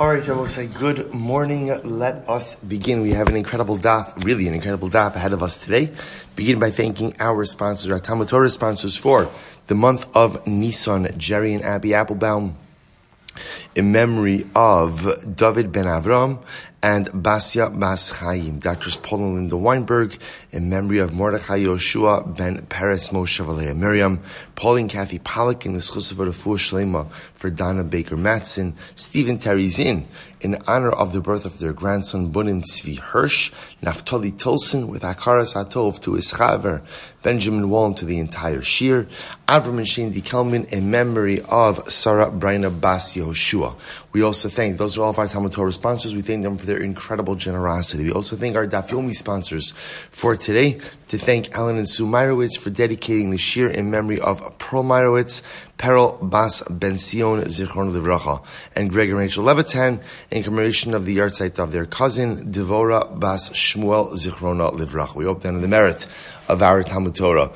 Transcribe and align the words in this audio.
All 0.00 0.06
right, 0.06 0.28
I 0.28 0.32
will 0.32 0.46
say 0.46 0.68
good 0.68 1.12
morning. 1.12 1.66
Let 1.82 2.28
us 2.28 2.54
begin. 2.62 3.00
We 3.00 3.10
have 3.14 3.26
an 3.26 3.34
incredible 3.34 3.76
daf, 3.76 4.24
really 4.24 4.46
an 4.46 4.54
incredible 4.54 4.88
daf 4.88 5.16
ahead 5.16 5.32
of 5.32 5.42
us 5.42 5.58
today. 5.58 5.90
Begin 6.36 6.60
by 6.60 6.70
thanking 6.70 7.14
our 7.18 7.44
sponsors, 7.44 7.90
our 7.90 7.98
Talmud 7.98 8.28
Torah 8.28 8.48
sponsors 8.48 8.96
for 8.96 9.28
the 9.66 9.74
month 9.74 10.06
of 10.14 10.46
Nisan, 10.46 11.18
Jerry 11.18 11.52
and 11.52 11.64
Abby 11.64 11.94
Applebaum, 11.94 12.54
in 13.74 13.90
memory 13.90 14.46
of 14.54 15.34
David 15.34 15.72
Ben 15.72 15.86
Avram 15.86 16.44
and 16.82 17.06
Basya 17.08 17.78
Bas 17.78 18.10
Chaim, 18.10 18.60
Doctors 18.60 18.96
Paul 18.96 19.24
and 19.24 19.34
Linda 19.34 19.56
Weinberg, 19.56 20.18
in 20.52 20.70
memory 20.70 20.98
of 20.98 21.12
Mordechai 21.12 21.60
Yoshua 21.60 22.36
Ben 22.36 22.64
Peres 22.66 23.08
Moshe 23.08 23.44
Valea 23.44 23.76
Miriam, 23.76 24.22
Pauline 24.54 24.88
Kathy 24.88 25.18
Pollock 25.18 25.66
in 25.66 25.72
the 25.72 25.80
Schusava 25.80 26.26
Shlema 26.28 27.10
for 27.34 27.50
Donna 27.50 27.82
Baker 27.82 28.16
Matson, 28.16 28.74
Stephen 28.94 29.38
Terry 29.38 29.68
Zinn 29.68 30.06
in 30.40 30.56
honor 30.66 30.90
of 30.90 31.12
the 31.12 31.20
birth 31.20 31.44
of 31.44 31.58
their 31.58 31.72
grandson 31.72 32.32
Bunim 32.32 32.62
Tzvi 32.62 32.98
Hirsch, 32.98 33.50
Naftali 33.82 34.36
Tilson 34.38 34.88
with 34.88 35.02
Akaras 35.02 35.54
Atov 35.54 36.00
to 36.02 36.14
his 36.14 36.32
chaver, 36.32 36.82
Benjamin 37.22 37.68
Wallen 37.68 37.94
to 37.94 38.04
the 38.04 38.18
entire 38.18 38.62
Shir, 38.62 39.08
Avram 39.48 39.78
and 39.78 39.88
Shane 39.88 40.12
Kelman 40.12 40.64
in 40.66 40.90
memory 40.90 41.40
of 41.48 41.90
Sarah 41.90 42.30
Braina 42.30 42.80
Bas 42.80 43.14
Yehoshua. 43.14 43.74
We 44.10 44.22
also 44.22 44.48
thank, 44.48 44.78
those 44.78 44.96
are 44.96 45.02
all 45.02 45.10
of 45.10 45.18
our 45.18 45.28
Talmud 45.28 45.52
Torah 45.52 45.72
sponsors, 45.72 46.14
we 46.14 46.22
thank 46.22 46.42
them 46.42 46.56
for 46.56 46.64
their 46.64 46.78
incredible 46.78 47.34
generosity. 47.34 48.04
We 48.04 48.12
also 48.12 48.36
thank 48.36 48.56
our 48.56 48.66
Daf 48.66 48.88
Yomi 48.88 49.14
sponsors 49.14 49.72
for 50.10 50.34
today, 50.34 50.80
to 51.08 51.18
thank 51.18 51.52
Alan 51.52 51.76
and 51.76 51.88
Sue 51.88 52.06
Meyrowitz 52.06 52.58
for 52.58 52.70
dedicating 52.70 53.30
the 53.30 53.36
Shir 53.36 53.68
in 53.68 53.90
memory 53.90 54.18
of 54.18 54.58
Pearl 54.58 54.82
Meyrowitz, 54.82 55.42
Peril 55.76 56.18
Bas 56.22 56.62
Ben 56.70 56.96
Sion 56.96 57.42
Zichron 57.44 57.92
Livracha, 57.92 58.42
and 58.74 58.88
Greg 58.88 59.10
and 59.10 59.18
Rachel 59.18 59.44
Levitan 59.44 60.00
in 60.30 60.42
commemoration 60.42 60.94
of 60.94 61.04
the 61.04 61.18
yahrzeit 61.18 61.58
of 61.58 61.72
their 61.72 61.84
cousin 61.84 62.50
Devora 62.50 63.20
Bas 63.20 63.50
Shmuel 63.50 64.14
Zichrona 64.14 64.72
Livracha. 64.72 65.14
We 65.16 65.24
hope 65.24 65.42
then 65.42 65.60
the 65.60 65.68
merit 65.68 66.08
of 66.48 66.62
our 66.62 66.82
Talmud 66.82 67.14
Torah. 67.14 67.52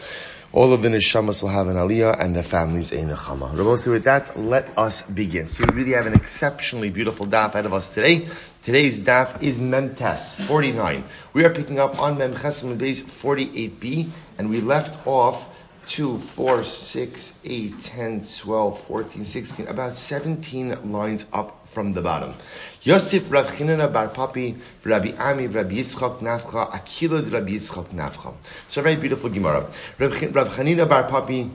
All 0.55 0.75
of 0.75 0.83
the 0.83 0.91
neshamas 0.91 1.43
will 1.43 1.49
have 1.49 1.67
an 1.69 1.77
aliyah 1.77 2.21
and 2.21 2.37
the 2.37 2.43
families 2.43 2.93
a 2.93 2.97
nechama. 2.97 3.57
Rabbi, 3.57 3.91
with 3.91 4.05
that, 4.05 4.39
let 4.39 4.69
us 4.77 5.01
begin. 5.01 5.47
So 5.47 5.65
we 5.65 5.75
really 5.75 5.93
have 5.93 6.05
an 6.05 6.13
exceptionally 6.13 6.91
beautiful 6.91 7.25
daf 7.25 7.55
ahead 7.55 7.65
of 7.65 7.73
us 7.73 7.89
today. 7.95 8.29
Today's 8.63 9.01
daf 9.01 9.43
is 9.43 9.57
Memtes 9.59 10.45
49. 10.45 11.05
We 11.33 11.47
are 11.47 11.49
picking 11.49 11.81
up 11.81 11.99
on 11.99 12.19
Mem 12.19 12.35
Chesem 12.35 12.77
base 12.77 13.01
48b, 13.01 14.11
and 14.37 14.51
we 14.51 14.61
left 14.61 15.07
off 15.07 15.49
2, 15.87 16.19
4, 16.19 16.65
6, 16.65 17.41
8, 17.47 17.81
10, 17.81 18.27
12, 18.39 18.79
14, 18.79 19.25
16, 19.25 19.69
about 19.69 19.97
17 19.97 20.93
lines 20.93 21.25
up 21.33 21.62
from 21.73 21.93
the 21.93 22.03
bottom. 22.03 22.35
Yosef 22.83 23.31
Rav 23.33 23.47
Chanina 23.47 23.93
Bar 23.93 24.09
Papi, 24.09 24.57
Rabbi 24.85 25.13
Ami, 25.19 25.47
Rabbi 25.47 25.75
Yitzchak 25.75 26.19
Nafcha, 26.19 26.71
Akilod 26.73 27.33
Rabbi 27.33 27.53
Yitzchak 27.53 27.87
Nafcha. 27.87 28.35
So 28.69 28.81
a 28.81 28.85
very 28.85 28.97
beautiful 28.97 29.31
Gemara. 29.31 29.67
Rabbi 29.99 30.17
Chanina 30.17 30.89
Bar 30.89 31.09
Papi, 31.09 31.51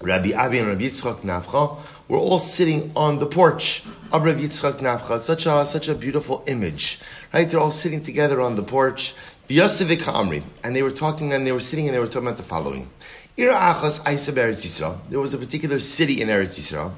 Rabbi 0.00 0.32
Ami 0.32 0.58
and 0.58 0.68
Rabbi 0.68 0.82
Yitzchak 0.82 1.20
Nafcha 1.20 1.78
were 2.08 2.18
all 2.18 2.38
sitting 2.38 2.90
on 2.96 3.18
the 3.18 3.26
porch 3.26 3.84
of 4.12 4.24
Rabbi 4.24 4.40
Yitzchak 4.40 4.78
Nafcha. 4.78 5.20
Such 5.20 5.46
a, 5.46 5.64
such 5.64 5.88
a 5.88 5.94
beautiful 5.94 6.42
image. 6.46 7.00
Right? 7.32 7.48
They're 7.48 7.60
all 7.60 7.70
sitting 7.70 8.02
together 8.02 8.40
on 8.40 8.56
the 8.56 8.62
porch. 8.62 9.14
Yosef 9.48 9.88
Amri. 9.88 10.42
And 10.64 10.74
they 10.74 10.82
were 10.82 10.90
talking 10.90 11.32
and 11.32 11.46
they 11.46 11.52
were 11.52 11.60
sitting 11.60 11.86
and 11.86 11.94
they 11.94 11.98
were 11.98 12.06
talking 12.06 12.28
about 12.28 12.36
the 12.36 12.42
following. 12.42 12.88
There 13.36 13.52
was 13.52 15.34
a 15.34 15.38
particular 15.38 15.78
city 15.78 16.20
in 16.20 16.28
Eretz 16.28 16.58
Yisrael. 16.58 16.92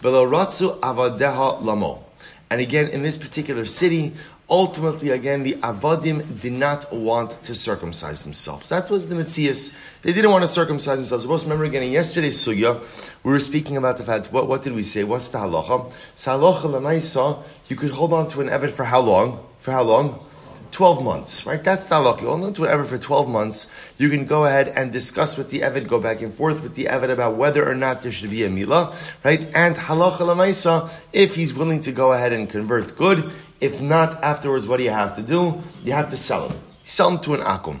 Avadeha 0.00 1.62
Lamo. 1.62 2.04
And 2.50 2.60
again, 2.60 2.88
in 2.88 3.02
this 3.02 3.18
particular 3.18 3.64
city, 3.66 4.14
ultimately, 4.48 5.10
again, 5.10 5.42
the 5.42 5.54
Avadim 5.54 6.40
did 6.40 6.52
not 6.52 6.90
want 6.92 7.42
to 7.44 7.54
circumcise 7.54 8.22
themselves. 8.22 8.70
That 8.70 8.88
was 8.90 9.08
the 9.08 9.14
Metzias. 9.14 9.76
They 10.02 10.12
didn't 10.12 10.30
want 10.30 10.42
to 10.42 10.48
circumcise 10.48 10.96
themselves. 10.98 11.26
Most 11.26 11.42
remember 11.44 11.64
again 11.64 11.82
in 11.82 11.92
yesterday's 11.92 12.42
Sugya, 12.42 12.80
we 13.22 13.32
were 13.32 13.40
speaking 13.40 13.76
about 13.76 13.98
the 13.98 14.04
fact, 14.04 14.32
what, 14.32 14.48
what 14.48 14.62
did 14.62 14.72
we 14.72 14.82
say? 14.82 15.04
What's 15.04 15.28
the 15.28 15.38
halacha? 15.38 15.92
So 16.14 16.30
halacha 16.38 16.62
lemaisa, 16.62 17.42
you 17.68 17.76
could 17.76 17.90
hold 17.90 18.12
on 18.12 18.28
to 18.28 18.40
an 18.40 18.48
Evet 18.48 18.70
for 18.70 18.84
how 18.84 19.00
long? 19.00 19.44
For 19.58 19.72
how 19.72 19.82
long? 19.82 20.24
12 20.72 21.02
months, 21.02 21.46
right? 21.46 21.62
That's 21.62 21.84
the 21.86 21.96
halacha. 21.96 22.22
You 22.22 22.28
hold 22.28 22.44
on 22.44 22.52
to 22.54 22.64
an 22.64 22.78
Evet 22.78 22.86
for 22.86 22.98
12 22.98 23.28
months. 23.28 23.66
You 23.96 24.08
can 24.08 24.24
go 24.24 24.44
ahead 24.44 24.68
and 24.68 24.92
discuss 24.92 25.36
with 25.36 25.50
the 25.50 25.60
Evet, 25.60 25.86
go 25.86 26.00
back 26.00 26.22
and 26.22 26.32
forth 26.32 26.62
with 26.62 26.74
the 26.74 26.84
Evet 26.86 27.10
about 27.10 27.36
whether 27.36 27.68
or 27.68 27.74
not 27.74 28.02
there 28.02 28.12
should 28.12 28.30
be 28.30 28.44
a 28.44 28.48
milah, 28.48 28.94
right? 29.24 29.50
And 29.54 29.76
halacha 29.76 30.18
lemaisa, 30.18 30.90
if 31.12 31.34
he's 31.34 31.54
willing 31.54 31.80
to 31.82 31.92
go 31.92 32.12
ahead 32.12 32.32
and 32.32 32.48
convert, 32.48 32.96
good. 32.96 33.30
If 33.60 33.80
not, 33.80 34.22
afterwards, 34.22 34.66
what 34.66 34.76
do 34.76 34.84
you 34.84 34.90
have 34.90 35.16
to 35.16 35.22
do? 35.22 35.60
You 35.82 35.92
have 35.92 36.10
to 36.10 36.16
sell 36.16 36.48
him. 36.48 36.58
Sell 36.84 37.10
him 37.10 37.18
to 37.20 37.34
an 37.34 37.40
akum. 37.40 37.80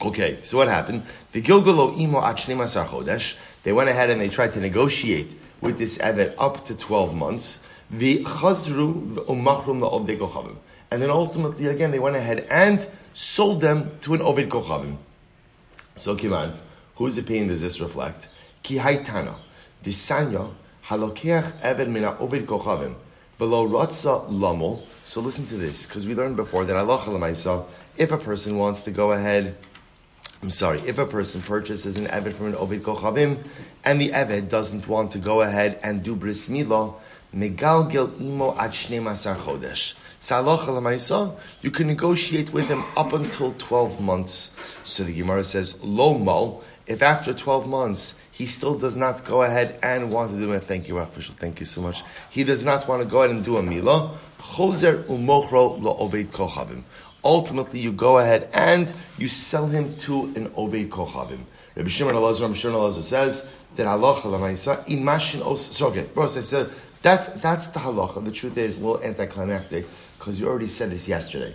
Okay, 0.00 0.38
so 0.42 0.56
what 0.56 0.68
happened? 0.68 1.02
The 1.32 1.42
Gilgalo 1.42 1.98
imo 1.98 2.20
chodesh. 2.20 3.36
They 3.64 3.72
went 3.72 3.90
ahead 3.90 4.10
and 4.10 4.20
they 4.20 4.28
tried 4.28 4.54
to 4.54 4.60
negotiate 4.60 5.30
with 5.60 5.78
this 5.78 5.98
Evet 5.98 6.34
up 6.38 6.64
to 6.66 6.74
12 6.74 7.14
months. 7.14 7.64
The 7.90 8.22
chazru 8.24 9.26
umachrum 9.26 9.80
And 10.90 11.02
then 11.02 11.10
ultimately, 11.10 11.66
again, 11.66 11.90
they 11.90 11.98
went 11.98 12.16
ahead 12.16 12.46
and 12.50 12.86
sold 13.14 13.60
them 13.60 13.98
to 14.02 14.14
an 14.14 14.22
ovid 14.22 14.48
kochavim. 14.48 14.96
So, 15.96 16.16
Kiman, 16.16 16.54
whose 16.96 17.18
opinion 17.18 17.48
does 17.48 17.60
this 17.60 17.80
reflect? 17.80 18.28
Ki 18.62 18.76
haitana, 18.76 19.34
disanya, 19.84 20.50
halokeach 20.86 21.52
evet 21.62 21.88
mina 21.88 22.16
ovid 22.18 22.46
kochavim. 22.46 22.94
Velo 23.38 23.68
ratza 23.68 24.26
lamo. 24.28 24.80
So 25.04 25.20
listen 25.20 25.46
to 25.46 25.54
this, 25.54 25.86
because 25.86 26.06
we 26.06 26.14
learned 26.14 26.36
before 26.36 26.64
that 26.64 26.76
Allah 26.76 27.66
if 27.96 28.12
a 28.12 28.18
person 28.18 28.56
wants 28.56 28.80
to 28.82 28.90
go 28.90 29.12
ahead, 29.12 29.56
I'm 30.42 30.50
sorry, 30.50 30.80
if 30.80 30.98
a 30.98 31.06
person 31.06 31.40
purchases 31.42 31.96
an 31.96 32.06
Eved 32.06 32.32
from 32.32 32.46
an 32.46 32.54
Ovid 32.54 32.82
Kochavim, 32.82 33.42
and 33.84 34.00
the 34.00 34.10
Eved 34.10 34.48
doesn't 34.48 34.86
want 34.86 35.12
to 35.12 35.18
go 35.18 35.40
ahead 35.40 35.80
and 35.82 36.02
do 36.02 36.14
Bris 36.14 36.48
Milah, 36.48 36.94
Megalgel 37.34 38.20
imo 38.20 38.56
ad 38.56 38.70
chodesh. 38.70 39.94
You 40.20 41.70
can 41.70 41.86
negotiate 41.86 42.52
with 42.52 42.68
him 42.68 42.82
up 42.96 43.12
until 43.12 43.54
12 43.58 44.00
months. 44.00 44.54
So 44.84 45.04
the 45.04 45.14
Gemara 45.14 45.44
says, 45.44 45.82
Lo 45.82 46.18
mal, 46.18 46.62
if 46.86 47.02
after 47.02 47.32
12 47.32 47.68
months 47.68 48.14
he 48.38 48.46
still 48.46 48.78
does 48.78 48.96
not 48.96 49.24
go 49.24 49.42
ahead 49.42 49.80
and 49.82 50.12
want 50.12 50.30
to 50.30 50.38
do 50.38 50.52
it. 50.52 50.62
Thank 50.62 50.86
you, 50.86 50.98
official. 50.98 51.34
Thank 51.34 51.58
you 51.58 51.66
so 51.66 51.82
much. 51.82 52.04
He 52.30 52.44
does 52.44 52.62
not 52.62 52.86
want 52.86 53.02
to 53.02 53.08
go 53.08 53.24
ahead 53.24 53.34
and 53.34 53.44
do 53.44 53.56
a 53.56 53.62
milah. 53.62 54.16
Choser 54.38 55.02
umochro 55.06 55.80
kochavim. 56.30 56.84
Ultimately, 57.24 57.80
you 57.80 57.90
go 57.90 58.18
ahead 58.18 58.48
and 58.54 58.94
you 59.18 59.26
sell 59.26 59.66
him 59.66 59.96
to 59.96 60.26
an 60.36 60.50
oved 60.50 60.88
kochavim. 60.88 61.40
Rabbi 61.74 61.88
Shimon 61.88 62.14
Elazar, 62.14 62.42
Rabbi 62.42 62.54
Shimon 62.54 62.76
Elazar 62.76 63.02
says 63.02 63.48
that 63.74 63.88
halacha 63.88 64.22
lemaisa 64.22 64.86
imashin 64.86 65.44
os. 65.44 65.76
So 65.76 65.88
okay, 65.88 66.06
bro, 66.14 66.22
I 66.22 66.26
said 66.28 66.70
that's 67.02 67.26
that's 67.26 67.66
the 67.68 67.80
halacha. 67.80 68.24
The 68.24 68.30
truth 68.30 68.56
is 68.56 68.76
a 68.76 68.86
little 68.86 69.02
anticlimactic 69.02 69.84
because 70.28 70.40
you 70.40 70.46
already 70.46 70.68
said 70.68 70.90
this 70.90 71.08
yesterday. 71.08 71.54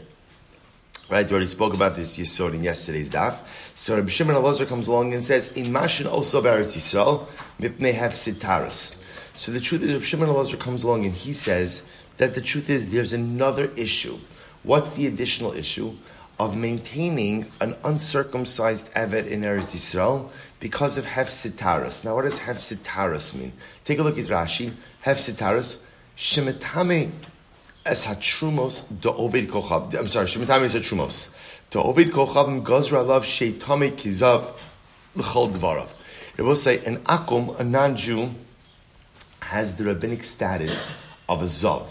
Right, 1.07 1.29
you 1.29 1.35
already 1.35 1.47
spoke 1.47 1.75
about 1.75 1.95
this 1.95 2.17
Yisod 2.17 2.56
in 2.56 2.63
yesterday's 2.63 3.07
daf. 3.07 3.38
So 3.75 3.95
Rabbi 3.95 4.09
Shimon 4.09 4.35
Elazar 4.35 4.67
comes 4.67 4.88
along 4.88 5.13
and 5.13 5.23
says, 5.23 5.50
"In 5.50 5.67
Mashin 5.67 6.11
also 6.11 6.41
Eretz 6.41 6.73
Yisrael, 6.75 7.28
mipnei 7.59 7.94
hefsitaris." 7.94 9.00
So 9.35 9.51
the 9.51 9.59
truth 9.59 9.83
is, 9.83 9.94
Rabbi 9.94 10.03
Shimon 10.06 10.28
Elazar 10.28 10.59
comes 10.59 10.83
along 10.83 11.06
and 11.06 11.13
he 11.13 11.33
says 11.33 11.83
that 12.17 12.33
the 12.33 12.41
truth 12.41 12.67
is 12.67 12.89
there's 12.89 13.13
another 13.13 13.69
issue. 13.75 14.17
What's 14.63 14.89
the 14.95 15.06
additional 15.06 15.53
issue 15.53 15.94
of 16.39 16.57
maintaining 16.57 17.51
an 17.62 17.75
uncircumcised 17.83 18.89
evet 18.95 19.28
in 19.28 19.41
Eretz 19.41 19.75
Yisrael 19.75 20.29
because 20.59 20.97
of 20.97 21.06
hefsitaris? 21.06 22.03
Now, 22.03 22.16
what 22.16 22.23
does 22.23 22.39
hefsitaris 22.39 23.35
mean? 23.35 23.53
Take 23.85 24.00
a 24.00 24.01
look 24.01 24.17
at 24.17 24.25
Rashi. 24.25 24.73
Hefsitaris, 25.06 25.78
shemitame 26.17 27.12
es 27.85 28.06
hatrumos 28.06 29.00
do 29.01 29.09
ovid 29.09 29.50
kochav. 29.50 29.94
I'm 29.94 30.07
sorry, 30.07 30.27
shemitame 30.27 30.65
es 30.65 30.74
hatrumos. 30.74 31.35
To 31.71 31.81
ovid 31.81 32.12
kochavim 32.12 32.63
gozra 32.63 33.06
lav 33.06 33.24
sheitame 33.24 33.91
kizav 33.91 34.53
l'chol 35.15 35.53
dvarav. 35.53 35.94
It 36.38 36.41
will 36.41 36.56
say 36.56 36.83
an 36.85 36.97
akum, 37.00 37.59
a 37.59 37.63
non-Jew, 37.63 38.30
has 39.41 39.75
the 39.75 39.83
rabbinic 39.83 40.24
status 40.24 40.97
of 41.30 41.41
a 41.41 41.45
zav. 41.45 41.88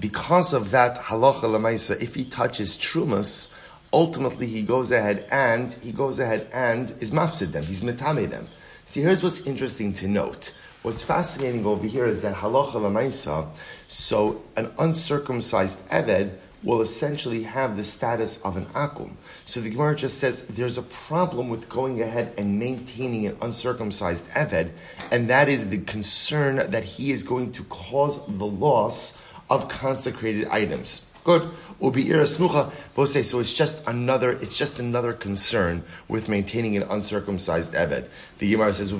Because 0.00 0.52
of 0.52 0.72
that 0.72 0.98
halacha 0.98 1.42
lemaisa, 1.42 2.00
if 2.00 2.14
he 2.14 2.24
touches 2.24 2.76
trumas, 2.76 3.54
ultimately 3.92 4.46
he 4.46 4.62
goes 4.62 4.90
ahead 4.90 5.26
and 5.30 5.72
he 5.74 5.92
goes 5.92 6.18
ahead 6.18 6.48
and 6.52 6.92
is 7.00 7.12
mafsid 7.12 7.52
them. 7.52 7.64
He's 7.64 7.82
metame 7.82 8.28
them. 8.28 8.48
See, 8.86 9.02
here's 9.02 9.22
what's 9.22 9.40
interesting 9.42 9.92
to 9.94 10.08
note. 10.08 10.52
What's 10.82 11.02
fascinating 11.02 11.64
over 11.64 11.86
here 11.86 12.06
is 12.06 12.22
that 12.22 12.34
halacha 12.34 12.72
lemaisa. 12.72 13.48
So 13.88 14.42
an 14.56 14.72
uncircumcised 14.78 15.86
eved 15.88 16.32
will 16.62 16.80
essentially 16.80 17.42
have 17.42 17.76
the 17.76 17.84
status 17.84 18.40
of 18.42 18.56
an 18.56 18.64
akum. 18.66 19.10
So 19.46 19.60
the 19.60 19.70
Gemara 19.70 19.94
just 19.94 20.18
says 20.18 20.44
there's 20.44 20.78
a 20.78 20.82
problem 20.82 21.50
with 21.50 21.68
going 21.68 22.00
ahead 22.00 22.32
and 22.38 22.58
maintaining 22.58 23.26
an 23.26 23.36
uncircumcised 23.42 24.26
eved, 24.30 24.70
and 25.10 25.28
that 25.28 25.48
is 25.48 25.68
the 25.68 25.78
concern 25.78 26.70
that 26.70 26.84
he 26.84 27.12
is 27.12 27.22
going 27.22 27.52
to 27.52 27.64
cause 27.64 28.26
the 28.26 28.46
loss 28.46 29.22
of 29.50 29.68
consecrated 29.68 30.48
items. 30.48 31.06
Good. 31.24 31.50
Say, 31.80 33.22
so 33.22 33.40
it's 33.40 33.52
just 33.52 33.86
another, 33.86 34.32
it's 34.32 34.56
just 34.56 34.78
another 34.78 35.12
concern 35.12 35.82
with 36.08 36.28
maintaining 36.28 36.76
an 36.76 36.84
uncircumcised 36.84 37.72
Eved. 37.72 38.08
The 38.38 38.50
Gemara 38.50 38.72
says. 38.72 38.92
Now 38.92 38.98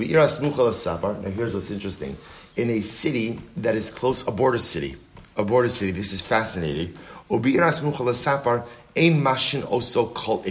here's 1.30 1.54
what's 1.54 1.70
interesting. 1.70 2.16
In 2.56 2.70
a 2.70 2.80
city 2.82 3.40
that 3.56 3.74
is 3.74 3.90
close, 3.90 4.26
a 4.26 4.30
border 4.30 4.58
city, 4.58 4.96
a 5.36 5.44
border 5.44 5.68
city, 5.68 5.90
this 5.90 6.12
is 6.12 6.22
fascinating. 6.22 6.96
Ein 7.30 7.40
mashin 9.22 9.62
oso 9.62 10.14
kol 10.14 10.44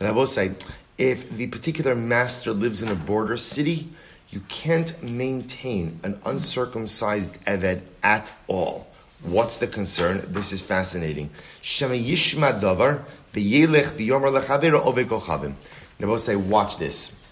I 0.00 0.10
will 0.10 0.26
say, 0.26 0.52
if 0.96 1.30
the 1.30 1.46
particular 1.46 1.94
master 1.94 2.52
lives 2.52 2.82
in 2.82 2.88
a 2.88 2.94
border 2.94 3.36
city, 3.36 3.88
you 4.30 4.40
can't 4.48 5.00
maintain 5.02 6.00
an 6.02 6.20
uncircumcised 6.24 7.40
Eved 7.44 7.82
at 8.02 8.32
all. 8.46 8.88
What's 9.22 9.56
the 9.56 9.66
concern? 9.66 10.26
This 10.30 10.52
is 10.52 10.60
fascinating. 10.60 11.30
Shema 11.62 11.94
yishma 11.94 12.60
davar 12.60 13.04
v'yelech 13.32 13.96
v'yomer 13.96 14.40
lechavera 14.40 14.82
ovekochavim. 14.82 15.54
Now, 15.98 16.16
say, 16.16 16.36
watch 16.36 16.78
this. 16.78 17.24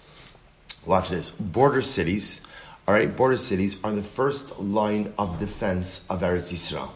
Watch 0.85 1.09
this. 1.09 1.31
Border 1.31 1.81
cities, 1.81 2.41
all 2.87 2.93
right, 2.93 3.13
border 3.13 3.35
cities 3.35 3.77
are 3.83 3.91
the 3.91 4.01
first 4.01 4.59
line 4.59 5.13
of 5.17 5.39
defense 5.39 6.07
of 6.09 6.21
Eretz 6.21 6.53
Yisrael. 6.53 6.89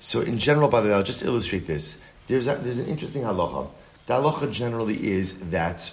So, 0.00 0.20
in 0.20 0.36
general, 0.36 0.68
by 0.68 0.80
the 0.80 0.88
way, 0.88 0.94
I'll 0.94 1.04
just 1.04 1.22
illustrate 1.22 1.64
this. 1.68 2.00
There's, 2.26 2.48
a, 2.48 2.56
there's 2.56 2.78
an 2.78 2.86
interesting 2.86 3.22
halacha. 3.22 3.70
The 4.06 4.14
halacha 4.14 4.50
generally 4.50 5.12
is 5.12 5.38
that 5.50 5.92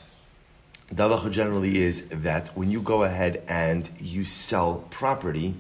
the 0.92 1.08
halacha 1.08 1.32
generally 1.32 1.78
is 1.78 2.08
that 2.10 2.58
when 2.58 2.72
you 2.72 2.82
go 2.82 3.04
ahead 3.04 3.44
and 3.48 3.88
you 4.00 4.26
sell 4.26 4.88
property, 4.90 5.54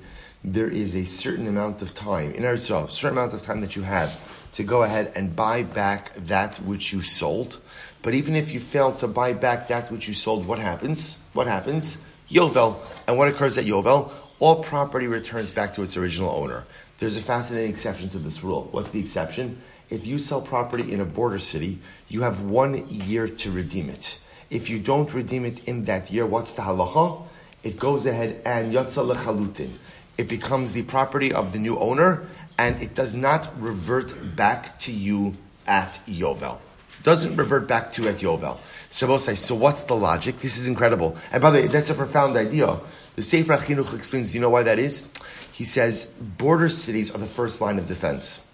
there 0.44 0.68
is 0.68 0.95
a 0.95 1.06
certain 1.06 1.45
amount 1.45 1.83
of 1.83 1.94
time 1.94 2.31
in 2.31 2.42
Eretz 2.42 2.71
Yisrael, 2.71 2.88
a 2.88 2.92
certain 2.92 3.19
amount 3.19 3.36
of 3.36 3.44
time 3.44 3.62
that 3.62 3.75
you 3.75 3.83
have 3.83 4.19
to 4.54 4.63
go 4.63 4.81
ahead 4.81 5.12
and 5.16 5.36
buy 5.36 5.62
back 5.62 6.16
that 6.16 6.57
which 6.63 6.92
you 6.92 7.04
sold. 7.04 7.60
But 8.01 8.16
even 8.16 8.36
if 8.36 8.51
you 8.51 8.60
fail 8.60 8.94
to 8.94 9.07
buy 9.07 9.33
back 9.33 9.68
that 9.68 9.92
which 9.92 10.07
you 10.07 10.16
sold, 10.16 10.48
what 10.48 10.57
happens? 10.57 11.21
What 11.33 11.45
happens? 11.45 12.04
Yovel. 12.30 12.81
And 13.08 13.18
what 13.18 13.28
occurs 13.28 13.58
at 13.58 13.66
Yovel? 13.66 14.12
All 14.40 14.64
property 14.64 15.08
returns 15.08 15.52
back 15.52 15.74
to 15.74 15.81
its 15.81 15.98
original 15.98 16.31
owner. 16.31 16.66
There's 17.00 17.18
a 17.18 17.22
fascinating 17.22 17.72
exception 17.72 18.10
to 18.10 18.20
this 18.20 18.44
rule. 18.44 18.68
What's 18.72 18.90
the 18.90 19.00
exception? 19.00 19.62
If 19.90 20.06
you 20.06 20.20
sell 20.20 20.42
property 20.42 20.94
in 20.94 21.02
a 21.02 21.06
border 21.06 21.40
city, 21.40 21.80
you 22.08 22.22
have 22.22 22.42
one 22.42 22.88
year 22.90 23.28
to 23.28 23.52
redeem 23.52 23.90
it. 23.90 24.20
If 24.50 24.70
you 24.70 24.80
don't 24.80 25.12
redeem 25.14 25.46
it 25.46 25.64
in 25.66 25.86
that 25.86 26.12
year, 26.12 26.26
what's 26.26 26.54
the 26.54 26.62
halacha? 26.62 27.24
It 27.64 27.78
goes 27.78 28.06
ahead 28.06 28.42
and 28.46 28.74
yatsa 28.74 29.14
lechalutin 29.14 29.72
it 30.20 30.28
becomes 30.28 30.74
the 30.74 30.84
property 30.84 31.31
of 31.31 31.54
the 31.54 31.60
new 31.60 31.78
owner, 31.80 32.26
and 32.58 32.81
it 32.84 32.94
does 32.94 33.16
not 33.16 33.50
revert 33.58 34.36
back 34.36 34.78
to 34.80 34.92
you 34.92 35.34
at 35.66 35.98
Yovel. 36.08 36.58
Doesn't 37.04 37.38
revert 37.38 37.70
back 37.70 37.94
to 37.94 38.10
at 38.10 38.18
Yovel. 38.18 38.58
So 38.90 39.08
what's 39.08 39.84
the 39.84 39.96
logic? 39.96 40.40
This 40.40 40.58
is 40.58 40.68
incredible. 40.68 41.16
And 41.32 41.42
by 41.42 41.52
the 41.52 41.62
way, 41.62 41.68
that's 41.68 41.90
a 41.90 41.94
profound 41.94 42.36
idea. 42.36 42.80
The 43.16 43.24
Sefer 43.24 43.58
Chinuch 43.58 43.94
explains, 43.94 44.34
you 44.34 44.42
know 44.42 44.50
why 44.50 44.64
that 44.64 44.80
is? 44.80 45.10
He 45.52 45.64
says, 45.64 46.06
border 46.06 46.70
cities 46.70 47.14
are 47.14 47.18
the 47.20 47.28
first 47.28 47.62
line 47.62 47.78
of 47.78 47.88
defense. 47.88 48.46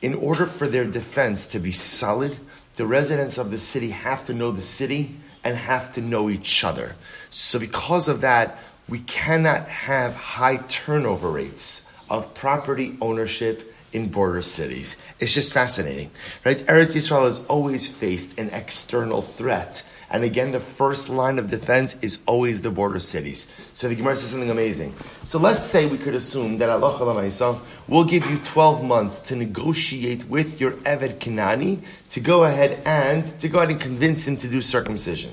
In 0.00 0.14
order 0.14 0.46
for 0.46 0.66
their 0.66 0.84
defense 0.84 1.46
to 1.48 1.58
be 1.58 1.72
solid, 1.72 2.38
the 2.76 2.86
residents 2.86 3.36
of 3.36 3.50
the 3.50 3.58
city 3.58 3.90
have 3.90 4.26
to 4.26 4.34
know 4.34 4.50
the 4.50 4.62
city 4.62 5.16
and 5.44 5.56
have 5.56 5.92
to 5.94 6.00
know 6.00 6.30
each 6.30 6.64
other. 6.64 6.94
So 7.30 7.58
because 7.58 8.08
of 8.08 8.22
that, 8.22 8.58
we 8.88 9.00
cannot 9.00 9.68
have 9.68 10.14
high 10.14 10.56
turnover 10.68 11.30
rates 11.30 11.92
of 12.08 12.32
property 12.34 12.96
ownership 13.00 13.71
in 13.92 14.08
border 14.08 14.42
cities. 14.42 14.96
It's 15.20 15.32
just 15.32 15.52
fascinating, 15.52 16.10
right? 16.44 16.58
Eretz 16.58 16.94
Yisrael 16.94 17.24
has 17.24 17.44
always 17.46 17.88
faced 17.88 18.38
an 18.38 18.50
external 18.50 19.22
threat. 19.22 19.82
And 20.10 20.24
again, 20.24 20.52
the 20.52 20.60
first 20.60 21.08
line 21.08 21.38
of 21.38 21.50
defense 21.50 21.96
is 22.02 22.18
always 22.26 22.60
the 22.60 22.70
border 22.70 22.98
cities. 22.98 23.46
So 23.72 23.88
the 23.88 23.94
Gemara 23.94 24.16
says 24.16 24.30
something 24.30 24.50
amazing. 24.50 24.94
So 25.24 25.38
let's 25.38 25.64
say 25.64 25.86
we 25.86 25.96
could 25.96 26.14
assume 26.14 26.58
that 26.58 26.68
Allah 26.68 27.60
will 27.88 28.04
give 28.04 28.30
you 28.30 28.36
12 28.44 28.84
months 28.84 29.20
to 29.20 29.36
negotiate 29.36 30.26
with 30.28 30.60
your 30.60 30.72
Eved 30.72 31.18
Kanani 31.18 31.82
to 32.10 32.20
go 32.20 32.44
ahead 32.44 32.82
and 32.84 33.38
to 33.40 33.48
go 33.48 33.58
ahead 33.58 33.70
and 33.70 33.80
convince 33.80 34.28
him 34.28 34.36
to 34.36 34.48
do 34.48 34.60
circumcision. 34.60 35.32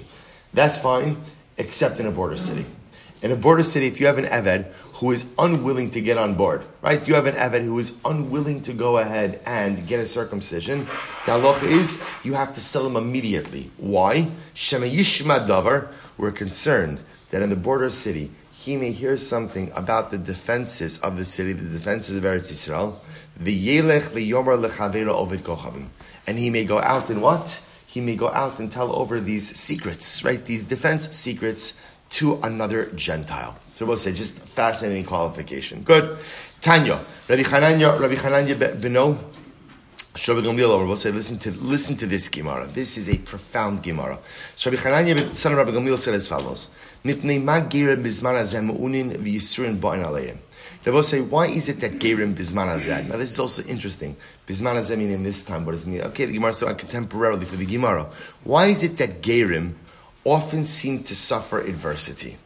That's 0.53 0.77
fine, 0.77 1.17
except 1.57 1.99
in 1.99 2.07
a 2.07 2.11
border 2.11 2.37
city 2.37 2.65
in 3.21 3.31
a 3.31 3.35
border 3.35 3.63
city, 3.63 3.87
if 3.87 3.99
you 3.99 4.07
have 4.07 4.17
an 4.17 4.25
Eved 4.25 4.71
who 4.93 5.11
is 5.11 5.25
unwilling 5.37 5.91
to 5.91 6.01
get 6.01 6.17
on 6.17 6.35
board, 6.35 6.63
right? 6.81 7.05
You 7.07 7.15
have 7.15 7.25
an 7.25 7.35
Eved 7.35 7.63
who 7.63 7.77
is 7.79 7.93
unwilling 8.05 8.61
to 8.63 8.73
go 8.73 8.97
ahead 8.97 9.41
and 9.45 9.85
get 9.87 9.99
a 9.99 10.07
circumcision. 10.07 10.79
The 11.25 11.33
halacha 11.33 11.63
is 11.63 12.03
you 12.23 12.33
have 12.33 12.53
to 12.55 12.61
sell 12.61 12.85
him 12.85 12.95
immediately. 12.95 13.71
Why? 13.77 14.29
Shema 14.53 14.85
Yishma 14.85 15.47
Davar. 15.47 15.89
We're 16.17 16.31
concerned 16.31 17.01
that 17.31 17.41
in 17.41 17.49
the 17.49 17.55
border 17.55 17.89
city, 17.89 18.31
he 18.51 18.75
may 18.75 18.91
hear 18.91 19.15
something 19.15 19.71
about 19.75 20.11
the 20.11 20.17
defenses 20.17 20.99
of 20.99 21.17
the 21.17 21.25
city, 21.25 21.53
the 21.53 21.69
defenses 21.69 22.17
of 22.17 22.23
Eretz 22.23 22.51
Yisrael. 22.51 22.95
V'yelech 23.41 24.09
v'yomer 24.09 24.69
lechavera 24.69 25.13
ovid 25.13 25.43
kochavim. 25.43 25.87
And 26.27 26.37
he 26.37 26.49
may 26.49 26.65
go 26.65 26.79
out 26.79 27.09
and 27.09 27.21
what? 27.21 27.65
He 27.85 28.01
may 28.01 28.15
go 28.15 28.29
out 28.29 28.59
and 28.59 28.71
tell 28.71 28.95
over 28.95 29.19
these 29.19 29.57
secrets, 29.57 30.23
right? 30.23 30.43
These 30.45 30.65
defense 30.65 31.09
secrets 31.15 31.81
to 32.09 32.39
another 32.41 32.85
Gentile. 32.91 33.57
So 33.75 33.85
we'll 33.85 33.97
say 33.97 34.11
just 34.11 34.35
fascinating 34.35 35.05
qualification. 35.05 35.83
Good. 35.83 36.17
Tanya, 36.61 37.05
Rabbi 37.29 37.43
Hananya, 37.43 37.97
Rabbi 37.97 38.15
Hananya 38.15 38.55
Beno, 38.55 39.17
Shabbat 40.15 40.43
Gamliel, 40.43 40.85
we'll 40.85 40.97
say, 40.97 41.11
listen 41.11 41.37
to, 41.39 41.51
listen 41.51 41.95
to 41.95 42.05
this 42.05 42.27
Gemara. 42.27 42.67
This 42.67 42.97
is 42.97 43.07
a 43.07 43.17
profound 43.17 43.83
Gemara. 43.83 44.19
So 44.55 44.69
Rabbi 44.69 44.83
Hananya, 44.83 45.35
son 45.35 45.53
of 45.53 45.59
Rabbi 45.59 45.71
Gamliel, 45.71 45.97
said 45.97 46.15
as 46.15 46.27
follows. 46.27 46.67
Nitnei 47.05 47.41
ma 47.41 47.61
gerim 47.61 48.03
bizman 48.03 48.35
v'yisruin 48.35 49.79
ba'in 49.79 50.03
aleim. 50.03 50.37
Will 50.85 51.03
say, 51.03 51.21
why 51.21 51.45
is 51.47 51.69
it 51.69 51.79
that 51.81 51.93
gerim 51.93 52.35
bizman 52.35 52.67
azem? 52.67 53.07
Now 53.07 53.17
this 53.17 53.31
is 53.31 53.39
also 53.39 53.63
interesting. 53.63 54.17
Bizman 54.47 54.75
azem 54.75 54.97
meaning 54.97 55.23
this 55.23 55.45
time, 55.45 55.63
what 55.65 55.73
does 55.73 55.85
it 55.85 55.89
mean? 55.89 56.01
Okay, 56.01 56.25
the 56.25 56.33
Gemara 56.33 56.51
so 56.51 56.67
contemporarily 56.73 57.45
for 57.45 57.55
the 57.55 57.65
Gemara. 57.65 58.09
Why 58.43 58.65
is 58.65 58.83
it 58.83 58.97
that 58.97 59.21
gerim 59.21 59.75
often 60.25 60.65
seem 60.65 61.03
to 61.03 61.15
suffer 61.15 61.61
adversity. 61.61 62.37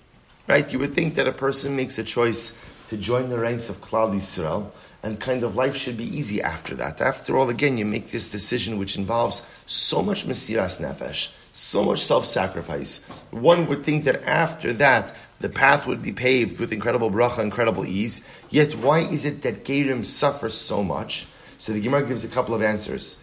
Right? 0.47 0.71
You 0.71 0.79
would 0.79 0.93
think 0.93 1.15
that 1.15 1.27
a 1.27 1.31
person 1.31 1.75
makes 1.75 1.97
a 1.97 2.03
choice 2.03 2.57
to 2.89 2.97
join 2.97 3.29
the 3.29 3.39
ranks 3.39 3.69
of 3.69 3.81
Klal 3.81 4.13
Yisrael, 4.13 4.71
and 5.03 5.19
kind 5.19 5.43
of 5.43 5.55
life 5.55 5.75
should 5.75 5.97
be 5.97 6.17
easy 6.17 6.41
after 6.41 6.75
that. 6.75 7.01
After 7.01 7.37
all, 7.37 7.49
again, 7.49 7.77
you 7.77 7.85
make 7.85 8.11
this 8.11 8.29
decision 8.29 8.77
which 8.77 8.95
involves 8.95 9.45
so 9.65 10.01
much 10.01 10.25
mesiras 10.25 10.79
nefesh, 10.79 11.33
so 11.51 11.83
much 11.83 12.03
self-sacrifice. 12.03 13.03
One 13.31 13.67
would 13.67 13.83
think 13.83 14.05
that 14.05 14.23
after 14.23 14.71
that, 14.73 15.13
the 15.39 15.49
path 15.49 15.85
would 15.87 16.01
be 16.01 16.13
paved 16.13 16.59
with 16.59 16.71
incredible 16.71 17.11
bracha, 17.11 17.39
incredible 17.39 17.85
ease. 17.85 18.25
Yet, 18.49 18.75
why 18.75 18.99
is 18.99 19.25
it 19.25 19.41
that 19.41 19.65
Gerim 19.65 20.05
suffers 20.05 20.53
so 20.53 20.83
much? 20.83 21.27
So 21.57 21.73
the 21.73 21.81
Gemara 21.81 22.05
gives 22.05 22.23
a 22.23 22.29
couple 22.29 22.55
of 22.55 22.63
answers. 22.63 23.17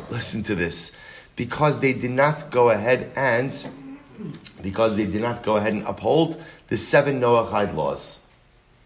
Listen 0.10 0.42
to 0.42 0.56
this 0.56 0.96
because 1.38 1.78
they 1.78 1.92
did 1.92 2.10
not 2.10 2.50
go 2.50 2.68
ahead 2.70 3.12
and 3.14 3.54
because 4.60 4.96
they 4.96 5.06
did 5.06 5.22
not 5.22 5.44
go 5.44 5.56
ahead 5.56 5.72
and 5.72 5.86
uphold 5.86 6.42
the 6.66 6.76
seven 6.76 7.20
Noahide 7.20 7.74
laws. 7.76 8.28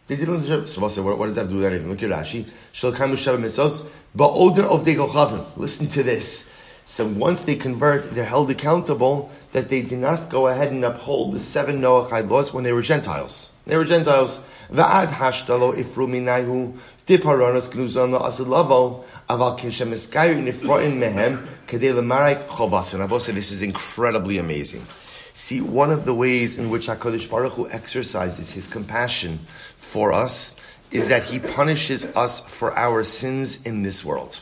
They 0.06 0.16
didn't. 0.16 0.42
Say, 0.68 1.00
what, 1.00 1.18
what 1.18 1.26
does 1.26 1.36
that 1.36 1.48
do 1.48 1.56
with 1.56 1.64
anything? 1.64 1.88
Look 1.88 2.02
at 2.02 2.10
Rashi. 2.10 2.44
Shalkamu 2.74 3.14
Sheva 3.14 3.38
Mitzvos, 3.38 3.90
Ba'odin 4.14 4.64
of 4.64 4.84
Degochavim. 4.84 5.56
Listen 5.56 5.86
to 5.88 6.02
this. 6.02 6.54
So 6.84 7.06
once 7.06 7.44
they 7.44 7.56
convert, 7.56 8.14
they're 8.14 8.26
held 8.26 8.50
accountable 8.50 9.30
that 9.52 9.70
they 9.70 9.80
did 9.80 9.98
not 9.98 10.28
go 10.28 10.48
ahead 10.48 10.72
and 10.72 10.84
uphold 10.84 11.32
the 11.32 11.40
seven 11.40 11.80
Noahide 11.80 12.28
laws 12.28 12.52
when 12.52 12.64
they 12.64 12.72
were 12.72 12.82
Gentiles. 12.82 13.56
They 13.66 13.78
were 13.78 13.86
Gentiles. 13.86 14.38
Va'ad 14.70 15.08
hashtalo 15.08 15.74
ifru 15.74 16.06
minayu 16.06 16.76
diparonas 17.06 17.70
gnuzon 17.70 18.18
la'asilavo 18.18 19.04
aval 19.30 19.58
kishem 19.58 19.92
say 23.18 23.32
this 23.32 23.50
is 23.50 23.62
incredibly 23.62 24.38
amazing. 24.38 24.86
See, 25.34 25.60
one 25.60 25.90
of 25.90 26.04
the 26.04 26.14
ways 26.14 26.58
in 26.58 26.68
which 26.68 26.88
HaKadosh 26.88 27.30
Baruch 27.30 27.54
Hu 27.54 27.70
exercises 27.70 28.50
his 28.50 28.66
compassion 28.66 29.40
for 29.78 30.12
us 30.12 30.60
is 30.90 31.08
that 31.08 31.24
he 31.24 31.38
punishes 31.38 32.04
us 32.04 32.40
for 32.40 32.76
our 32.76 33.02
sins 33.02 33.64
in 33.64 33.82
this 33.82 34.04
world. 34.04 34.40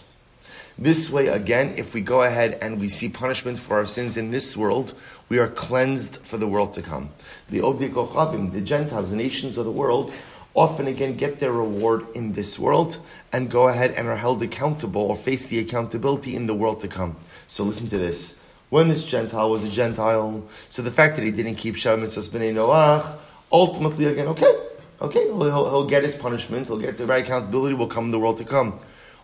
This 0.76 1.12
way, 1.12 1.28
again, 1.28 1.74
if 1.76 1.94
we 1.94 2.00
go 2.00 2.22
ahead 2.22 2.58
and 2.62 2.80
we 2.80 2.88
see 2.88 3.08
punishment 3.08 3.58
for 3.58 3.76
our 3.76 3.86
sins 3.86 4.16
in 4.16 4.30
this 4.30 4.56
world, 4.56 4.94
we 5.28 5.38
are 5.38 5.46
cleansed 5.46 6.16
for 6.22 6.38
the 6.38 6.48
world 6.48 6.74
to 6.74 6.82
come. 6.82 7.10
The 7.50 7.60
Ovdi 7.60 8.52
the 8.52 8.60
Gentiles, 8.60 9.10
the 9.10 9.16
nations 9.16 9.58
of 9.58 9.66
the 9.66 9.70
world, 9.70 10.12
often 10.54 10.88
again 10.88 11.16
get 11.16 11.38
their 11.38 11.52
reward 11.52 12.06
in 12.14 12.32
this 12.32 12.58
world 12.58 12.98
and 13.32 13.50
go 13.50 13.68
ahead 13.68 13.92
and 13.92 14.08
are 14.08 14.16
held 14.16 14.42
accountable 14.42 15.02
or 15.02 15.16
face 15.16 15.46
the 15.46 15.58
accountability 15.58 16.34
in 16.34 16.46
the 16.46 16.54
world 16.54 16.80
to 16.80 16.88
come. 16.88 17.16
So 17.46 17.64
listen 17.64 17.88
to 17.88 17.98
this. 17.98 18.44
When 18.70 18.88
this 18.88 19.04
Gentile 19.04 19.50
was 19.50 19.64
a 19.64 19.68
Gentile, 19.68 20.44
so 20.68 20.82
the 20.82 20.90
fact 20.90 21.16
that 21.16 21.24
he 21.24 21.30
didn't 21.30 21.56
keep 21.56 21.74
Sheva 21.74 22.00
Mitzvahs 22.00 22.28
B'nai 22.28 22.54
Noach, 22.54 23.16
ultimately 23.50 24.04
again, 24.04 24.28
okay, 24.28 24.54
Okay, 25.02 25.24
he'll, 25.24 25.44
he'll, 25.44 25.70
he'll, 25.70 25.86
get 25.86 26.04
his 26.04 26.14
punishment, 26.14 26.66
he'll 26.66 26.76
get 26.76 26.98
the 26.98 27.06
right 27.06 27.24
accountability, 27.24 27.74
will 27.74 27.86
come 27.86 28.06
in 28.06 28.10
the 28.10 28.18
world 28.18 28.36
to 28.36 28.44
come. 28.44 28.78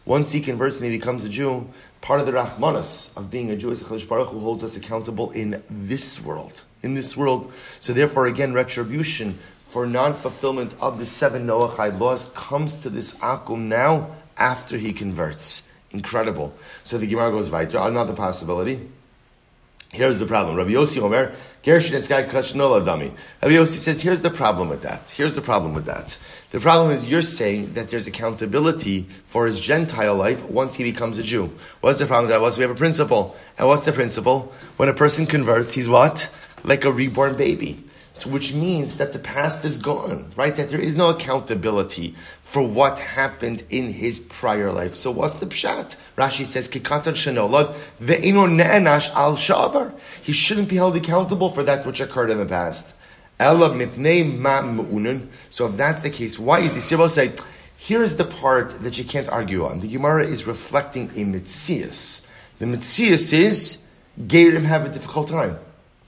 Once 0.07 0.33
he 0.33 0.41
converts 0.41 0.77
and 0.77 0.87
he 0.87 0.97
becomes 0.97 1.23
a 1.25 1.29
Jew, 1.29 1.69
part 2.01 2.19
of 2.19 2.27
the 2.27 2.33
Rahmanas 2.33 3.15
of 3.17 3.31
being 3.31 3.51
a 3.51 3.57
Jew 3.57 3.73
is 3.73 3.83
Baruch 3.83 4.29
Hu 4.29 4.41
holds 4.41 4.65
us 4.65 4.77
accountable 4.77 5.33
in 5.33 5.63
this 5.69 6.23
world. 6.25 6.65
In 6.83 6.95
this 6.95 7.15
world. 7.15 7.53
So 7.81 7.93
therefore, 7.93 8.27
again, 8.27 8.55
retribution 8.55 9.39
for 9.77 9.87
non-fulfillment 9.87 10.75
of 10.81 10.99
the 10.99 11.05
seven 11.05 11.47
Noachide 11.47 12.01
laws 12.01 12.33
comes 12.35 12.81
to 12.81 12.89
this 12.89 13.15
Akum 13.17 13.67
now 13.67 14.11
after 14.39 14.79
he 14.79 14.91
converts. 14.91 15.71
Incredible. 15.91 16.55
So 16.83 16.97
the 16.97 17.07
Gemara 17.07 17.31
goes 17.31 17.51
weiter. 17.51 17.77
Another 17.77 18.15
possibility. 18.15 18.89
Here's 19.91 20.19
the 20.19 20.25
problem. 20.25 20.57
Rabbi 20.57 20.71
Yossi 20.71 21.03
Omer, 21.03 21.35
Gershon 21.63 21.95
is 21.95 22.09
guy 22.09 22.23
Kashnola 22.23 22.87
Dami. 22.87 23.13
Rabbi 23.43 23.53
Yossi 23.53 23.77
says, 23.77 24.01
here's 24.01 24.23
the 24.23 24.31
problem 24.31 24.71
with 24.71 24.81
that. 24.81 25.11
Here's 25.11 25.35
the 25.35 25.43
problem 25.43 25.75
with 25.75 25.85
that. 25.85 26.17
The 26.53 26.61
problem 26.61 26.91
is 26.91 27.05
you're 27.05 27.21
saying 27.21 27.75
that 27.75 27.89
there's 27.89 28.07
accountability 28.07 29.07
for 29.27 29.45
his 29.45 29.61
Gentile 29.61 30.15
life 30.15 30.43
once 30.45 30.75
he 30.75 30.85
becomes 30.85 31.19
a 31.19 31.23
Jew. 31.23 31.53
What's 31.83 31.99
the 31.99 32.07
problem 32.07 32.31
that? 32.31 32.41
What's 32.41 32.57
we 32.57 32.63
have 32.63 32.71
a 32.71 32.75
principle. 32.75 33.37
And 33.59 33.69
what's 33.69 33.85
the 33.85 33.93
principle? 33.93 34.55
When 34.79 34.89
a 34.89 34.95
person 34.95 35.27
converts, 35.27 35.75
he's 35.75 35.87
what? 35.87 36.31
Like 36.65 36.87
a 36.87 36.91
reborn 36.91 37.37
baby. 37.37 37.85
So 38.17 38.31
which 38.31 38.55
means 38.55 38.97
that 38.97 39.13
the 39.13 39.19
past 39.19 39.63
is 39.67 39.77
gone, 39.77 40.33
right? 40.37 40.57
That 40.57 40.71
there 40.71 40.81
is 40.81 40.97
no 40.97 41.11
accountability 41.11 42.15
for 42.41 42.63
what 42.63 42.99
happened 42.99 43.63
in 43.69 43.93
his 43.93 44.21
prior 44.21 44.73
life. 44.73 44.95
So 44.95 45.11
what's 45.11 45.35
the 45.35 45.45
pshat? 45.45 45.97
Rashi 46.17 46.47
says, 46.47 46.67
Kikatan 46.67 47.13
ne'enash 48.01 49.11
al 49.15 49.37
shavar. 49.37 49.93
He 50.23 50.33
shouldn't 50.33 50.71
be 50.71 50.77
held 50.77 50.97
accountable 50.97 51.51
for 51.51 51.63
that 51.65 51.85
which 51.85 52.01
occurred 52.01 52.31
in 52.31 52.39
the 52.39 52.47
past. 52.47 52.95
So 53.39 53.67
if 55.67 55.77
that's 55.77 56.01
the 56.01 56.09
case, 56.09 56.39
why 56.39 56.61
is 56.61 56.73
to 56.73 57.09
say, 57.11 57.33
here's 57.77 58.17
the 58.17 58.25
part 58.25 58.83
that 58.83 58.97
you 58.97 59.05
can't 59.05 59.29
argue 59.29 59.67
on. 59.67 59.81
The 59.81 59.89
Gemara 59.89 60.25
is 60.25 60.47
reflecting 60.47 61.11
a 61.11 61.23
mitzias. 61.23 62.31
The 62.61 62.65
mitzias 62.65 63.35
is, 63.35 63.87
Gerim 64.19 64.65
have 64.65 64.87
a 64.87 64.89
difficult 64.89 65.29
time. 65.29 65.59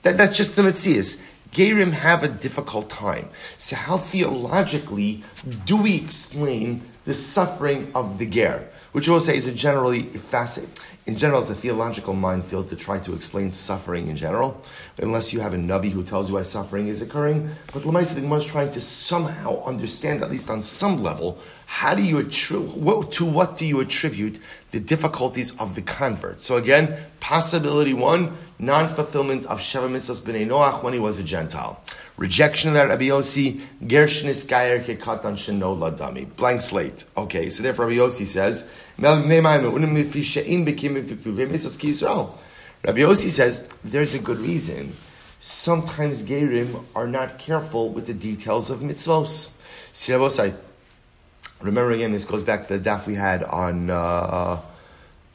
That, 0.05 0.17
that's 0.17 0.39
just 0.39 0.57
the 0.57 0.63
mitzias. 0.63 1.23
Gerim 1.53 1.93
have 1.93 2.23
a 2.23 2.29
difficult 2.29 2.91
time. 2.91 3.29
So 3.57 3.77
how 3.77 3.99
theologically 3.99 5.25
do 5.65 5.77
we 5.77 5.97
explain 5.97 6.83
the 7.05 7.15
suffering 7.15 7.91
of 7.95 8.19
the 8.19 8.27
ger? 8.27 8.69
Which 8.93 9.09
we'll 9.09 9.21
say 9.21 9.37
is 9.37 9.47
a 9.47 9.53
generally 9.53 10.03
facet. 10.03 10.69
In 11.07 11.17
general, 11.17 11.41
it's 11.41 11.51
a 11.51 11.55
theological 11.55 12.13
minefield 12.13 12.69
to 12.69 12.77
try 12.77 12.99
to 13.01 13.15
explain 13.15 13.51
suffering 13.51 14.09
in 14.09 14.17
general, 14.17 14.63
unless 14.99 15.33
you 15.33 15.41
have 15.41 15.55
a 15.55 15.57
navi 15.57 15.91
who 15.91 16.03
tells 16.05 16.29
you 16.29 16.35
why 16.35 16.43
suffering 16.43 16.89
is 16.89 17.01
occurring. 17.01 17.51
But 17.73 17.85
Lamaisa, 17.85 18.17
the 18.17 18.21
Gemara 18.21 18.41
is 18.41 18.45
trying 18.45 18.73
to 18.73 18.81
somehow 18.83 19.65
understand, 19.65 20.23
at 20.23 20.31
least 20.31 20.51
on 20.51 20.61
some 20.61 21.03
level, 21.03 21.39
how 21.65 21.95
do 21.95 22.03
you 22.03 22.19
attribute, 22.19 23.13
to 23.13 23.25
what 23.25 23.57
do 23.57 23.65
you 23.65 23.81
attribute 23.81 24.39
the 24.71 24.81
difficulties 24.81 25.59
of 25.59 25.75
the 25.75 25.83
convert? 25.83 26.43
So 26.43 26.57
again, 26.57 26.95
possibility 27.21 27.95
one, 27.95 28.37
non-fulfillment 28.59 29.47
of 29.47 29.61
Sheva 29.61 29.89
Mitzvahs 29.89 30.21
B'nai 30.21 30.47
Noach 30.47 30.83
when 30.83 30.93
he 30.93 30.99
was 30.99 31.19
a 31.19 31.23
Gentile. 31.23 31.81
Rejection 32.17 32.71
of 32.71 32.75
that 32.75 32.89
Rabbi 32.89 33.05
Yossi, 33.05 33.61
Gershnis 33.83 34.49
Gayer 34.49 34.81
Kekatan 34.81 35.35
Sheno 35.35 35.79
Ladami. 35.79 36.35
Blank 36.37 36.61
slate. 36.61 37.05
Okay, 37.17 37.51
so 37.51 37.63
therefore 37.63 37.87
Rabbi 37.87 37.99
Yossi 37.99 38.27
says, 38.27 38.69
Rabbi 38.99 39.29
Yossi 43.01 43.31
says, 43.31 43.69
there's 43.85 44.15
a 44.15 44.19
good 44.19 44.39
reason. 44.39 44.97
Sometimes 45.41 46.25
Gerim 46.25 46.85
are 46.97 47.07
not 47.07 47.39
careful 47.39 47.91
with 47.91 48.07
the 48.07 48.15
details 48.15 48.71
of 48.71 48.81
mitzvos. 48.81 49.55
Remember 51.63 51.93
again, 51.93 52.13
this 52.13 52.25
goes 52.25 52.43
back 52.43 52.67
to 52.67 52.79
the 52.79 52.91
daf 52.91 53.07
we 53.07 53.15
had 53.15 53.45
on 53.45 53.91
uh, 53.91 54.61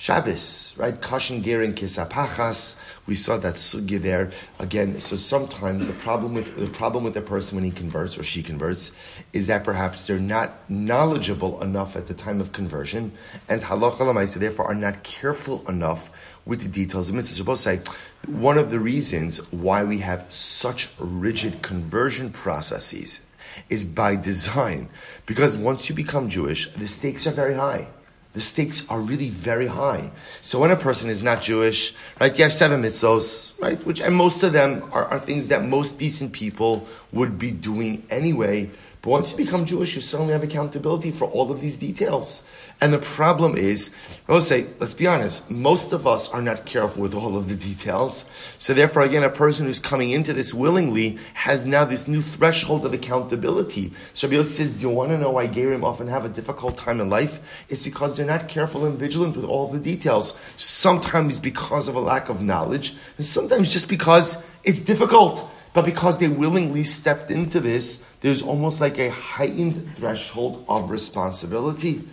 Shabbos, 0.04 0.76
right? 0.78 0.94
Kashin 0.94 1.42
Gerin 1.44 1.74
Kisapachas. 1.76 2.78
We 3.08 3.16
saw 3.16 3.38
that 3.38 3.56
sugya 3.56 4.02
there 4.02 4.32
again. 4.60 5.00
So 5.00 5.16
sometimes 5.16 5.88
the 5.88 5.94
problem 5.94 6.34
with 6.34 6.58
the 6.58 6.68
problem 6.68 7.06
with 7.06 7.16
a 7.16 7.22
person 7.22 7.56
when 7.56 7.64
he 7.64 7.72
converts 7.72 8.18
or 8.18 8.24
she 8.24 8.44
converts 8.44 8.92
is 9.32 9.48
that 9.48 9.64
perhaps 9.64 10.06
they're 10.06 10.20
not 10.20 10.70
knowledgeable 10.70 11.62
enough 11.64 11.96
at 11.96 12.08
the 12.08 12.14
time 12.14 12.42
of 12.42 12.52
conversion, 12.52 13.14
and 13.48 13.62
halacha 13.62 14.28
so 14.28 14.40
therefore 14.42 14.66
are 14.66 14.76
not 14.76 15.04
careful 15.04 15.66
enough 15.70 16.12
with 16.46 16.60
the 16.60 16.68
details 16.68 17.08
of 17.08 17.16
mitzvahs. 17.16 17.46
Both 17.46 17.60
say 17.60 17.80
one 18.28 18.58
of 18.58 18.72
the 18.72 18.82
reasons 18.82 19.38
why 19.54 19.86
we 19.86 20.00
have 20.00 20.26
such 20.28 20.90
rigid 21.00 21.62
conversion 21.62 22.34
processes 22.34 23.26
is 23.70 23.86
by 23.86 24.18
design. 24.18 24.90
Because 25.26 25.56
once 25.56 25.88
you 25.88 25.96
become 25.96 26.28
Jewish, 26.28 26.70
the 26.74 26.90
stakes 26.90 27.26
are 27.26 27.32
very 27.32 27.54
high. 27.54 27.88
The 28.34 28.42
stakes 28.42 28.90
are 28.90 29.00
really 29.00 29.30
very 29.30 29.68
high. 29.68 30.12
So 30.42 30.60
when 30.60 30.72
a 30.72 30.76
person 30.76 31.10
is 31.10 31.22
not 31.22 31.42
Jewish, 31.44 31.94
right, 32.20 32.36
you 32.36 32.44
have 32.44 32.54
seven 32.54 32.82
mitzvos, 32.82 33.52
right, 33.62 33.84
which, 33.86 34.02
and 34.02 34.16
most 34.16 34.42
of 34.42 34.54
them 34.54 34.90
are, 34.92 35.06
are 35.06 35.20
things 35.20 35.50
that 35.50 35.64
most 35.64 36.00
decent 36.00 36.32
people 36.34 36.88
would 37.12 37.38
be 37.38 37.52
doing 37.52 38.04
anyway. 38.10 38.72
But 39.04 39.10
once 39.12 39.32
you 39.32 39.38
become 39.38 39.66
Jewish, 39.66 39.96
you 39.96 40.02
suddenly 40.02 40.34
have 40.34 40.44
accountability 40.44 41.12
for 41.12 41.26
all 41.26 41.52
of 41.52 41.62
these 41.62 41.78
details. 41.78 42.48
And 42.82 42.92
the 42.92 43.00
problem 43.00 43.56
is, 43.56 43.96
I 44.28 44.34
will 44.34 44.42
say, 44.42 44.66
let's 44.80 44.94
be 44.94 45.08
honest, 45.08 45.50
most 45.50 45.94
of 45.94 46.06
us 46.06 46.30
are 46.30 46.42
not 46.42 46.66
careful 46.66 47.02
with 47.02 47.14
all 47.14 47.38
of 47.38 47.48
the 47.48 47.56
details. 47.56 48.30
So 48.58 48.74
therefore, 48.74 49.04
again, 49.04 49.24
a 49.24 49.30
person 49.30 49.66
who's 49.66 49.80
coming 49.80 50.12
into 50.12 50.34
this 50.34 50.54
willingly 50.54 51.18
has 51.34 51.64
now 51.64 51.86
this 51.86 52.08
new 52.08 52.22
threshold 52.22 52.86
of 52.86 52.94
accountability. 52.94 53.94
So 54.14 54.28
Rabbi 54.28 54.44
says, 54.44 54.74
do 54.74 54.82
you 54.82 54.90
want 54.90 55.12
to 55.12 55.18
know 55.18 55.32
why 55.32 55.48
Gerim 55.48 55.84
often 55.84 56.08
have 56.08 56.26
a 56.26 56.30
difficult 56.30 56.78
time 56.78 57.00
in 57.00 57.10
life? 57.10 57.40
It's 57.70 57.84
because 57.84 58.18
they're 58.18 58.26
not 58.26 58.50
careful 58.50 58.86
and 58.86 59.00
vigilant 59.00 59.38
with 59.38 59.46
all 59.46 59.70
the 59.70 59.80
details. 59.80 60.38
Sometimes 60.58 61.40
because 61.40 61.88
of 61.88 61.96
a 61.96 62.02
lack 62.02 62.28
of 62.28 62.42
knowledge, 62.42 62.96
and 63.18 63.26
sometimes 63.26 63.72
just 63.72 63.88
because 63.88 64.44
it's 64.64 64.82
difficult. 64.82 65.50
But 65.74 65.86
because 65.86 66.20
they 66.20 66.28
willingly 66.28 66.84
stepped 66.84 67.32
into 67.32 67.60
this, 67.60 68.08
there's 68.22 68.44
almost 68.44 68.80
like 68.80 69.00
a 69.00 69.10
heightened 69.10 69.96
threshold 69.96 70.64
of 70.70 70.92
responsibility. 70.92 72.04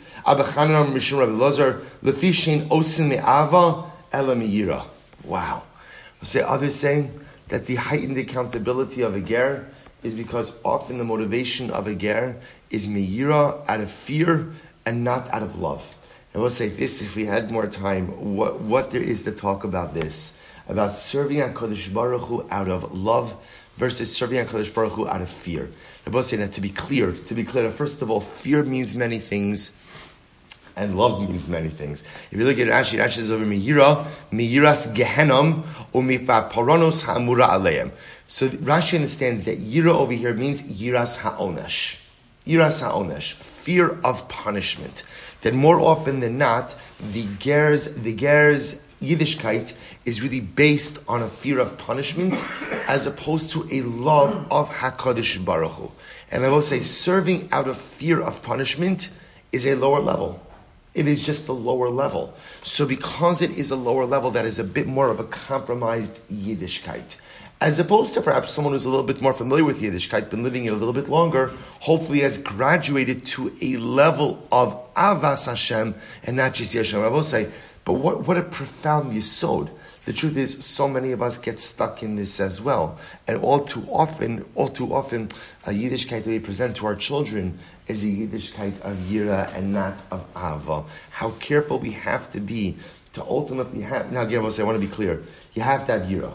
Wow. 5.25 5.63
Say 6.23 6.43
others 6.43 6.75
saying 6.75 7.19
that 7.49 7.67
the 7.67 7.77
heightened 7.77 8.19
accountability 8.19 9.03
of 9.03 9.15
a 9.15 9.21
ger 9.21 9.67
is 10.03 10.15
because 10.15 10.53
often 10.65 10.99
the 10.99 11.05
motivation 11.05 11.71
of 11.71 11.87
a 11.87 11.95
ger 11.95 12.37
is 12.71 12.87
meira 12.87 13.65
out 13.69 13.81
of 13.81 13.91
fear 13.91 14.53
and 14.87 15.05
not 15.05 15.29
out 15.33 15.43
of 15.43 15.59
love. 15.59 15.95
And 16.33 16.41
we'll 16.41 16.51
say 16.51 16.69
this 16.69 17.03
if 17.03 17.17
we 17.17 17.27
had 17.27 17.51
more 17.51 17.67
time, 17.67 18.37
what, 18.37 18.61
what 18.61 18.91
there 18.91 19.03
is 19.03 19.25
to 19.25 19.33
talk 19.33 19.65
about 19.65 19.95
this, 19.95 20.41
about 20.69 20.93
serving 20.93 21.39
HaKadosh 21.39 21.93
Baruch 21.93 22.23
Hu 22.23 22.47
out 22.51 22.69
of 22.69 22.93
love 22.93 23.35
versus 23.77 24.15
serving 24.15 24.45
HaKadosh 24.47 24.73
Baruch 24.73 24.93
Hu 24.93 25.09
out 25.09 25.23
of 25.23 25.31
fear. 25.31 25.69
I 26.07 26.11
will 26.11 26.23
say 26.23 26.37
that 26.37 26.53
to 26.53 26.61
be 26.61 26.71
clear, 26.71 27.13
to 27.13 27.35
be 27.35 27.45
clear, 27.45 27.71
first 27.71 28.01
of 28.01 28.11
all, 28.11 28.21
fear 28.21 28.63
means 28.63 28.95
many 28.95 29.19
things 29.19 29.73
and 30.81 30.97
love 30.97 31.21
means 31.21 31.47
many 31.47 31.69
things. 31.69 32.03
If 32.31 32.39
you 32.39 32.47
look 32.47 32.59
at 32.59 32.67
Rashi, 32.67 32.99
Rashi 32.99 33.17
says 33.17 33.31
over 33.31 33.45
Mihira, 33.45 34.07
Mihiras 34.33 34.95
Gehenom, 34.95 35.63
Umipa 35.93 36.51
Paronos 36.51 37.05
Ha'amura 37.05 37.51
Aleim. 37.51 37.91
So 38.27 38.49
Rashi 38.49 38.95
understands 38.95 39.45
that 39.45 39.61
Yira 39.61 39.93
over 39.93 40.13
here 40.13 40.33
means 40.33 40.63
Yiras 40.63 41.19
Ha'onesh. 41.19 42.03
Yiras 42.47 42.81
Ha'onesh, 42.81 43.35
fear 43.35 44.01
of 44.03 44.27
punishment. 44.31 45.03
That 45.43 45.53
more 45.53 45.79
often 45.79 46.21
than 46.21 46.39
not, 46.39 46.75
the 47.13 47.27
Ger's, 47.39 47.95
the 47.97 48.17
Ger's 48.17 48.83
Yiddishkeit 49.03 49.75
is 50.07 50.23
really 50.23 50.41
based 50.41 50.99
on 51.09 51.23
a 51.23 51.29
fear 51.29 51.59
of 51.59 51.77
punishment 51.77 52.35
as 52.87 53.07
opposed 53.07 53.51
to 53.51 53.69
a 53.71 53.83
love 53.83 54.47
of 54.51 54.71
HaKadosh 54.71 55.45
Baruch 55.45 55.73
Hu. 55.73 55.93
And 56.31 56.43
I 56.43 56.49
will 56.49 56.63
say, 56.63 56.81
serving 56.81 57.51
out 57.53 57.69
of 57.69 57.77
fear 57.77 58.19
of 58.21 58.41
punishment 58.43 59.11
is 59.53 59.67
a 59.67 59.75
lower 59.75 60.01
level. 60.01 60.41
It 60.93 61.07
is 61.07 61.25
just 61.25 61.47
the 61.47 61.55
lower 61.55 61.89
level. 61.89 62.35
So 62.63 62.85
because 62.85 63.43
it 63.43 63.51
is 63.53 63.71
a 63.71 63.77
lower 63.77 64.05
level, 64.05 64.31
that 64.33 64.45
is 64.45 64.59
a 64.59 64.65
bit 64.65 64.87
more 64.87 65.09
of 65.09 65.21
a 65.21 65.25
compromised 65.25 66.19
Yiddishkeit. 66.29 67.17
As 67.61 67.79
opposed 67.79 68.15
to 68.15 68.23
perhaps 68.23 68.53
someone 68.53 68.73
who's 68.73 68.87
a 68.87 68.89
little 68.89 69.05
bit 69.05 69.21
more 69.21 69.35
familiar 69.35 69.65
with 69.65 69.81
Yiddishkeit, 69.81 70.31
been 70.31 70.43
living 70.43 70.65
it 70.65 70.73
a 70.73 70.77
little 70.77 70.95
bit 70.95 71.09
longer, 71.09 71.53
hopefully 71.79 72.21
has 72.21 72.39
graduated 72.39 73.25
to 73.27 73.55
a 73.61 73.77
level 73.77 74.47
of 74.51 74.95
Avas 74.95 75.47
Hashem 75.47 75.95
and 76.25 76.37
not 76.37 76.55
just 76.55 76.75
Yeshem. 76.75 77.05
I 77.05 77.09
will 77.09 77.23
say, 77.23 77.51
but 77.85 77.95
what, 77.95 78.27
what 78.27 78.39
a 78.39 78.43
profound 78.43 79.13
yisod. 79.13 79.71
The 80.07 80.13
truth 80.15 80.37
is, 80.37 80.65
so 80.65 80.89
many 80.89 81.13
of 81.13 81.21
us 81.21 81.37
get 81.37 81.59
stuck 81.59 82.03
in 82.03 82.17
this 82.17 82.41
as 82.41 82.61
well. 82.61 82.99
And 83.27 83.43
all 83.43 83.65
too 83.65 83.87
often, 83.91 84.45
all 84.55 84.69
too 84.69 84.93
often, 84.95 85.29
a 85.67 85.71
Yiddishkeit 85.71 86.25
that 86.25 86.27
we 86.27 86.39
present 86.39 86.77
to 86.77 86.87
our 86.87 86.97
children 86.97 87.59
is 87.87 88.03
a 88.03 88.07
Yiddishkeit 88.07 88.81
of 88.81 88.97
Yira 88.97 89.55
and 89.55 89.73
not 89.75 89.99
of 90.11 90.27
Ava. 90.35 90.85
How 91.11 91.33
careful 91.33 91.79
we 91.79 91.93
have 91.93 92.33
to 92.33 92.41
be 92.41 92.77
to 93.13 93.23
ultimately 93.23 93.83
have, 93.83 94.11
now 94.11 94.23
again, 94.23 94.39
I 94.41 94.63
want 94.63 94.81
to 94.81 94.87
be 94.87 94.93
clear. 94.93 95.23
You 95.55 95.63
have 95.63 95.87
to 95.87 95.99
have 95.99 96.03
Yira. 96.09 96.33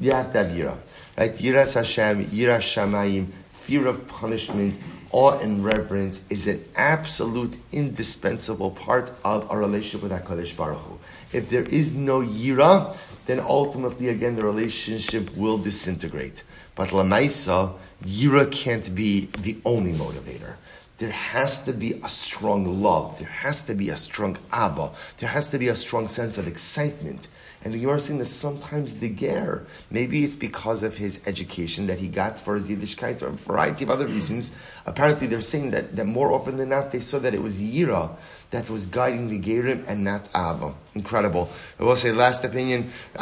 You 0.00 0.12
have 0.12 0.32
to 0.32 0.38
have 0.38 0.48
Yira. 0.48 0.76
Right? 1.16 1.34
Yira 1.34 1.72
Hashem, 1.72 2.26
Yira 2.26 2.58
Shamayim, 2.58 3.28
fear 3.52 3.86
of 3.86 4.08
punishment, 4.08 4.80
awe 5.10 5.38
and 5.38 5.64
reverence 5.64 6.22
is 6.30 6.46
an 6.46 6.64
absolute 6.74 7.54
indispensable 7.72 8.70
part 8.70 9.12
of 9.24 9.50
our 9.50 9.58
relationship 9.58 10.02
with 10.02 10.12
HaKadosh 10.12 10.56
Baruch 10.56 10.78
Hu. 10.78 10.97
If 11.32 11.50
there 11.50 11.64
is 11.64 11.92
no 11.92 12.20
yira, 12.20 12.96
then 13.26 13.40
ultimately, 13.40 14.08
again, 14.08 14.36
the 14.36 14.44
relationship 14.44 15.36
will 15.36 15.58
disintegrate. 15.58 16.42
But 16.74 16.90
lamaisa, 16.90 17.74
yira 18.04 18.50
can't 18.50 18.94
be 18.94 19.26
the 19.38 19.58
only 19.64 19.92
motivator. 19.92 20.54
There 20.96 21.10
has 21.10 21.64
to 21.64 21.72
be 21.72 21.92
a 22.02 22.08
strong 22.08 22.82
love. 22.82 23.18
There 23.18 23.28
has 23.28 23.60
to 23.62 23.74
be 23.74 23.90
a 23.90 23.96
strong 23.96 24.36
ava. 24.52 24.90
There 25.18 25.28
has 25.28 25.48
to 25.50 25.58
be 25.58 25.68
a 25.68 25.76
strong 25.76 26.08
sense 26.08 26.38
of 26.38 26.48
excitement. 26.48 27.28
And 27.64 27.74
you 27.74 27.90
are 27.90 27.98
saying 27.98 28.20
that 28.20 28.26
sometimes 28.26 28.96
the 28.96 29.08
ger, 29.08 29.66
maybe 29.90 30.24
it's 30.24 30.36
because 30.36 30.82
of 30.82 30.96
his 30.96 31.20
education 31.26 31.88
that 31.88 31.98
he 31.98 32.08
got 32.08 32.38
for 32.38 32.56
his 32.56 32.68
Yiddishkeit 32.68 33.20
or 33.20 33.28
a 33.28 33.32
variety 33.32 33.84
of 33.84 33.90
other 33.90 34.06
reasons. 34.06 34.52
Apparently, 34.86 35.26
they're 35.26 35.40
saying 35.40 35.72
that, 35.72 35.94
that 35.96 36.06
more 36.06 36.32
often 36.32 36.56
than 36.56 36.68
not, 36.68 36.92
they 36.92 37.00
saw 37.00 37.18
that 37.18 37.34
it 37.34 37.42
was 37.42 37.60
Yira 37.60 38.10
that 38.50 38.70
was 38.70 38.86
guiding 38.86 39.28
the 39.28 39.38
Gerim 39.38 39.84
and 39.86 40.04
not 40.04 40.28
Ava. 40.34 40.74
Incredible. 40.94 41.50
I 41.78 41.84
will 41.84 41.96
say, 41.96 42.12
last 42.12 42.44
opinion. 42.44 42.90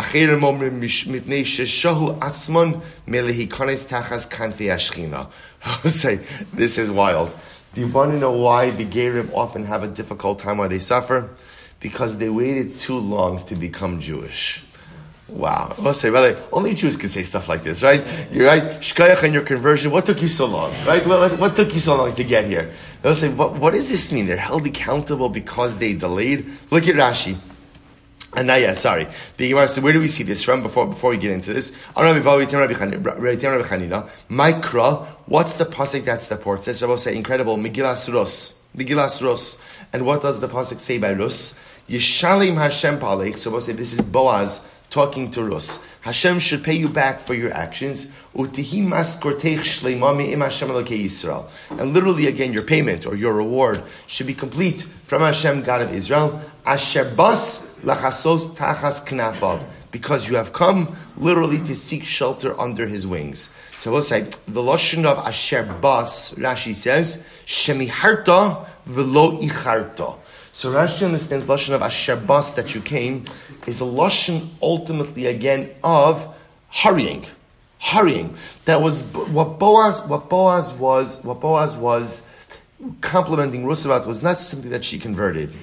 I 5.65 5.81
will 5.83 5.91
say, 5.91 6.21
this 6.53 6.79
is 6.79 6.91
wild. 6.91 7.35
Do 7.75 7.81
you 7.81 7.89
want 7.89 8.13
to 8.13 8.19
know 8.19 8.33
why 8.33 8.71
the 8.71 8.87
Gerim 8.87 9.33
often 9.35 9.67
have 9.67 9.83
a 9.83 9.89
difficult 9.89 10.39
time 10.39 10.59
why 10.59 10.69
they 10.69 10.79
suffer? 10.79 11.29
because 11.81 12.19
they 12.19 12.29
waited 12.29 12.77
too 12.79 12.99
long 12.99 13.45
to 13.47 13.55
become 13.55 14.01
Jewish. 14.01 14.65
Wow. 15.29 15.75
I'll 15.79 15.93
say, 15.93 16.09
rather, 16.09 16.41
only 16.53 16.75
Jews 16.75 16.97
can 16.97 17.09
say 17.09 17.25
stuff 17.25 17.49
like 17.49 17.65
this, 17.65 17.83
right? 17.83 18.05
You're 18.31 18.47
right. 18.47 18.63
Shkayach 18.63 19.25
and 19.25 19.35
your 19.35 19.43
conversion, 19.43 19.91
what 19.91 20.07
took 20.07 20.23
you 20.23 20.29
so 20.29 20.47
long, 20.47 20.71
right? 20.87 21.05
What, 21.05 21.39
what, 21.41 21.57
took 21.57 21.75
you 21.75 21.81
so 21.81 21.97
long 21.97 22.15
to 22.15 22.23
get 22.23 22.45
here? 22.45 22.73
They'll 23.03 23.17
say, 23.17 23.33
what, 23.33 23.55
what 23.55 23.73
does 23.75 23.89
this 23.89 24.13
mean? 24.13 24.27
They're 24.27 24.37
held 24.37 24.67
accountable 24.67 25.29
because 25.29 25.75
they 25.77 25.95
delayed? 25.95 26.47
Look 26.71 26.87
at 26.87 26.95
Rashi. 26.95 27.37
And 28.37 28.47
not 28.47 28.61
yet, 28.61 28.77
sorry. 28.77 29.09
The 29.37 29.49
Gemara 29.49 29.67
said, 29.67 29.83
where 29.83 29.93
do 29.93 30.01
we 30.01 30.09
see 30.09 30.23
this 30.23 30.45
from 30.45 30.63
before, 30.63 30.87
before 30.87 31.11
we 31.11 31.17
get 31.17 31.33
into 31.33 31.53
this? 31.53 31.73
Mikra, 34.31 35.07
what's 35.27 35.55
the 35.55 35.65
pasuk 35.65 36.05
that 36.05 36.23
supports 36.23 36.67
this? 36.67 36.83
I 36.83 36.87
will 36.87 36.99
say, 36.99 37.17
incredible. 37.17 37.57
Megillas 37.57 38.13
Rus. 38.13 38.69
Megillas 38.77 39.23
Rus. 39.23 39.61
And 39.93 40.05
what 40.07 40.23
does 40.23 40.39
the 40.39 40.49
pasuk 40.49 40.79
say 40.79 40.99
by 40.99 41.13
Rus? 41.13 41.59
Yishalim 41.89 42.57
Hashem 42.57 42.99
Palek. 42.99 43.39
So 43.39 43.51
we'll 43.51 43.61
say 43.61 43.73
this 43.73 43.93
is 43.93 44.01
Boaz 44.03 44.69
talking 44.91 45.31
to 45.33 45.43
Rus. 45.45 45.81
Hashem 46.03 46.39
should 46.39 46.63
pay 46.63 46.75
you 46.75 46.89
back 46.89 47.21
for 47.21 47.35
your 47.35 47.53
actions. 47.53 48.11
And 48.35 48.53
literally, 51.95 52.27
again, 52.27 52.53
your 52.53 52.63
payment 52.63 53.07
or 53.07 53.17
your 53.17 53.33
reward 53.33 53.83
should 54.07 54.27
be 54.27 54.35
complete 54.35 54.83
from 54.83 55.23
Hashem, 55.23 55.63
God 55.63 55.83
of 55.83 55.93
Israel. 55.93 56.41
Asher 56.65 57.05
lachasos 57.05 58.55
tachas 58.57 59.07
knafav. 59.07 59.65
Because 59.91 60.29
you 60.29 60.37
have 60.37 60.53
come 60.53 60.95
literally 61.17 61.59
to 61.61 61.75
seek 61.75 62.05
shelter 62.05 62.59
under 62.61 62.87
his 62.87 63.07
wings. 63.07 63.57
So 63.79 63.91
we'll 63.91 64.03
say 64.03 64.23
the 64.47 64.61
lashon 64.61 65.05
of 65.07 65.19
Asher 65.19 65.63
bas. 65.81 66.35
Rashi 66.35 66.75
says 66.75 67.27
shemiharta 67.47 68.67
velo 68.85 69.41
icharta. 69.41 70.19
So 70.57 70.73
Rashi 70.73 71.05
understands 71.05 71.45
lashon 71.45 71.75
of 71.75 71.83
asher 71.83 72.17
bas 72.17 72.53
that 72.53 72.75
you 72.75 72.81
came 72.81 73.25
is 73.67 73.83
a 73.83 73.85
lashon 73.85 74.49
ultimately 74.63 75.27
again 75.27 75.69
of 75.85 76.35
hurrying, 76.71 77.27
hurrying. 77.79 78.35
That 78.65 78.81
was 78.81 79.03
what 79.03 79.59
Boaz. 79.59 80.01
What 80.07 80.31
Boaz 80.31 80.73
was. 80.73 81.23
What 81.23 81.43
Boaz 81.43 81.77
was 81.77 82.27
complimenting 83.03 83.65
Rusavat 83.65 84.07
was 84.07 84.23
not 84.23 84.39
simply 84.39 84.71
that 84.71 84.83
she 84.83 84.99
converted, 84.99 85.55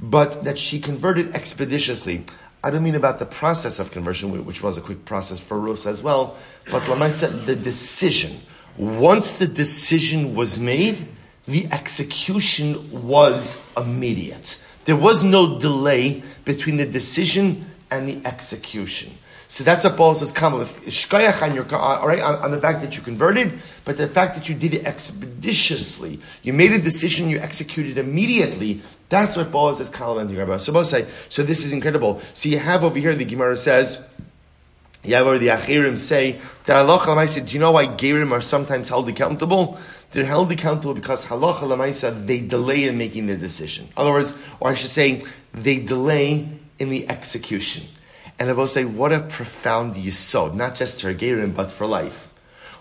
but 0.00 0.42
that 0.42 0.58
she 0.58 0.80
converted 0.80 1.32
expeditiously. 1.32 2.24
I 2.64 2.70
don't 2.72 2.82
mean 2.82 2.96
about 2.96 3.20
the 3.20 3.26
process 3.26 3.78
of 3.78 3.92
conversion, 3.92 4.44
which 4.44 4.64
was 4.64 4.76
a 4.76 4.80
quick 4.80 5.04
process 5.04 5.38
for 5.38 5.60
Rus 5.60 5.86
as 5.86 6.02
well, 6.02 6.36
but 6.72 6.82
Lamai 6.90 7.12
said 7.12 7.46
the 7.46 7.54
decision. 7.54 8.40
Once 8.76 9.34
the 9.34 9.46
decision 9.46 10.34
was 10.34 10.58
made, 10.58 11.06
the 11.50 11.66
execution 11.72 13.06
was 13.06 13.72
immediate. 13.76 14.62
There 14.84 14.96
was 14.96 15.22
no 15.22 15.58
delay 15.58 16.22
between 16.44 16.76
the 16.76 16.86
decision 16.86 17.66
and 17.90 18.08
the 18.08 18.26
execution. 18.26 19.12
So 19.48 19.64
that's 19.64 19.82
what 19.82 19.96
Paul 19.96 20.14
says, 20.14 20.30
come 20.30 20.54
on 20.54 20.60
your, 20.60 21.74
on, 21.74 22.22
on, 22.22 22.50
the 22.52 22.58
fact 22.60 22.82
that 22.82 22.96
you 22.96 23.02
converted, 23.02 23.58
but 23.84 23.96
the 23.96 24.06
fact 24.06 24.36
that 24.36 24.48
you 24.48 24.54
did 24.54 24.74
it 24.74 24.86
expeditiously. 24.86 26.20
You 26.44 26.52
made 26.52 26.72
a 26.72 26.78
decision, 26.78 27.28
you 27.28 27.38
executed 27.40 27.98
immediately. 27.98 28.80
That's 29.08 29.36
what 29.36 29.50
Paul 29.50 29.74
says, 29.74 29.92
Rabbi. 29.92 30.56
So 30.58 30.72
both 30.72 30.86
say, 30.86 31.04
so 31.30 31.42
this 31.42 31.64
is 31.64 31.72
incredible. 31.72 32.22
So 32.32 32.48
you 32.48 32.60
have 32.60 32.84
over 32.84 32.96
here, 32.96 33.12
the 33.16 33.24
Gemara 33.24 33.56
says, 33.56 34.06
you 35.02 35.16
have 35.16 35.26
over 35.26 35.38
the 35.38 35.48
Achirim 35.48 35.98
say 35.98 36.40
that 36.64 36.76
Allah 36.76 37.26
said, 37.26 37.46
do 37.46 37.54
you 37.54 37.58
know 37.58 37.72
why 37.72 37.86
Gerim 37.86 38.30
are 38.30 38.40
sometimes 38.40 38.88
held 38.88 39.08
accountable? 39.08 39.80
They're 40.12 40.24
held 40.24 40.50
accountable 40.50 40.94
because 40.94 41.24
halacha 41.24 41.60
lamaisa 41.60 42.26
they 42.26 42.40
delay 42.40 42.84
in 42.84 42.98
making 42.98 43.26
the 43.26 43.36
decision. 43.36 43.86
In 43.86 43.92
other 43.96 44.10
words, 44.10 44.36
or 44.58 44.70
I 44.70 44.74
should 44.74 44.90
say, 44.90 45.22
they 45.52 45.78
delay 45.78 46.48
in 46.78 46.88
the 46.90 47.08
execution. 47.08 47.84
And 48.38 48.48
I 48.48 48.54
will 48.54 48.66
say, 48.66 48.84
what 48.84 49.12
a 49.12 49.20
profound 49.20 49.94
yisod, 49.94 50.54
not 50.54 50.74
just 50.74 51.02
for 51.02 51.14
Gerim, 51.14 51.54
but 51.54 51.70
for 51.70 51.86
life. 51.86 52.32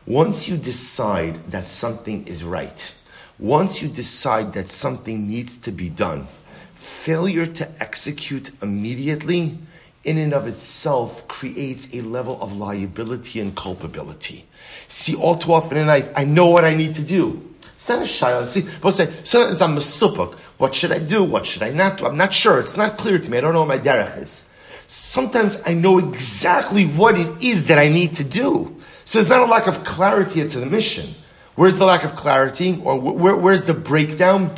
Once 0.07 0.47
you 0.47 0.57
decide 0.57 1.51
that 1.51 1.67
something 1.67 2.25
is 2.27 2.43
right, 2.43 2.93
once 3.37 3.81
you 3.81 3.89
decide 3.89 4.53
that 4.53 4.69
something 4.69 5.27
needs 5.27 5.57
to 5.57 5.71
be 5.71 5.89
done, 5.89 6.27
failure 6.75 7.45
to 7.45 7.69
execute 7.81 8.51
immediately 8.63 9.57
in 10.03 10.17
and 10.17 10.33
of 10.33 10.47
itself 10.47 11.27
creates 11.27 11.93
a 11.93 12.01
level 12.01 12.41
of 12.41 12.53
liability 12.53 13.39
and 13.39 13.55
culpability. 13.55 14.45
See, 14.89 15.15
all 15.15 15.37
too 15.37 15.53
often 15.53 15.77
in 15.77 15.87
life, 15.87 16.09
I 16.15 16.25
know 16.25 16.47
what 16.47 16.65
I 16.65 16.73
need 16.75 16.95
to 16.95 17.01
do. 17.01 17.45
It's 17.61 17.87
not 17.87 17.99
a 17.99 18.01
shayla. 18.01 18.45
See, 18.45 18.63
people 18.63 18.91
say, 18.91 19.13
sometimes 19.23 19.61
I'm 19.61 19.77
a 19.77 19.79
supuk. 19.79 20.33
What 20.57 20.75
should 20.75 20.91
I 20.91 20.99
do? 20.99 21.23
What 21.23 21.45
should 21.45 21.63
I 21.63 21.69
not 21.69 21.99
do? 21.99 22.05
I'm 22.05 22.17
not 22.17 22.33
sure. 22.33 22.59
It's 22.59 22.75
not 22.75 22.97
clear 22.97 23.17
to 23.17 23.31
me. 23.31 23.37
I 23.37 23.41
don't 23.41 23.53
know 23.53 23.61
what 23.63 23.69
my 23.69 23.77
derech 23.77 24.21
is. 24.21 24.49
Sometimes 24.87 25.61
I 25.65 25.75
know 25.75 25.99
exactly 25.99 26.85
what 26.85 27.17
it 27.17 27.43
is 27.43 27.67
that 27.67 27.77
I 27.77 27.87
need 27.87 28.15
to 28.15 28.23
do. 28.23 28.75
So 29.05 29.19
there's 29.19 29.29
not 29.29 29.41
a 29.41 29.45
lack 29.45 29.67
of 29.67 29.83
clarity 29.83 30.47
to 30.47 30.59
the 30.59 30.65
mission. 30.65 31.13
Where's 31.55 31.77
the 31.77 31.85
lack 31.85 32.03
of 32.03 32.15
clarity? 32.15 32.81
Or 32.83 32.99
where, 32.99 33.35
where's 33.35 33.63
the 33.63 33.73
breakdown? 33.73 34.53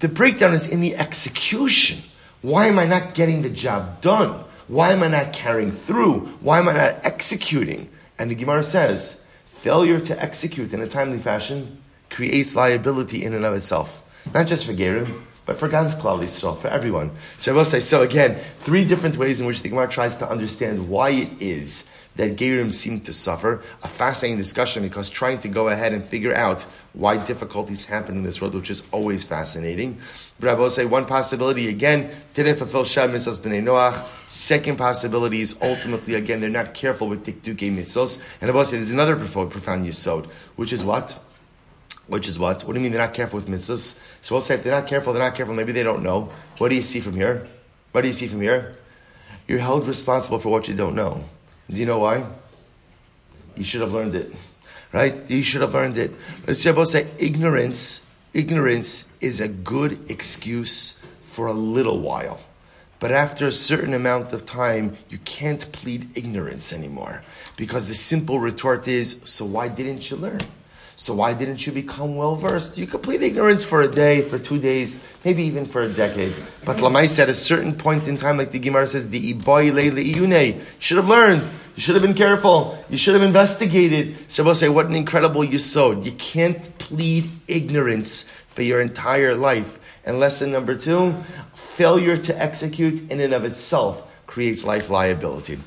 The 0.00 0.08
breakdown 0.08 0.54
is 0.54 0.66
in 0.66 0.80
the 0.80 0.96
execution. 0.96 1.98
Why 2.40 2.66
am 2.66 2.78
I 2.78 2.86
not 2.86 3.14
getting 3.14 3.42
the 3.42 3.50
job 3.50 4.00
done? 4.00 4.44
Why 4.66 4.92
am 4.92 5.02
I 5.02 5.08
not 5.08 5.32
carrying 5.32 5.72
through? 5.72 6.20
Why 6.40 6.58
am 6.58 6.68
I 6.68 6.72
not 6.72 7.04
executing? 7.04 7.90
And 8.18 8.30
the 8.30 8.34
Gemara 8.34 8.62
says, 8.62 9.23
failure 9.64 9.98
to 9.98 10.22
execute 10.22 10.74
in 10.74 10.82
a 10.82 10.86
timely 10.86 11.18
fashion 11.18 11.82
creates 12.10 12.54
liability 12.54 13.24
in 13.24 13.32
and 13.32 13.46
of 13.46 13.54
itself. 13.54 14.04
Not 14.34 14.46
just 14.46 14.66
for 14.66 14.74
Gerim, 14.74 15.22
but 15.46 15.56
for 15.56 15.68
Gans 15.68 15.94
Klal 15.94 16.22
Yisrael, 16.22 16.60
for 16.60 16.68
everyone. 16.68 17.12
So 17.38 17.50
I 17.50 17.56
will 17.56 17.64
say, 17.64 17.80
so 17.80 18.02
again, 18.02 18.38
three 18.60 18.84
different 18.84 19.16
ways 19.16 19.40
in 19.40 19.46
which 19.46 19.62
the 19.62 19.70
Gemara 19.70 19.88
tries 19.88 20.18
to 20.18 20.28
understand 20.28 20.86
why 20.86 21.08
it 21.12 21.40
is 21.40 21.93
that 22.16 22.36
Gerim 22.36 22.72
seem 22.72 23.00
to 23.00 23.12
suffer. 23.12 23.62
A 23.82 23.88
fascinating 23.88 24.38
discussion 24.38 24.82
because 24.82 25.08
trying 25.08 25.40
to 25.40 25.48
go 25.48 25.68
ahead 25.68 25.92
and 25.92 26.04
figure 26.04 26.34
out 26.34 26.62
why 26.92 27.16
difficulties 27.16 27.84
happen 27.84 28.16
in 28.16 28.22
this 28.22 28.40
world, 28.40 28.54
which 28.54 28.70
is 28.70 28.82
always 28.92 29.24
fascinating. 29.24 29.98
But 30.38 30.50
I 30.50 30.54
will 30.54 30.70
say 30.70 30.84
one 30.84 31.06
possibility 31.06 31.68
again, 31.68 32.10
didn't 32.34 32.56
fulfill 32.56 32.84
Sheva 32.84 33.10
Mitzvahs 33.10 33.40
B'nai 33.40 33.62
Noach. 33.62 34.06
Second 34.28 34.78
possibility 34.78 35.40
is 35.40 35.56
ultimately, 35.60 36.14
again, 36.14 36.40
they're 36.40 36.50
not 36.50 36.74
careful 36.74 37.08
with 37.08 37.24
Tiktuke 37.26 37.74
Mitzvahs. 37.76 38.22
And 38.40 38.50
I 38.50 38.54
will 38.54 38.64
say 38.64 38.76
there's 38.76 38.90
another 38.90 39.16
profound, 39.16 39.50
profound 39.50 39.86
Yisod, 39.86 40.26
which 40.56 40.72
is 40.72 40.84
what? 40.84 41.18
Which 42.06 42.28
is 42.28 42.38
what? 42.38 42.64
What 42.64 42.74
do 42.74 42.78
you 42.78 42.82
mean 42.82 42.92
they're 42.92 43.00
not 43.00 43.14
careful 43.14 43.38
with 43.38 43.48
mitzvahs? 43.48 43.98
So 44.20 44.34
we'll 44.34 44.42
say 44.42 44.54
if 44.54 44.62
they're 44.62 44.78
not 44.78 44.86
careful, 44.86 45.14
they're 45.14 45.22
not 45.22 45.34
careful. 45.34 45.54
Maybe 45.54 45.72
they 45.72 45.82
don't 45.82 46.02
know. 46.02 46.30
What 46.58 46.68
do 46.68 46.74
you 46.74 46.82
see 46.82 47.00
from 47.00 47.14
here? 47.14 47.46
What 47.92 48.02
do 48.02 48.08
you 48.08 48.12
see 48.12 48.26
from 48.26 48.42
here? 48.42 48.76
You're 49.48 49.60
held 49.60 49.86
responsible 49.86 50.38
for 50.38 50.50
what 50.50 50.68
you 50.68 50.74
don't 50.74 50.94
know. 50.94 51.24
Do 51.70 51.80
you 51.80 51.86
know 51.86 51.98
why? 51.98 52.24
You 53.56 53.64
should 53.64 53.80
have 53.80 53.92
learned 53.92 54.14
it. 54.14 54.32
Right? 54.92 55.18
You 55.28 55.42
should 55.42 55.62
have 55.62 55.74
learned 55.74 55.96
it. 55.96 56.12
Let's 56.46 56.62
say 56.62 57.06
ignorance, 57.18 58.10
ignorance 58.32 59.10
is 59.20 59.40
a 59.40 59.48
good 59.48 60.10
excuse 60.10 61.02
for 61.24 61.46
a 61.46 61.52
little 61.52 62.00
while. 62.00 62.40
But 63.00 63.12
after 63.12 63.46
a 63.46 63.52
certain 63.52 63.92
amount 63.92 64.32
of 64.32 64.46
time, 64.46 64.96
you 65.10 65.18
can't 65.18 65.70
plead 65.72 66.16
ignorance 66.16 66.72
anymore. 66.72 67.22
Because 67.56 67.88
the 67.88 67.94
simple 67.94 68.38
retort 68.38 68.88
is, 68.88 69.20
so 69.24 69.44
why 69.44 69.68
didn't 69.68 70.10
you 70.10 70.16
learn? 70.16 70.40
So 70.96 71.12
why 71.14 71.34
didn't 71.34 71.66
you 71.66 71.72
become 71.72 72.16
well 72.16 72.36
versed? 72.36 72.78
You 72.78 72.86
complete 72.86 73.20
ignorance 73.22 73.64
for 73.64 73.82
a 73.82 73.88
day, 73.88 74.22
for 74.22 74.38
two 74.38 74.60
days, 74.60 75.02
maybe 75.24 75.42
even 75.42 75.66
for 75.66 75.82
a 75.82 75.88
decade. 75.88 76.32
But 76.64 76.76
Lamai 76.76 77.08
said 77.08 77.28
at 77.28 77.32
a 77.32 77.34
certain 77.34 77.74
point 77.74 78.06
in 78.06 78.16
time, 78.16 78.36
like 78.36 78.52
the 78.52 78.60
Gemara 78.60 78.86
says, 78.86 79.08
the 79.10 79.18
you 79.18 80.60
should 80.78 80.96
have 80.96 81.08
learned. 81.08 81.42
You 81.74 81.82
should 81.82 81.96
have 81.96 82.02
been 82.02 82.14
careful. 82.14 82.78
You 82.88 82.96
should 82.96 83.14
have 83.14 83.24
investigated. 83.24 84.16
So 84.28 84.44
we'll 84.44 84.54
say, 84.54 84.68
what 84.68 84.86
an 84.86 84.94
incredible 84.94 85.42
yisod. 85.42 86.04
You 86.04 86.12
can't 86.12 86.78
plead 86.78 87.28
ignorance 87.48 88.30
for 88.30 88.62
your 88.62 88.80
entire 88.80 89.34
life. 89.34 89.80
And 90.04 90.20
lesson 90.20 90.52
number 90.52 90.76
two, 90.76 91.14
failure 91.54 92.16
to 92.16 92.40
execute 92.40 93.10
in 93.10 93.20
and 93.20 93.34
of 93.34 93.44
itself 93.44 94.08
creates 94.26 94.64
life 94.64 94.90
liability. 94.90 95.58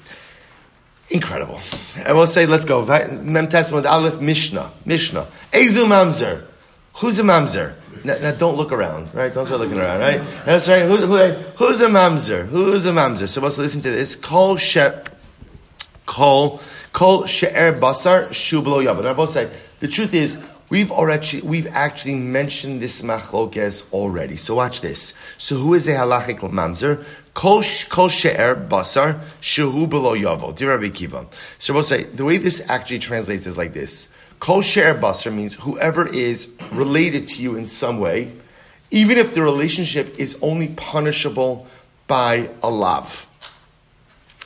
Incredible. 1.10 1.60
I 2.06 2.12
will 2.12 2.28
say, 2.28 2.46
let's 2.46 2.66
go. 2.66 2.86
Mem 2.86 3.48
Testament 3.48 3.86
Aleph 3.86 4.20
Mishnah. 4.20 4.72
Mishnah. 4.86 5.28
Ezu 5.52 5.86
Mamzer. 5.86 6.44
Who's 6.96 7.20
a 7.20 7.24
Mamzer? 7.24 7.76
Now, 8.04 8.18
now, 8.20 8.32
don't 8.32 8.58
look 8.58 8.72
around, 8.72 9.14
right? 9.14 9.34
Don't 9.34 9.46
start 9.46 9.60
looking 9.62 9.80
around, 9.80 10.00
right? 10.00 10.22
That's 10.46 10.68
right. 10.68 10.84
Who, 10.84 10.98
who, 10.98 11.18
who's 11.56 11.82
a 11.82 11.88
Mamzer? 11.88 12.48
Who's 12.48 12.86
a 12.86 12.92
Mamzer? 12.92 13.28
So 13.28 13.42
let's 13.42 13.58
listen 13.58 13.82
to 13.82 13.92
this. 13.92 14.16
Kol 14.16 14.58
She, 14.58 14.86
Kol, 16.06 16.62
Kol 16.94 17.26
She'er 17.26 17.74
Basar 17.74 18.30
Shublo 18.30 18.84
Yavad. 18.84 19.04
Now 19.04 19.14
both 19.14 19.30
say, 19.30 19.50
the 19.80 19.88
truth 19.88 20.14
is, 20.14 20.38
We've 20.70 20.92
already 20.92 21.42
we've 21.42 21.68
actually 21.68 22.16
mentioned 22.16 22.82
this 22.82 23.02
machlokes 23.02 23.94
already. 23.94 24.36
So 24.36 24.56
watch 24.56 24.82
this. 24.82 25.14
So 25.38 25.56
who 25.56 25.74
is 25.74 25.88
a 25.88 25.94
halachic 25.94 26.40
mamzer? 26.40 27.06
Kol, 27.34 27.62
she'er 27.62 28.56
basar 28.56 29.20
shehu 29.42 29.88
below 29.90 30.14
yavo. 30.14 30.54
Dear 30.56 30.76
Rabbi 30.76 30.90
Kiva. 30.90 31.26
So 31.58 31.74
we'll 31.74 31.84
say 31.84 32.04
the 32.04 32.26
way 32.26 32.38
this 32.38 32.68
actually 32.70 33.00
translates 33.00 33.46
is 33.46 33.58
like 33.58 33.74
this. 33.74 34.14
Kol 34.40 34.62
she'er 34.62 34.94
basar 34.94 35.34
means 35.34 35.54
whoever 35.54 36.06
is 36.06 36.58
related 36.72 37.28
to 37.30 37.42
you 37.42 37.56
in 37.56 37.66
some 37.66 38.00
way, 38.00 38.34
even 38.92 39.18
if 39.18 39.36
the 39.36 39.42
relationship 39.42 40.20
is 40.20 40.38
only 40.42 40.68
punishable 40.70 41.66
by 42.08 42.50
a 42.62 42.70
love. 42.70 43.26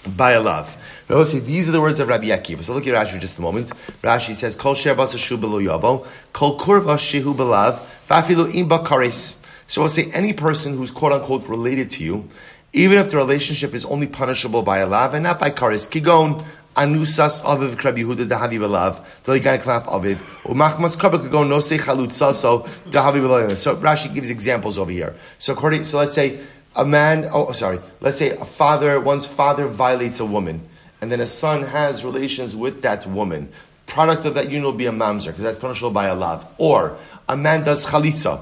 By 0.05 0.33
a 0.33 0.41
love. 0.41 0.77
We'll 1.15 1.25
say 1.25 1.39
these 1.39 1.67
are 1.67 1.73
the 1.73 1.81
words 1.81 1.99
of 1.99 2.07
Rabbi 2.07 2.27
Akiva. 2.27 2.63
So 2.63 2.73
look 2.73 2.87
at 2.87 2.93
Rashi 2.93 3.19
just 3.19 3.37
a 3.37 3.41
moment. 3.41 3.69
Rashi 4.01 4.33
says, 4.33 4.55
Kol 4.55 4.75
she'er 4.75 4.95
basar 4.95 5.17
shehu 5.17 5.39
below 5.39 5.59
yavo. 5.59 6.07
Kol 6.31 6.57
kurva 6.57 6.97
shehu 6.97 7.35
belav. 7.35 7.81
Vafilu 8.09 8.53
im 8.53 8.69
bakares. 8.69 9.37
So 9.67 9.81
I'll 9.81 9.89
say 9.89 10.11
any 10.13 10.33
person 10.33 10.75
who's 10.75 10.91
quote 10.91 11.11
unquote 11.11 11.47
related 11.47 11.91
to 11.91 12.03
you, 12.03 12.29
even 12.73 12.97
if 12.97 13.11
the 13.11 13.17
relationship 13.17 13.73
is 13.73 13.85
only 13.85 14.07
punishable 14.07 14.63
by 14.63 14.79
a 14.79 14.87
lav 14.87 15.13
and 15.13 15.23
not 15.23 15.39
by 15.39 15.49
karis. 15.49 15.89
Kigon, 15.89 16.45
anusas 16.75 17.41
aviv 17.41 17.75
krab 17.75 17.97
Yehuda 17.97 18.27
dahavi 18.27 18.59
belav, 18.59 19.05
deligan 19.23 19.61
klaf 19.61 19.85
aviv, 19.85 20.17
umachmas 20.43 20.97
krab 20.97 21.13
kigon 21.25 21.47
no 21.47 21.59
se 21.59 21.77
chalutzaso 21.77 22.67
dahavi 22.89 23.21
belav. 23.21 23.57
So 23.57 23.75
Rashi 23.77 24.13
gives 24.13 24.29
examples 24.29 24.77
over 24.77 24.91
here. 24.91 25.15
So 25.39 25.53
according, 25.53 25.85
so 25.85 25.97
let's 25.97 26.15
say 26.15 26.39
a 26.75 26.85
man, 26.85 27.29
oh 27.31 27.51
sorry, 27.51 27.79
let's 28.01 28.17
say 28.17 28.31
a 28.31 28.45
father, 28.45 28.99
one's 28.99 29.25
father 29.25 29.67
violates 29.67 30.19
a 30.19 30.25
woman, 30.25 30.67
and 31.01 31.11
then 31.11 31.19
a 31.19 31.27
son 31.27 31.63
has 31.63 32.03
relations 32.05 32.55
with 32.55 32.83
that 32.83 33.05
woman. 33.07 33.51
Product 33.87 34.25
of 34.25 34.35
that 34.35 34.45
union 34.45 34.63
will 34.63 34.71
be 34.71 34.85
a 34.85 34.91
mamzer, 34.91 35.27
because 35.27 35.43
that's 35.43 35.57
punishable 35.57 35.91
by 35.91 36.07
a 36.07 36.15
lav. 36.15 36.45
Or 36.57 36.97
a 37.27 37.35
man 37.35 37.63
does 37.63 37.85
chalitza. 37.85 38.41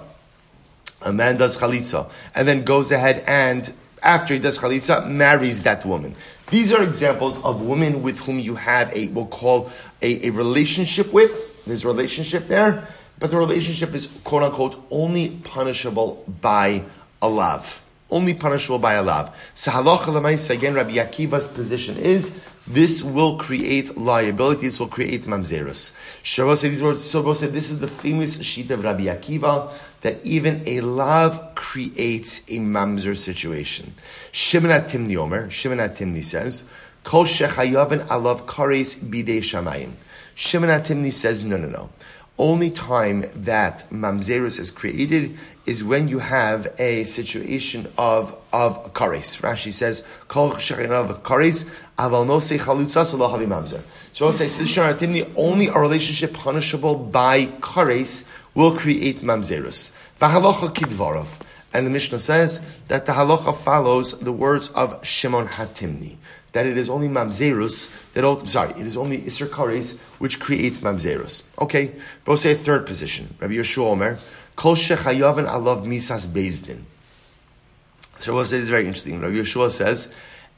A 1.02 1.14
man 1.14 1.38
does 1.38 1.58
chalitza, 1.58 2.10
and 2.36 2.48
then 2.48 2.64
goes 2.64 2.92
ahead 2.92 3.24
and 3.26 3.74
after 4.04 4.34
he 4.34 4.40
does 4.40 4.60
chalitza, 4.60 5.10
marries 5.10 5.64
that 5.64 5.86
woman. 5.86 6.16
These 6.50 6.72
are 6.74 6.82
examples 6.84 7.44
of 7.44 7.62
women 7.62 8.02
with 8.02 8.20
whom 8.20 8.40
you 8.40 8.56
have 8.56 8.92
a, 8.94 9.08
we'll 9.10 9.28
call 9.28 9.70
a, 10.02 10.28
a 10.28 10.30
relationship 10.32 11.14
with. 11.14 11.64
There's 11.66 11.84
a 11.84 11.88
relationship 11.88 12.48
there, 12.48 12.88
but 13.20 13.32
the 13.32 13.38
relationship 13.38 13.94
is 13.94 14.10
quote 14.24 14.44
unquote 14.44 14.84
only 14.90 15.30
punishable 15.44 16.24
by 16.42 16.84
a 17.22 17.30
love. 17.30 17.84
Only 18.10 18.34
punishable 18.34 18.80
by 18.80 18.94
a 18.94 19.04
love. 19.04 19.36
So 19.54 19.72
halacha 19.72 20.50
again, 20.50 20.74
Rabbi 20.74 20.94
Akiva's 20.94 21.48
position 21.48 21.98
is 21.98 22.42
this 22.70 23.02
will 23.02 23.38
create 23.38 23.98
liability. 23.98 24.68
This 24.68 24.80
will 24.80 24.88
create 24.88 25.24
mamzerus. 25.24 25.98
Shabbos 26.22 26.62
said 26.62 26.72
these 26.72 26.84
words. 26.84 27.04
So 27.04 27.34
said 27.34 27.52
this 27.52 27.72
is 27.72 27.80
the 27.80 27.88
famous 27.88 28.40
sheet 28.42 28.70
of 28.70 28.84
Rabbi 28.84 29.06
Akiva 29.06 29.72
that 30.02 30.24
even 30.24 30.64
a 30.66 30.82
love 30.82 31.56
creates 31.56 32.40
a 32.48 32.60
mamzer 32.60 33.18
situation. 33.18 33.94
Shimon 34.32 34.70
Timni 34.84 35.18
Omer, 35.18 35.50
Shimon 35.50 35.80
Timni 35.90 36.24
says, 36.24 36.70
Kol 37.04 37.26
shechayavin 37.26 38.08
alav 38.08 38.46
kares 38.46 38.98
bidei 38.98 39.40
shamayim. 39.40 39.92
Shimon 40.36 40.70
Timni 40.82 41.12
says, 41.12 41.44
no, 41.44 41.58
no, 41.58 41.68
no. 41.68 41.90
Only 42.38 42.72
time 42.72 43.26
that 43.36 43.90
mamzerus 43.90 44.60
is 44.60 44.72
created 44.72 45.38
is 45.66 45.84
when 45.84 46.08
you 46.08 46.20
have 46.20 46.74
a 46.80 47.04
situation 47.04 47.88
of 47.98 48.38
of 48.54 48.94
kares. 48.94 49.42
Rashi 49.42 49.74
says, 49.74 50.04
"Kol 50.30 50.52
shechayavin 50.52 51.22
kares 51.22 51.70
aval 52.00 52.26
mamzer." 52.26 53.82
So 54.14 54.26
I'll 54.26 54.34
say, 54.34 54.48
Shimon 54.48 54.96
Timni, 54.96 55.30
only 55.36 55.68
a 55.68 55.78
relationship 55.78 56.34
punishable 56.34 56.96
by 56.96 57.46
kares 57.46 58.30
will 58.56 58.76
create 58.76 59.22
mamzerus. 59.22 59.94
And 61.72 61.86
the 61.86 61.90
Mishnah 61.92 62.20
says 62.20 62.66
that 62.88 63.06
the 63.06 63.12
halacha 63.12 63.56
follows 63.56 64.20
the 64.20 64.32
words 64.32 64.70
of 64.70 65.06
Shimon 65.06 65.48
Hatimni. 65.48 66.18
That 66.54 66.66
it 66.66 66.78
is 66.78 66.90
only 66.90 67.08
mamzerus 67.08 67.96
that 68.14 68.26
I'm 68.26 68.48
sorry, 68.48 68.72
it 68.72 68.88
is 68.88 68.98
only 68.98 69.20
Isser 69.20 69.48
Kares 69.48 70.02
which 70.18 70.40
creates 70.40 70.80
mamzerus. 70.80 71.44
Okay, 71.62 71.92
both 72.26 72.40
say 72.40 72.54
a 72.54 72.56
third 72.56 72.88
position. 72.88 73.36
Rabbi 73.40 73.54
Yeshua 73.54 73.92
Omer, 73.92 74.20
Kol 74.56 74.76
Shechayavin 74.76 75.48
Alav 75.48 75.86
Misas 75.86 76.26
Bezdin. 76.26 76.82
So 78.20 78.34
we'll 78.34 78.46
say 78.46 78.58
this 78.58 78.64
is 78.64 78.70
very 78.70 78.88
interesting. 78.88 79.22
Rabbi 79.22 79.36
Yeshua 79.36 79.70
says, 79.70 80.12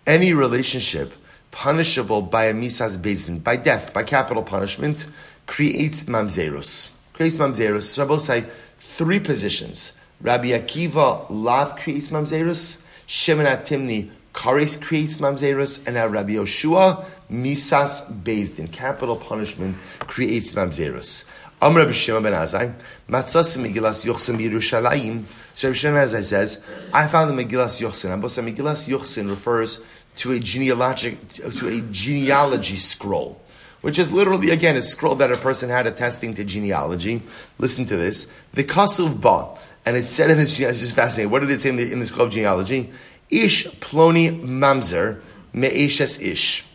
any 0.07 0.33
relationship 0.33 1.11
punishable 1.51 2.21
by 2.21 2.45
a 2.45 2.53
Misas 2.53 2.97
Bezdin, 2.97 3.43
by 3.43 3.55
death, 3.55 3.93
by 3.93 4.03
capital 4.03 4.43
punishment, 4.43 5.05
creates 5.45 6.05
mamzerus. 6.05 6.95
Creates 7.13 7.37
mamzerus. 7.37 7.97
Rabbi 7.97 8.17
say, 8.17 8.43
three 8.79 9.19
positions. 9.19 9.93
Rabbi 10.21 10.49
Akiva, 10.49 11.25
Lav 11.29 11.77
creates 11.77 12.09
Mamzerus, 12.09 12.85
Shimon 13.07 13.47
Atimni, 13.47 14.11
Kares 14.33 14.79
creates 14.79 15.17
Mamzerus, 15.17 15.85
and 15.87 15.95
now 15.95 16.07
Rabbi 16.07 16.33
Yoshua, 16.33 17.05
Misas 17.31 18.21
Bezdin, 18.23 18.71
capital 18.71 19.15
punishment, 19.15 19.77
creates 19.99 20.51
Mamzerus. 20.51 21.27
Am 21.59 21.75
Rabbi 21.75 21.91
Shimon 21.91 22.23
ben 22.23 22.33
Azai, 22.33 22.73
Matzas 23.09 23.57
Megillas 23.57 24.05
Yochsin 24.05 24.37
Yerushalayim. 24.37 25.23
So 25.55 25.69
Rabbi 25.69 25.77
Shimon 25.77 25.95
ben 25.95 26.07
Azai 26.07 26.25
says, 26.25 26.63
I 26.93 27.07
found 27.07 27.37
the 27.37 27.43
Megillas 27.43 27.81
Yochsin. 27.81 28.13
And 28.13 28.23
Megillas 28.23 28.87
Yochsin 28.87 29.29
refers 29.29 29.83
to 30.17 30.33
a 30.33 30.39
genealogic, 30.39 31.17
to 31.59 31.67
a 31.67 31.81
genealogy 31.91 32.75
scroll 32.75 33.41
which 33.81 33.97
is 33.97 34.11
literally, 34.11 34.51
again, 34.51 34.75
a 34.77 34.83
scroll 34.83 35.15
that 35.15 35.31
a 35.31 35.37
person 35.37 35.69
had 35.69 35.87
attesting 35.87 36.35
to 36.35 36.43
genealogy. 36.43 37.21
Listen 37.57 37.85
to 37.85 37.97
this. 37.97 38.31
The 38.53 38.63
Kasuv 38.63 39.19
Ba. 39.21 39.59
And 39.85 39.97
it 39.97 40.03
said 40.03 40.29
in 40.29 40.37
this 40.37 40.53
genealogy, 40.53 40.79
this 40.79 40.83
is 40.83 40.91
fascinating. 40.91 41.31
What 41.31 41.39
did 41.39 41.49
it 41.49 41.61
say 41.61 41.69
in 41.69 41.77
the, 41.77 41.91
in 41.91 41.99
the 41.99 42.05
scroll 42.05 42.27
of 42.27 42.33
genealogy? 42.33 42.91
Ish 43.29 43.67
Ploni 43.79 44.39
Mamzer 44.39 45.21
Me'eshes 45.53 46.21
Ish. 46.21 46.65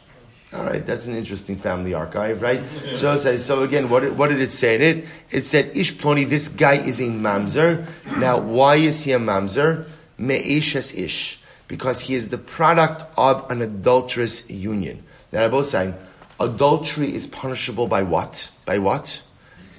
All 0.52 0.64
right, 0.64 0.84
that's 0.84 1.06
an 1.06 1.16
interesting 1.16 1.56
family 1.56 1.94
archive, 1.94 2.42
right? 2.42 2.60
So 2.94 3.16
says, 3.16 3.44
so 3.44 3.62
again, 3.62 3.88
what 3.88 4.00
did, 4.00 4.18
what 4.18 4.28
did 4.28 4.40
it 4.40 4.52
say 4.52 4.74
in 4.76 4.82
it? 4.82 5.04
It 5.30 5.42
said, 5.42 5.76
Ish 5.76 5.94
Ploni, 5.94 6.28
this 6.28 6.48
guy 6.48 6.74
is 6.74 6.98
a 6.98 7.04
mamzer. 7.04 7.86
Now, 8.16 8.40
why 8.40 8.76
is 8.76 9.04
he 9.04 9.12
a 9.12 9.18
mamzer? 9.18 9.86
Me'eshes 10.18 10.96
Ish. 10.96 11.40
Because 11.68 12.00
he 12.00 12.14
is 12.14 12.28
the 12.28 12.38
product 12.38 13.04
of 13.16 13.50
an 13.50 13.62
adulterous 13.62 14.48
union. 14.48 15.02
Now, 15.32 15.48
both 15.48 15.66
saying, 15.66 15.94
adultery 16.38 17.14
is 17.14 17.26
punishable 17.26 17.88
by 17.88 18.02
what? 18.02 18.50
By 18.64 18.78
what? 18.78 19.22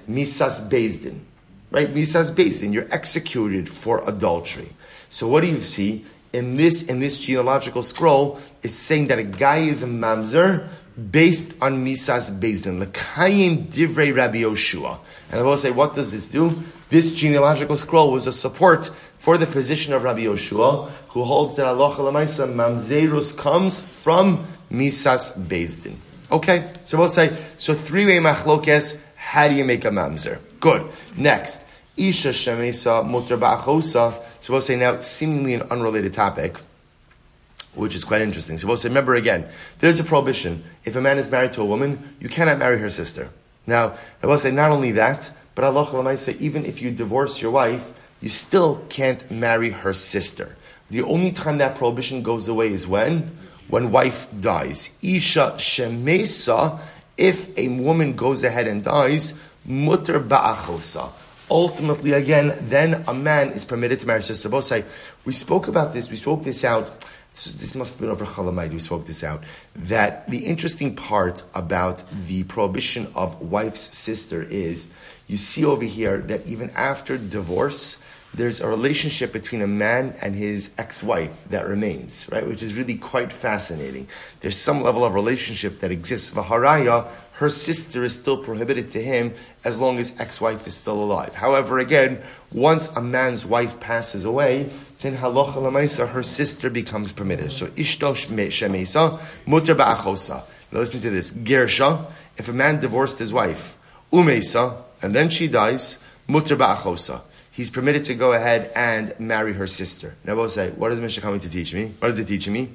Misas 0.09 0.69
Bezdin. 0.69 1.19
Right? 1.71 1.93
Misas 1.93 2.31
Bezdin. 2.31 2.73
You're 2.73 2.91
executed 2.93 3.69
for 3.69 4.07
adultery. 4.07 4.69
So 5.09 5.27
what 5.27 5.41
do 5.41 5.47
you 5.47 5.61
see? 5.61 6.05
In 6.33 6.57
this, 6.57 6.87
in 6.87 6.99
this 6.99 7.21
genealogical 7.21 7.81
scroll, 7.81 8.39
it's 8.61 8.75
saying 8.75 9.07
that 9.07 9.19
a 9.19 9.23
guy 9.23 9.59
is 9.59 9.81
a 9.81 9.87
mamzer 9.87 10.67
based 11.11 11.55
on 11.61 11.85
Misas 11.85 12.29
Bezdin. 12.37 12.81
L'kayim 12.81 13.67
divrei 13.67 14.15
Rabbi 14.15 14.41
Yoshua. 14.41 14.99
And 15.31 15.39
I 15.39 15.43
will 15.43 15.57
say, 15.57 15.71
what 15.71 15.95
does 15.95 16.11
this 16.11 16.27
do? 16.27 16.63
This 16.89 17.13
genealogical 17.13 17.75
scroll 17.77 18.11
was 18.11 18.27
a 18.27 18.31
support 18.31 18.89
for 19.17 19.37
the 19.37 19.47
position 19.47 19.93
of 19.93 20.03
Rabbi 20.03 20.21
Yoshua, 20.21 20.89
who 21.09 21.23
holds 21.23 21.57
that 21.57 21.65
Allah 21.65 21.95
mamzerus 21.95 23.37
comes 23.37 23.81
from 23.81 24.45
Misas 24.71 25.37
Bezdin. 25.47 25.95
Okay, 26.31 26.71
so 26.83 26.97
we'll 26.97 27.09
say, 27.09 27.35
so 27.57 27.73
three-way 27.73 28.17
machlokes, 28.17 29.03
how 29.15 29.47
do 29.47 29.55
you 29.55 29.65
make 29.65 29.85
a 29.85 29.89
mamzer? 29.89 30.39
Good. 30.59 30.89
Next, 31.15 31.65
Isha 31.97 32.29
Shemesa 32.29 33.05
Mutter 33.05 33.37
Ba'achosa. 33.37 34.13
So 34.41 34.53
we'll 34.53 34.61
say 34.61 34.75
now, 34.77 34.99
seemingly 34.99 35.53
an 35.55 35.63
unrelated 35.63 36.13
topic, 36.13 36.57
which 37.75 37.95
is 37.95 38.03
quite 38.03 38.21
interesting. 38.21 38.57
So 38.57 38.67
we'll 38.67 38.77
say, 38.77 38.87
remember 38.87 39.15
again, 39.15 39.47
there's 39.79 39.99
a 39.99 40.03
prohibition. 40.03 40.63
If 40.85 40.95
a 40.95 41.01
man 41.01 41.17
is 41.17 41.29
married 41.29 41.51
to 41.53 41.61
a 41.61 41.65
woman, 41.65 42.15
you 42.19 42.29
cannot 42.29 42.59
marry 42.59 42.79
her 42.79 42.89
sister. 42.89 43.29
Now, 43.65 43.97
I 44.23 44.27
will 44.27 44.37
say 44.37 44.51
not 44.51 44.71
only 44.71 44.91
that, 44.93 45.31
but 45.57 45.63
Allah 45.63 46.15
say 46.17 46.35
even 46.39 46.67
if 46.67 46.83
you 46.83 46.91
divorce 46.91 47.41
your 47.41 47.49
wife, 47.49 47.91
you 48.21 48.29
still 48.29 48.85
can't 48.89 49.31
marry 49.31 49.71
her 49.71 49.91
sister. 49.91 50.55
The 50.91 51.01
only 51.01 51.31
time 51.31 51.57
that 51.57 51.77
prohibition 51.77 52.21
goes 52.21 52.47
away 52.47 52.71
is 52.71 52.85
when? 52.85 53.35
When 53.67 53.89
wife 53.89 54.27
dies. 54.39 54.95
Isha 55.01 55.55
shemesa, 55.57 56.79
if 57.17 57.57
a 57.57 57.69
woman 57.69 58.13
goes 58.13 58.43
ahead 58.43 58.67
and 58.67 58.83
dies, 58.83 59.41
mutter 59.65 60.19
ba'achosa. 60.19 61.09
Ultimately, 61.49 62.11
again, 62.11 62.55
then 62.69 63.03
a 63.07 63.13
man 63.15 63.49
is 63.49 63.65
permitted 63.65 63.99
to 64.01 64.05
marry 64.05 64.21
sister. 64.21 64.49
Both 64.49 64.65
say, 64.65 64.83
we 65.25 65.33
spoke 65.33 65.67
about 65.67 65.91
this, 65.91 66.11
we 66.11 66.17
spoke 66.17 66.43
this 66.43 66.63
out. 66.63 66.91
This 67.33 67.73
must 67.73 67.93
have 67.93 68.01
been 68.01 68.11
over 68.11 68.25
Chalamayid, 68.25 68.73
we 68.73 68.79
spoke 68.79 69.07
this 69.07 69.23
out. 69.23 69.43
That 69.75 70.29
the 70.29 70.45
interesting 70.45 70.95
part 70.95 71.41
about 71.55 72.03
the 72.27 72.43
prohibition 72.43 73.07
of 73.15 73.41
wife's 73.41 73.81
sister 73.97 74.43
is, 74.43 74.91
you 75.27 75.37
see 75.37 75.65
over 75.65 75.83
here 75.83 76.19
that 76.19 76.45
even 76.45 76.69
after 76.71 77.17
divorce, 77.17 78.03
there's 78.33 78.61
a 78.61 78.67
relationship 78.67 79.33
between 79.33 79.61
a 79.61 79.67
man 79.67 80.15
and 80.21 80.35
his 80.35 80.71
ex-wife 80.77 81.31
that 81.49 81.67
remains, 81.67 82.27
right? 82.31 82.45
Which 82.45 82.61
is 82.61 82.73
really 82.73 82.95
quite 82.95 83.31
fascinating. 83.33 84.07
There's 84.41 84.57
some 84.57 84.83
level 84.83 85.03
of 85.03 85.13
relationship 85.13 85.79
that 85.79 85.91
exists. 85.91 86.31
Vaharaya, 86.31 87.07
her 87.33 87.49
sister 87.49 88.03
is 88.03 88.13
still 88.13 88.43
prohibited 88.43 88.91
to 88.91 89.03
him 89.03 89.33
as 89.63 89.79
long 89.79 89.97
as 89.97 90.13
ex-wife 90.19 90.65
is 90.67 90.75
still 90.75 91.01
alive. 91.01 91.35
However, 91.35 91.79
again, 91.79 92.21
once 92.51 92.95
a 92.95 93.01
man's 93.01 93.45
wife 93.45 93.79
passes 93.79 94.25
away, 94.25 94.69
then 95.01 95.15
halacha 95.15 95.53
lamaisa, 95.53 96.09
her 96.09 96.23
sister 96.23 96.69
becomes 96.69 97.11
permitted. 97.11 97.51
So 97.51 97.67
ishto 97.67 98.13
shemesa, 98.13 99.19
mutter 99.45 99.75
ba'achosa. 99.75 100.43
Now 100.71 100.79
listen 100.79 100.99
to 101.01 101.09
this. 101.09 101.31
Gersha, 101.31 102.11
if 102.37 102.49
a 102.49 102.53
man 102.53 102.79
divorced 102.79 103.19
his 103.19 103.31
wife, 103.31 103.77
umesa, 104.11 104.83
and 105.01 105.15
then 105.15 105.29
she 105.29 105.47
dies, 105.47 105.97
mutter 106.27 106.55
ba'achosa 106.55 107.21
he's 107.57 107.71
permitted 107.71 108.03
to 108.03 108.13
go 108.13 108.33
ahead 108.33 108.71
and 108.75 109.19
marry 109.19 109.51
her 109.51 109.65
sister. 109.65 110.13
Now 110.23 110.35
we'll 110.35 110.47
say, 110.47 110.69
what 110.69 110.91
is 110.91 110.99
Mishnah 110.99 111.23
coming 111.23 111.39
to 111.39 111.49
teach 111.49 111.73
me? 111.73 111.91
What 111.97 112.11
is 112.11 112.19
it 112.19 112.27
teaching 112.27 112.53
me? 112.53 112.69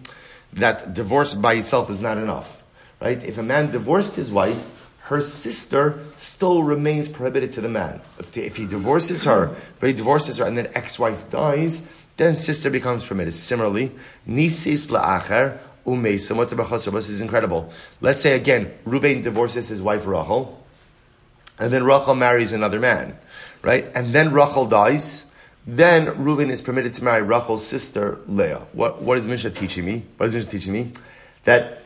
That 0.54 0.92
divorce 0.92 1.34
by 1.34 1.54
itself 1.54 1.88
is 1.88 2.00
not 2.00 2.18
enough. 2.18 2.64
Right? 3.00 3.22
If 3.22 3.38
a 3.38 3.44
man 3.44 3.70
divorced 3.70 4.16
his 4.16 4.32
wife, 4.32 4.88
her 5.02 5.20
sister 5.20 6.00
still 6.16 6.64
remains 6.64 7.08
prohibited 7.08 7.52
to 7.52 7.60
the 7.60 7.68
man. 7.68 8.00
If, 8.18 8.32
the, 8.32 8.44
if 8.44 8.56
he 8.56 8.66
divorces 8.66 9.22
her, 9.22 9.54
if 9.76 9.82
he 9.82 9.92
divorces 9.92 10.38
her 10.38 10.46
and 10.46 10.58
then 10.58 10.68
ex-wife 10.74 11.30
dies, 11.30 11.88
then 12.16 12.34
sister 12.34 12.68
becomes 12.68 13.04
permitted. 13.04 13.34
Similarly, 13.34 13.92
nisis 14.28 14.88
la'acher 14.88 15.58
umeisa 15.86 16.92
This 16.92 17.08
is 17.08 17.20
incredible. 17.20 17.72
Let's 18.00 18.20
say 18.20 18.34
again, 18.34 18.72
Reuven 18.84 19.22
divorces 19.22 19.68
his 19.68 19.80
wife 19.80 20.06
Rachel, 20.06 20.61
and 21.62 21.72
then 21.72 21.84
Rachel 21.84 22.14
marries 22.14 22.52
another 22.52 22.80
man 22.80 23.16
right? 23.62 23.86
And 23.94 24.14
then 24.14 24.32
Rachel 24.32 24.66
dies. 24.66 25.26
Then 25.66 26.06
Reuven 26.06 26.50
is 26.50 26.60
permitted 26.60 26.92
to 26.94 27.04
marry 27.04 27.22
Rachel's 27.22 27.64
sister 27.64 28.18
Leah. 28.26 28.62
What, 28.72 29.00
what 29.00 29.18
is 29.18 29.28
Mishnah 29.28 29.50
teaching 29.50 29.84
me? 29.84 30.04
What 30.16 30.26
is 30.26 30.34
Mishnah 30.34 30.50
teaching 30.50 30.72
me? 30.72 30.92
That 31.44 31.82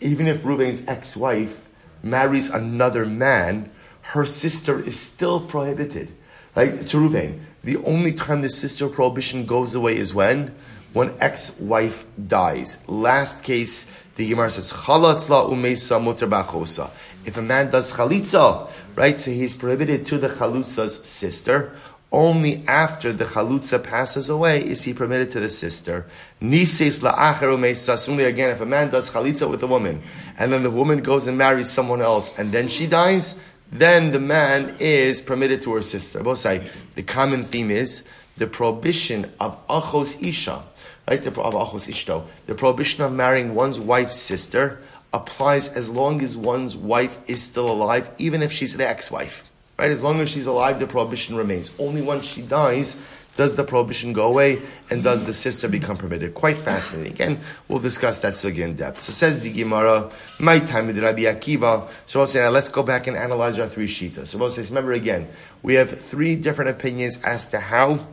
even 0.00 0.26
if 0.26 0.42
Reuven's 0.42 0.82
ex-wife 0.88 1.66
marries 2.02 2.50
another 2.50 3.06
man, 3.06 3.70
her 4.02 4.26
sister 4.26 4.80
is 4.80 4.98
still 4.98 5.40
prohibited. 5.40 6.12
Right? 6.56 6.72
To 6.88 6.96
Reuven, 6.96 7.40
the 7.62 7.76
only 7.78 8.12
time 8.12 8.42
the 8.42 8.50
sister 8.50 8.88
prohibition 8.88 9.46
goes 9.46 9.74
away 9.74 9.96
is 9.96 10.12
when? 10.12 10.54
When 10.92 11.14
ex-wife 11.20 12.04
dies. 12.26 12.86
Last 12.88 13.44
case, 13.44 13.86
the 14.16 14.28
Gemara 14.28 14.50
says, 14.50 14.72
Chalatzla 14.72 15.48
umeisa 15.48 16.02
muter 16.02 16.28
bachosa. 16.28 16.90
If 17.24 17.36
a 17.36 17.42
man 17.42 17.70
does 17.70 17.92
chalitza, 17.92 18.70
right, 18.96 19.20
so 19.20 19.30
he's 19.30 19.54
prohibited 19.54 20.06
to 20.06 20.18
the 20.18 20.28
chalutza's 20.28 21.04
sister. 21.04 21.72
Only 22.10 22.62
after 22.66 23.12
the 23.12 23.24
chalutza 23.24 23.82
passes 23.82 24.28
away 24.28 24.66
is 24.66 24.82
he 24.82 24.92
permitted 24.92 25.30
to 25.32 25.40
the 25.40 25.48
sister. 25.48 26.06
Nises 26.40 27.00
la'acher 27.00 28.26
again, 28.26 28.50
if 28.50 28.60
a 28.60 28.66
man 28.66 28.90
does 28.90 29.10
chalitza 29.10 29.48
with 29.48 29.62
a 29.62 29.66
woman, 29.66 30.02
and 30.38 30.52
then 30.52 30.62
the 30.62 30.70
woman 30.70 31.02
goes 31.02 31.26
and 31.26 31.38
marries 31.38 31.70
someone 31.70 32.02
else, 32.02 32.36
and 32.38 32.52
then 32.52 32.68
she 32.68 32.86
dies, 32.86 33.42
then 33.70 34.12
the 34.12 34.20
man 34.20 34.74
is 34.78 35.22
permitted 35.22 35.62
to 35.62 35.72
her 35.74 35.82
sister. 35.82 36.22
Both 36.22 36.38
say 36.38 36.66
the 36.94 37.02
common 37.02 37.44
theme 37.44 37.70
is 37.70 38.04
the 38.36 38.46
prohibition 38.46 39.32
of 39.40 39.66
achos 39.68 40.22
isha 40.22 40.62
right? 41.08 41.22
The, 41.22 41.30
of 41.40 41.54
achos 41.54 41.88
ishto. 41.88 42.26
The 42.46 42.54
prohibition 42.54 43.04
of 43.04 43.12
marrying 43.12 43.54
one's 43.54 43.80
wife's 43.80 44.16
sister 44.16 44.80
applies 45.12 45.68
as 45.68 45.88
long 45.88 46.22
as 46.22 46.36
one's 46.36 46.76
wife 46.76 47.18
is 47.26 47.42
still 47.42 47.70
alive, 47.70 48.10
even 48.18 48.42
if 48.42 48.50
she's 48.52 48.76
the 48.76 48.88
ex-wife. 48.88 49.48
Right? 49.78 49.90
As 49.90 50.02
long 50.02 50.20
as 50.20 50.28
she's 50.28 50.46
alive, 50.46 50.78
the 50.78 50.86
prohibition 50.86 51.36
remains. 51.36 51.70
Only 51.78 52.02
once 52.02 52.24
she 52.24 52.42
dies 52.42 53.02
does 53.36 53.56
the 53.56 53.64
prohibition 53.64 54.12
go 54.12 54.28
away 54.28 54.60
and 54.90 55.02
does 55.02 55.24
the 55.24 55.32
sister 55.32 55.68
become 55.68 55.96
permitted? 55.96 56.34
Quite 56.34 56.58
fascinating. 56.58 57.12
Again, 57.12 57.40
we'll 57.68 57.78
discuss 57.78 58.18
that 58.18 58.34
sugi 58.34 58.58
in 58.58 58.76
depth. 58.76 59.02
So 59.02 59.12
says 59.12 59.40
the 59.40 59.50
Gemara, 59.50 60.10
my 60.38 60.58
time 60.58 60.86
with 60.86 60.98
Rabbi 60.98 61.22
Akiva. 61.22 61.88
So 62.06 62.20
we'll 62.20 62.26
say, 62.26 62.40
now 62.40 62.50
let's 62.50 62.68
go 62.68 62.82
back 62.82 63.06
and 63.06 63.16
analyze 63.16 63.58
our 63.58 63.68
three 63.68 63.88
shitas. 63.88 64.28
So 64.28 64.38
we'll 64.38 64.50
say, 64.50 64.62
remember 64.62 64.92
again, 64.92 65.28
we 65.62 65.74
have 65.74 65.98
three 65.98 66.36
different 66.36 66.70
opinions 66.70 67.20
as 67.22 67.46
to 67.48 67.60
how 67.60 68.06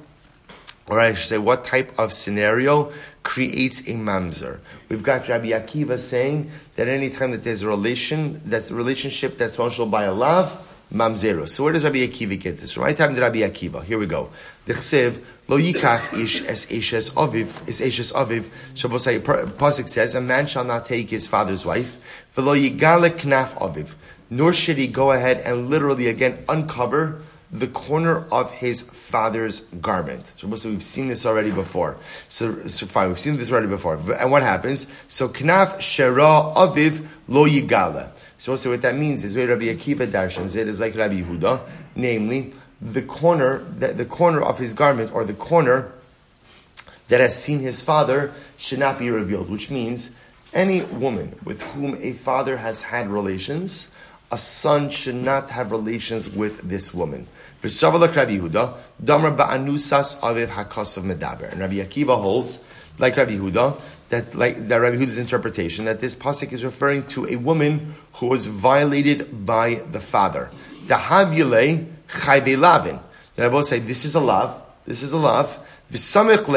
or 0.90 1.00
I 1.00 1.14
should 1.14 1.28
say, 1.28 1.38
what 1.38 1.66
type 1.66 1.98
of 2.00 2.12
scenario 2.12 2.92
creates 3.24 3.82
a 3.82 3.94
mamzer. 3.94 4.60
We've 4.90 5.04
got 5.04 5.28
Rabbi 5.28 5.50
Akiva 5.50 6.00
saying 6.00 6.52
that 6.76 6.88
anytime 6.88 7.32
that 7.32 7.44
there's 7.44 7.62
a 7.62 7.68
relation, 7.68 8.42
that's 8.46 8.72
a 8.72 8.76
relationship 8.76 9.38
that's 9.38 9.56
functional 9.56 9.88
by 9.88 10.06
a 10.06 10.14
love, 10.14 10.66
mamzero. 10.92 11.48
So 11.48 11.64
where 11.64 11.74
does 11.74 11.84
Rabbi 11.84 12.00
Akiva 12.00 12.40
get 12.40 12.60
this? 12.60 12.72
from? 12.74 12.84
Right 12.84 12.98
time 12.98 13.14
to 13.14 13.22
Rabbi 13.22 13.40
Akiva. 13.40 13.84
Here 13.84 14.00
we 14.00 14.08
go. 14.08 14.32
The 14.66 14.74
chsev 14.74 15.22
lo 15.48 15.60
yikach 15.60 16.14
ish 16.20 16.42
es 16.48 16.66
eshes 16.66 17.12
aviv 17.12 17.68
is 17.68 17.82
eshes 17.82 18.12
aviv. 18.14 18.50
Shabbosai 18.74 19.20
pasuk 19.20 19.88
says 19.88 20.16
a 20.16 20.22
man 20.22 20.48
shall 20.48 20.64
not 20.64 20.86
take 20.86 21.12
his 21.12 21.28
father's 21.28 21.66
wife. 21.66 21.98
V'lo 22.36 22.58
yigale 22.60 23.12
knaf 23.12 23.54
aviv. 23.60 23.94
Nor 24.32 24.54
should 24.54 24.78
he 24.78 24.88
go 24.88 25.12
ahead 25.12 25.40
and 25.40 25.70
literally 25.70 26.08
again 26.08 26.44
uncover 26.50 27.22
the 27.52 27.68
corner 27.68 28.26
of 28.32 28.52
his 28.52 28.82
father's 28.82 29.62
garment. 29.82 30.34
So 30.38 30.48
we've 30.48 30.84
seen 30.84 31.08
this 31.08 31.26
already 31.26 31.52
before. 31.52 31.98
So, 32.30 32.68
so 32.68 32.86
fine, 32.86 33.08
we've 33.08 33.20
seen 33.20 33.38
this 33.38 33.52
already 33.52 33.68
before. 33.68 33.96
And 34.14 34.32
what 34.32 34.44
happens? 34.44 34.88
So 35.08 35.30
knaf 35.30 35.82
shera 35.82 36.54
aviv 36.56 37.06
lo 37.28 37.48
yigala. 37.48 38.12
So 38.38 38.54
also 38.54 38.70
what 38.70 38.84
that 38.84 38.96
means 38.96 39.24
is 39.24 39.36
where 39.36 39.48
Rabbi 39.48 39.66
Akiva 39.66 40.10
darshans 40.10 40.56
it 40.56 40.68
is 40.68 40.80
like 40.80 40.96
Rabbi 40.96 41.22
Yehuda, 41.22 41.62
namely 41.96 42.54
the 42.82 43.02
corner, 43.02 43.66
the, 43.78 43.90
the 43.90 44.06
corner 44.06 44.42
of 44.42 44.58
his 44.58 44.74
garment 44.74 45.12
or 45.12 45.26
the 45.26 45.34
corner 45.34 45.92
that 47.10 47.20
has 47.20 47.42
seen 47.42 47.60
his 47.60 47.82
father 47.82 48.32
should 48.58 48.80
not 48.80 49.00
be 49.00 49.10
revealed, 49.10 49.50
which 49.50 49.70
means 49.72 50.12
any 50.54 50.84
woman 50.84 51.36
with 51.44 51.62
whom 51.62 51.98
a 52.02 52.14
father 52.14 52.58
has 52.58 52.82
had 52.82 53.10
relations, 53.10 53.90
a 54.32 54.38
son 54.38 54.90
should 54.90 55.16
not 55.16 55.50
have 55.50 55.72
relations 55.72 56.30
with 56.30 56.62
this 56.62 56.94
woman. 56.94 57.28
V'savalak 57.62 58.16
Rabbi 58.16 58.38
Yehuda, 58.38 58.78
Damar 59.04 59.32
ba'anusas 59.32 60.20
aviv 60.22 60.48
hakasav 60.48 61.04
medaber. 61.04 61.52
And 61.52 61.60
Rabbi 61.60 61.76
Akiva 61.76 62.20
holds, 62.22 62.64
like 62.98 63.18
Rabbi 63.18 63.34
Yehuda, 63.34 63.80
that 64.10 64.34
like 64.34 64.68
that 64.68 64.78
Rabbi 64.78 64.98
Yehuda's 64.98 65.18
interpretation 65.18 65.86
that 65.86 66.00
this 66.00 66.16
pasuk 66.16 66.52
is 66.52 66.64
referring 66.64 67.06
to 67.08 67.28
a 67.28 67.36
woman 67.36 67.96
who 68.14 68.28
was 68.28 68.46
violated 68.46 69.46
by 69.46 69.76
the 69.92 70.00
father. 70.00 70.50
Dahavile 70.86 71.88
chayve 72.08 72.58
lavin. 72.58 73.00
That 73.36 73.46
I 73.46 73.50
both 73.50 73.66
say 73.66 73.80
this 73.80 74.06
is 74.06 74.16
a 74.16 74.20
love, 74.20 74.62
this 74.86 75.04
is 75.04 75.12
a 75.12 75.18
love. 75.18 75.60
V'samich 75.92 76.48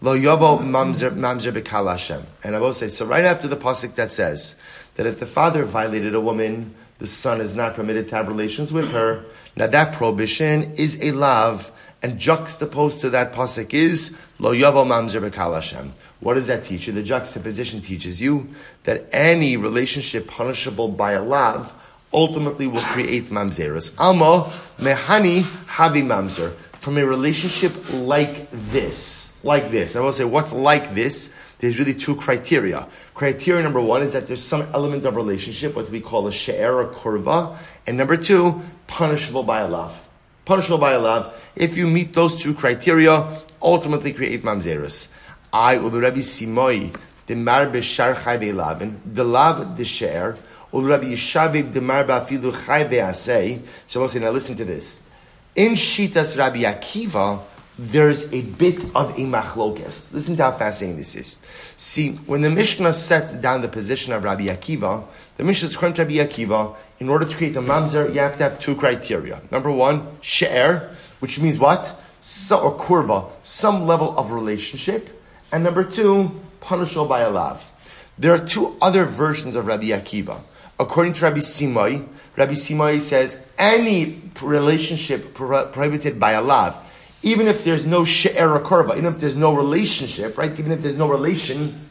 lo 0.00 0.16
yavo 0.16 0.60
mamzer 0.60 1.10
mamzer 1.10 1.52
bekal 1.52 1.90
Hashem. 1.90 2.22
And 2.44 2.54
I 2.54 2.58
both 2.58 2.76
say 2.76 2.88
so. 2.88 3.06
Right 3.06 3.24
after 3.24 3.48
the 3.48 3.56
pasuk 3.56 3.94
that 3.96 4.12
says 4.12 4.56
that 4.94 5.06
if 5.06 5.18
the 5.18 5.26
father 5.26 5.64
violated 5.64 6.14
a 6.14 6.20
woman, 6.20 6.74
the 6.98 7.06
son 7.06 7.40
is 7.40 7.54
not 7.54 7.74
permitted 7.74 8.08
to 8.08 8.14
have 8.16 8.28
relations 8.28 8.72
with 8.72 8.90
her. 8.92 9.24
Now 9.56 9.66
that 9.66 9.94
prohibition 9.94 10.72
is 10.76 10.98
a 11.02 11.12
lav, 11.12 11.70
and 12.02 12.18
juxtaposed 12.18 13.00
to 13.00 13.10
that 13.10 13.32
pasuk 13.32 13.72
is 13.72 14.18
lo 14.38 14.52
yavo 14.52 14.84
mamzer 14.84 15.20
bekal 15.28 15.54
Hashem. 15.54 15.94
What 16.20 16.34
does 16.34 16.46
that 16.48 16.64
teach 16.64 16.86
you? 16.86 16.92
The 16.92 17.02
juxtaposition 17.02 17.80
teaches 17.80 18.20
you 18.20 18.48
that 18.84 19.08
any 19.12 19.56
relationship 19.56 20.26
punishable 20.26 20.88
by 20.88 21.12
a 21.12 21.22
lav 21.22 21.72
ultimately 22.12 22.66
will 22.66 22.80
create 22.80 23.26
mamzerus. 23.26 23.94
Alma 23.98 24.50
mehani 24.78 25.42
havi 25.42 26.02
mamzer. 26.02 26.54
From 26.78 26.98
a 26.98 27.06
relationship 27.06 27.72
like 27.92 28.48
this, 28.50 29.42
like 29.44 29.70
this. 29.70 29.94
I 29.94 30.00
will 30.00 30.12
say, 30.12 30.24
what's 30.24 30.52
like 30.52 30.96
this? 30.96 31.36
There's 31.60 31.78
really 31.78 31.94
two 31.94 32.16
criteria. 32.16 32.88
Criteria 33.14 33.62
number 33.62 33.80
one 33.80 34.02
is 34.02 34.12
that 34.14 34.26
there's 34.26 34.42
some 34.42 34.62
element 34.74 35.04
of 35.04 35.14
relationship, 35.14 35.76
what 35.76 35.88
we 35.90 36.00
call 36.00 36.26
a 36.26 36.32
she'er 36.32 36.74
or 36.74 36.92
kurva. 36.92 37.56
And 37.86 37.96
number 37.96 38.16
two, 38.16 38.60
punishable 38.92 39.42
by 39.42 39.60
a 39.60 39.68
love. 39.68 39.98
Punishable 40.44 40.76
by 40.76 40.92
a 40.92 40.98
love. 40.98 41.34
If 41.56 41.78
you 41.78 41.86
meet 41.86 42.12
those 42.12 42.34
two 42.34 42.52
criteria, 42.52 43.26
ultimately 43.62 44.12
create 44.12 44.42
mamzerus. 44.42 45.10
I, 45.50 45.76
Rabbi 45.76 46.20
Simai, 46.20 46.94
the 47.26 47.34
mar 47.34 47.66
b'shar 47.66 48.14
chayve 48.14 48.54
lavin, 48.54 49.00
the 49.06 49.24
lav 49.24 49.78
the 49.78 49.84
she'er, 49.86 50.36
ul 50.74 50.82
Rabbi 50.82 51.06
Yishaviv 51.06 51.72
demar 51.72 52.04
ba'afilu 52.04 52.52
chai 52.66 52.84
ve'asei. 52.84 53.62
So 53.86 54.00
we'll 54.00 54.10
say, 54.10 54.18
now 54.18 54.30
listen 54.30 54.56
to 54.56 54.64
this. 54.64 55.08
In 55.56 55.72
Shitas 55.72 56.36
Rabbi 56.36 56.60
Akiva, 56.60 57.40
there's 57.78 58.32
a 58.32 58.42
bit 58.42 58.82
of 58.94 59.10
a 59.12 59.22
machlokes. 59.22 60.12
Listen 60.12 60.36
to 60.36 60.42
how 60.42 60.52
fascinating 60.52 60.98
this 60.98 61.14
is. 61.14 61.36
See, 61.76 62.12
when 62.26 62.42
the 62.42 62.50
Mishnah 62.50 62.92
sets 62.92 63.34
down 63.34 63.62
the 63.62 63.68
position 63.68 64.12
of 64.12 64.24
Rabbi 64.24 64.46
Akiva, 64.46 65.04
the 65.36 65.44
Mishnah 65.44 65.68
is 65.68 65.74
according 65.74 65.94
to 65.94 66.02
Rabbi 66.02 66.14
Akiva, 66.16 66.76
in 67.00 67.08
order 67.08 67.24
to 67.24 67.34
create 67.34 67.56
a 67.56 67.62
mamzer, 67.62 68.12
you 68.14 68.20
have 68.20 68.36
to 68.36 68.44
have 68.44 68.58
two 68.58 68.74
criteria. 68.76 69.40
Number 69.50 69.70
one, 69.70 70.06
she'er, 70.20 70.94
which 71.20 71.40
means 71.40 71.58
what? 71.58 71.98
So, 72.20 72.60
or 72.60 72.78
kurva, 72.78 73.30
some 73.42 73.86
level 73.86 74.16
of 74.16 74.30
relationship. 74.30 75.08
And 75.50 75.64
number 75.64 75.82
two, 75.82 76.40
punishable 76.60 77.06
by 77.06 77.20
a 77.20 77.30
lav. 77.30 77.64
There 78.18 78.32
are 78.32 78.38
two 78.38 78.76
other 78.80 79.04
versions 79.04 79.56
of 79.56 79.66
Rabbi 79.66 79.86
Akiva. 79.86 80.40
According 80.78 81.14
to 81.14 81.24
Rabbi 81.24 81.38
Simai, 81.38 82.06
Rabbi 82.36 82.52
Simai 82.52 83.00
says 83.00 83.46
any 83.58 84.22
relationship 84.40 85.34
prohibited 85.34 86.20
by 86.20 86.32
a 86.32 86.42
lav, 86.42 86.76
even 87.22 87.46
if 87.46 87.64
there's 87.64 87.86
no 87.86 88.04
she'er 88.04 88.50
or 88.50 88.60
kurva, 88.60 88.96
even 88.96 89.06
if 89.06 89.20
there's 89.20 89.36
no 89.36 89.54
relationship, 89.54 90.36
right? 90.36 90.58
Even 90.58 90.72
if 90.72 90.82
there's 90.82 90.98
no 90.98 91.08
relation, 91.08 91.88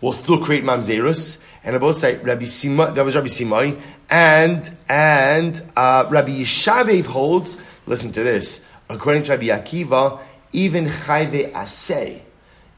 we'll 0.00 0.12
still 0.12 0.42
create 0.42 0.64
mamzerus. 0.64 1.44
And 1.64 1.76
I 1.76 1.78
both 1.78 1.96
say 1.96 2.16
Rabbi 2.18 2.44
Simai, 2.44 2.94
that 2.94 3.04
was 3.04 3.14
Rabbi 3.14 3.26
Simai, 3.26 3.78
and 4.08 4.70
and 4.88 5.60
uh, 5.76 6.06
Rabbi 6.08 6.40
Yishavev 6.40 7.06
holds. 7.06 7.60
Listen 7.86 8.12
to 8.12 8.22
this. 8.22 8.68
According 8.88 9.24
to 9.24 9.30
Rabbi 9.32 9.46
Akiva, 9.46 10.20
even 10.52 10.86
chayve 10.86 11.52
asay, 11.52 12.22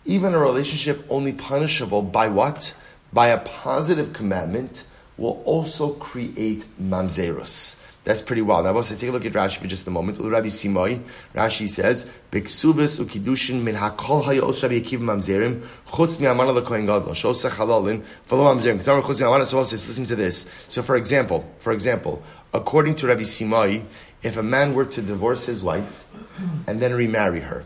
even 0.05 0.35
a 0.35 0.39
relationship 0.39 1.05
only 1.09 1.33
punishable 1.33 2.03
by 2.03 2.29
what? 2.29 2.75
By 3.13 3.29
a 3.29 3.39
positive 3.39 4.13
commandment 4.13 4.85
will 5.17 5.43
also 5.45 5.93
create 5.95 6.65
mamzerus. 6.81 7.80
That's 8.03 8.23
pretty 8.23 8.41
wild. 8.41 8.65
Now, 8.65 8.75
also 8.75 8.97
take 8.97 9.11
a 9.11 9.13
look 9.13 9.27
at 9.27 9.33
Rashi 9.33 9.59
for 9.59 9.67
just 9.67 9.87
a 9.87 9.91
moment. 9.91 10.19
Rabbi 10.19 10.47
Simai, 10.47 11.03
Rashi 11.35 11.69
says, 11.69 12.11
"Biksuvis 12.33 12.99
ukidushin 12.99 13.63
min 13.63 13.75
hakol 13.75 14.25
hayos 14.25 14.63
Rabbi 14.63 14.81
Akiva 14.81 15.01
mamzerim 15.03 15.67
chutz 15.87 16.19
mi'amana 16.19 16.59
lekohen 16.59 16.87
gadol 16.87 17.13
shosa 17.13 17.51
chalalin 17.51 18.03
v'lo 18.27 18.55
mamzerim." 18.55 18.83
Ketar 18.83 19.03
chutz 19.03 19.21
mi'amana. 19.21 19.47
So 19.47 19.63
says, 19.65 19.87
listen 19.87 20.07
to 20.07 20.17
this. 20.17 20.51
So, 20.69 20.81
for 20.81 20.97
example, 20.97 21.45
for 21.59 21.75
example, 21.75 22.23
according 22.55 22.95
to 22.97 23.07
Rabbi 23.07 23.23
Simai, 23.23 23.85
if 24.23 24.39
a 24.39 24.43
man 24.43 24.75
were 24.75 24.87
to 24.87 25.03
divorce 25.03 25.45
his 25.45 25.63
wife 25.63 26.05
and 26.67 26.81
then 26.81 26.95
remarry 26.95 27.41
her, 27.41 27.65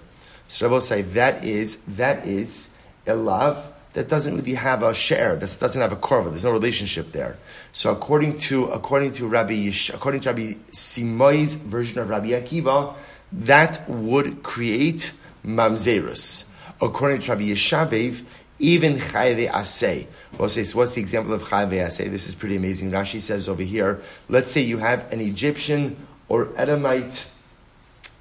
so 0.49 0.69
Rabbi 0.69 0.81
say 0.81 1.03
that 1.03 1.45
is 1.45 1.85
that 1.97 2.27
is 2.27 2.77
a 3.07 3.15
love 3.15 3.69
that 3.93 4.09
doesn't 4.09 4.35
really 4.35 4.55
have 4.55 4.83
a 4.83 4.93
share, 4.93 5.37
that 5.37 5.57
doesn't 5.61 5.81
have 5.81 5.93
a 5.93 5.97
korva, 5.97 6.31
there's 6.31 6.45
no 6.45 6.51
relationship 6.51 7.13
there. 7.13 7.39
So 7.75 7.91
according 7.91 8.39
to 8.39 8.67
according 8.67 9.13
to 9.15 9.27
Rabbi 9.27 9.55
Yish, 9.55 9.93
according 9.93 10.21
to 10.21 10.29
Rabbi 10.31 10.55
Simai's 10.71 11.55
version 11.55 11.99
of 11.99 12.09
Rabbi 12.09 12.29
Akiva, 12.29 12.95
that 13.33 13.89
would 13.91 14.45
create 14.45 15.13
mamzerus. 15.45 16.49
According 16.81 17.23
to 17.23 17.33
Rabbi 17.33 17.51
Yeshavev, 17.51 18.25
even 18.61 18.99
chayve 18.99 19.51
asay. 19.51 20.07
Well, 20.39 20.49
so 20.49 20.63
what's 20.79 20.95
the 20.95 21.01
example 21.01 21.35
of 21.35 21.43
chayve 21.43 21.73
asay? 21.73 22.09
This 22.09 22.29
is 22.29 22.37
pretty 22.37 22.55
amazing. 22.55 22.93
Rashi 22.93 23.21
says 23.21 23.49
over 23.49 23.63
here, 23.63 24.01
let's 24.29 24.53
say 24.53 24.61
you 24.61 24.79
have 24.79 25.13
an 25.13 25.21
Egyptian 25.21 25.97
or 26.29 26.51
Edomite 26.57 27.27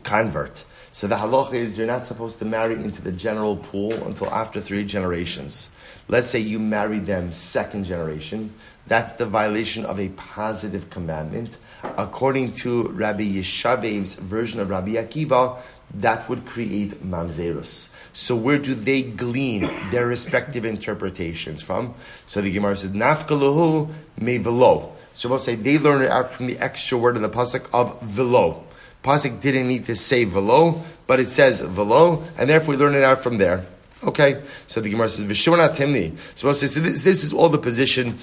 convert 0.02 0.66
so 0.94 1.08
the 1.08 1.16
halacha 1.16 1.56
is 1.56 1.76
you're 1.76 1.88
not 1.88 2.06
supposed 2.06 2.38
to 2.38 2.46
marry 2.46 2.76
into 2.76 3.02
the 3.02 3.12
general 3.12 3.58
pool 3.58 3.94
until 4.06 4.30
after 4.30 4.62
three 4.62 4.86
generations. 4.86 5.72
Let's 6.08 6.30
say 6.30 6.38
you 6.38 6.60
marry 6.60 7.00
them 7.00 7.34
second 7.34 7.86
generation. 7.86 8.54
That's 8.88 9.14
the 9.14 9.26
violation 9.26 9.86
of 9.86 10.00
a 10.00 10.10
positive 10.10 10.90
commandment. 10.90 11.58
According 11.84 12.54
to 12.54 12.90
Rabbi 12.90 13.24
Yeshavev's 13.24 14.16
version 14.16 14.60
of 14.60 14.70
Rabbi 14.70 14.92
Akiva, 14.92 15.60
that 15.96 16.28
would 16.28 16.46
create 16.46 17.04
mamzerus. 17.06 17.94
So 18.14 18.36
where 18.36 18.58
do 18.58 18.74
they 18.74 19.04
glean 19.04 19.70
their 19.92 20.08
respective 20.08 20.66
interpretations 20.66 21.62
from? 21.62 21.94
So 22.26 22.42
the 22.42 22.52
Gemara 22.52 22.76
says, 22.76 22.92
nafkaluhu 22.92 23.94
mevelo. 24.20 24.92
So 25.14 25.30
we'll 25.30 25.40
say 25.40 25.56
they 25.56 25.78
learn 25.78 26.02
it 26.02 26.12
out 26.12 26.32
from 26.32 26.48
the 26.48 26.58
extra 26.58 26.98
word 26.98 27.16
in 27.16 27.22
the 27.22 27.30
pasuk 27.30 27.68
of 27.74 28.02
velo. 28.02 28.64
Pasuk 29.04 29.42
didn't 29.42 29.68
need 29.68 29.86
to 29.86 29.96
say 29.96 30.24
velo, 30.24 30.82
but 31.08 31.20
it 31.20 31.28
says 31.28 31.62
velo, 31.62 32.24
and 32.38 32.50
therefore 32.50 32.74
we 32.74 32.80
learn 32.80 32.96
it 32.96 33.04
out 33.04 33.22
from 33.22 33.38
there. 33.38 33.66
Okay, 34.04 34.42
so 34.68 34.82
the 34.82 34.90
Gemara 34.90 35.10
says 35.10 35.26
v'shimon 35.26 35.70
timni. 35.76 36.18
So 36.36 36.48
we'll 36.48 36.56
say 36.56 36.68
so 36.68 36.80
this, 36.80 37.04
this 37.04 37.24
is 37.24 37.32
all 37.32 37.50
the 37.50 37.58
position. 37.58 38.18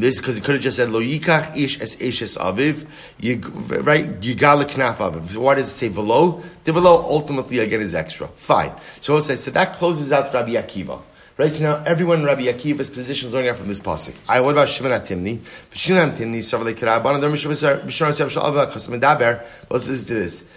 This 0.00 0.18
because 0.18 0.38
it 0.38 0.44
could 0.44 0.54
have 0.54 0.62
just 0.62 0.76
said 0.76 0.90
lo 0.90 1.00
yikach 1.00 1.56
ish 1.56 1.80
es 1.80 1.96
eshes 1.96 2.36
aviv, 2.38 2.86
right? 3.84 4.20
Yigala 4.20 4.64
knaf 4.64 4.96
aviv. 4.96 5.30
So 5.30 5.40
why 5.40 5.54
does 5.54 5.68
it 5.68 5.74
say 5.74 5.88
velo? 5.88 6.42
The 6.64 6.72
velo 6.72 7.02
ultimately 7.02 7.58
again 7.58 7.80
is 7.80 7.94
extra. 7.94 8.28
Fine. 8.28 8.72
So 9.00 9.12
we'll 9.12 9.22
say 9.22 9.36
so 9.36 9.50
that 9.52 9.74
closes 9.74 10.12
out 10.12 10.32
Rabbi 10.32 10.52
Akiva. 10.52 11.00
Right, 11.36 11.50
so 11.50 11.64
now 11.64 11.82
everyone 11.84 12.20
in 12.20 12.26
Rabbi 12.26 12.42
Akiva's 12.42 12.88
position 12.88 13.26
is 13.26 13.34
learning 13.34 13.50
out 13.50 13.56
from 13.56 13.66
this 13.66 13.80
pasuk. 13.80 14.14
I 14.28 14.40
what 14.40 14.52
about 14.52 14.68
Shimon 14.68 14.92
Atimni? 14.92 15.40
Shimon 15.72 16.12
Atimni 16.12 16.38
Savale 16.38 16.74
Kiraban. 16.74 17.20
There 17.20 17.28
Mishra 17.28 17.50
Daber. 17.50 19.44
Let's 19.68 19.86
to 19.86 20.14
this. 20.14 20.48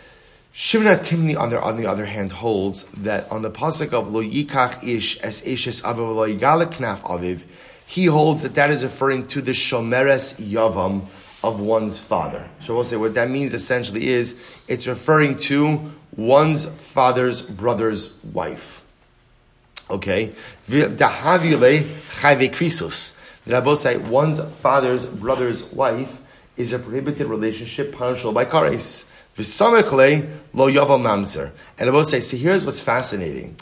Shimon 0.59 0.95
Atimni 0.95 1.35
on 1.35 1.49
the 1.49 1.59
on 1.59 1.77
the 1.77 1.87
other 1.87 2.05
hand 2.05 2.31
holds 2.31 2.83
that 2.97 3.31
on 3.31 3.41
the 3.41 3.49
pasuk 3.49 3.91
of 3.93 4.13
Lo 4.13 4.23
Yikach 4.23 4.83
Ish 4.83 5.23
Es 5.23 5.41
Ishes 5.41 5.81
Aviv 5.81 6.15
Lo 6.15 6.27
Yigala 6.27 6.65
Knaf 6.65 7.01
Aviv, 7.01 7.45
he 7.87 8.05
holds 8.05 8.41
that 8.41 8.53
that 8.55 8.69
is 8.69 8.83
referring 8.83 9.25
to 9.27 9.41
the 9.41 9.53
Shomeres 9.53 10.39
Yavam 10.41 11.05
of 11.41 11.61
one's 11.61 11.97
father. 11.97 12.45
So 12.61 12.75
we'll 12.75 12.83
say 12.83 12.97
what 12.97 13.13
that 13.13 13.29
means 13.29 13.53
essentially 13.53 14.09
is 14.09 14.35
it's 14.67 14.87
referring 14.87 15.37
to 15.37 15.93
one's 16.17 16.65
father's 16.65 17.41
brother's 17.41 18.21
wife. 18.25 18.85
Okay? 19.89 20.33
Dahavile 20.67 21.83
chayve 22.19 22.53
krisus. 22.53 23.17
The 23.45 23.53
Rabbosai, 23.53 24.05
one's 24.09 24.41
father's 24.55 25.05
brother's 25.05 25.63
wife 25.71 26.21
is 26.57 26.73
a 26.73 26.79
prohibited 26.79 27.27
relationship 27.27 27.93
punishable 27.93 28.33
by 28.33 28.43
kares. 28.43 29.09
V'samechle 29.37 30.29
lo 30.53 30.69
yaval 30.69 30.99
mamzer. 30.99 31.51
And 31.79 31.89
Rabbosai, 31.89 32.21
so 32.21 32.35
here's 32.35 32.65
what's 32.65 32.81
fascinating. 32.81 33.55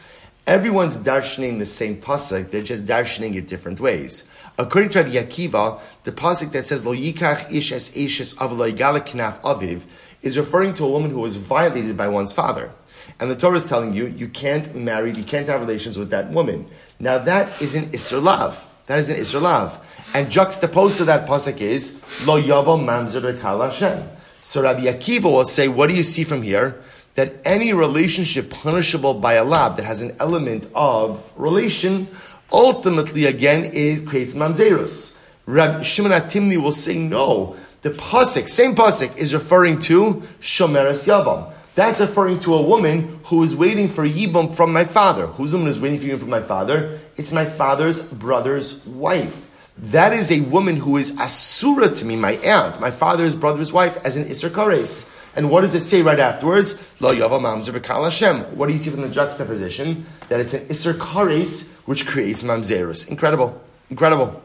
Everyone's 0.48 0.96
darshaning 0.96 1.58
the 1.58 1.66
same 1.66 1.96
pasuk, 1.96 2.52
they're 2.52 2.62
just 2.62 2.86
darshaning 2.86 3.36
it 3.36 3.48
different 3.48 3.80
ways. 3.80 4.30
According 4.60 4.92
to 4.92 5.02
Rabbi 5.02 5.16
Akiva, 5.16 5.80
the 6.04 6.12
pasuk 6.12 6.52
that 6.52 6.68
says 6.68 6.86
lo 6.86 6.96
yikach 6.96 7.52
ish 7.52 7.72
es 7.72 7.90
ishes 7.90 8.36
knaf 8.36 9.42
aviv 9.42 9.82
is 10.22 10.38
referring 10.38 10.76
to 10.76 10.86
a 10.86 10.90
woman 10.90 11.10
who 11.10 11.20
was 11.20 11.36
violated 11.36 11.98
by 11.98 12.08
one's 12.08 12.32
father. 12.32 12.72
And 13.20 13.32
the 13.32 13.36
Torah 13.36 13.58
is 13.58 13.66
telling 13.66 13.94
you, 13.94 14.06
you 14.06 14.28
can't 14.28 14.76
marry, 14.76 15.12
you 15.14 15.24
can't 15.24 15.48
have 15.48 15.62
relations 15.62 15.98
with 15.98 16.12
that 16.12 16.30
woman. 16.30 16.68
Now 17.00 17.18
that 17.18 17.60
is 17.60 17.74
an 17.74 17.86
Isser 17.86 18.22
Lav. 18.22 18.68
That 18.86 19.00
is 19.00 19.10
an 19.10 19.18
Isser 19.18 19.42
Lav. 19.42 19.84
And 20.14 20.30
juxtaposed 20.30 20.98
to 20.98 21.06
that 21.06 21.28
pasuk 21.28 21.60
is, 21.60 22.02
Lo 22.24 22.40
Yavo 22.40 22.80
Mamzer 22.80 23.40
Hashem. 23.42 24.08
So 24.42 24.62
Rabbi 24.62 24.82
Akiva 24.82 25.24
will 25.24 25.44
say, 25.44 25.68
what 25.68 25.90
do 25.90 25.96
you 25.96 26.04
see 26.04 26.24
from 26.24 26.44
here? 26.44 26.84
That 27.16 27.36
any 27.46 27.74
relationship 27.74 28.50
punishable 28.50 29.16
by 29.16 29.34
a 29.34 29.44
lab 29.44 29.78
that 29.78 29.86
has 29.86 30.02
an 30.02 30.16
element 30.20 30.70
of 30.76 31.34
relation, 31.38 32.08
ultimately 32.52 33.26
again, 33.26 33.72
it 33.74 34.06
creates 34.06 34.36
mamzerus. 34.36 35.26
Rabbi 35.46 35.82
Shimon 35.82 36.12
Atimni 36.12 36.62
will 36.62 36.72
say 36.72 36.98
no. 36.98 37.56
The 37.82 37.92
pasuk, 37.92 38.48
same 38.48 38.76
pasuk, 38.76 39.16
is 39.18 39.34
referring 39.34 39.80
to 39.82 40.24
shomeres 40.42 41.08
yavam. 41.08 41.54
That's 41.76 42.00
referring 42.00 42.40
to 42.42 42.54
a 42.56 42.62
woman 42.62 43.20
who 43.26 43.44
is 43.44 43.54
waiting 43.54 43.90
for 43.90 44.08
Yibam 44.08 44.56
from 44.56 44.72
my 44.72 44.86
father. 44.86 45.28
Whose 45.28 45.52
woman 45.52 45.68
is 45.68 45.78
waiting 45.78 46.00
for 46.00 46.06
Yibam 46.06 46.20
from 46.22 46.30
my 46.30 46.42
father? 46.42 47.00
It's 47.18 47.34
my 47.34 47.44
father's 47.44 48.02
brother's 48.02 48.86
wife. 48.86 49.52
That 49.78 50.14
is 50.14 50.32
a 50.32 50.40
woman 50.40 50.78
who 50.78 50.96
is 50.96 51.12
Asura 51.20 51.90
to 51.90 52.06
me, 52.06 52.16
my 52.16 52.34
aunt, 52.38 52.80
my 52.80 52.92
father's 52.92 53.36
brother's 53.36 53.74
wife, 53.74 53.98
as 54.06 54.16
an 54.16 54.24
Isser 54.26 54.50
Kares. 54.50 55.14
And 55.36 55.50
what 55.50 55.62
does 55.62 55.74
it 55.76 55.82
say 55.82 56.02
right 56.02 56.20
afterwards? 56.20 56.76
Lo 57.00 57.12
Yava 57.12 57.40
Mamzer 57.40 57.78
B'Kal 57.78 58.06
Hashem. 58.06 58.58
What 58.58 58.68
do 58.68 58.74
you 58.74 58.80
see 58.80 58.90
from 58.90 59.02
the 59.02 59.10
juxtaposition? 59.10 60.06
That 60.30 60.40
it's 60.40 60.54
an 60.54 60.66
Isser 60.68 60.94
Kares, 60.94 61.86
which 61.88 62.08
creates 62.08 62.42
Mamzerus. 62.42 63.10
Incredible. 63.10 63.62
Incredible. 63.90 64.42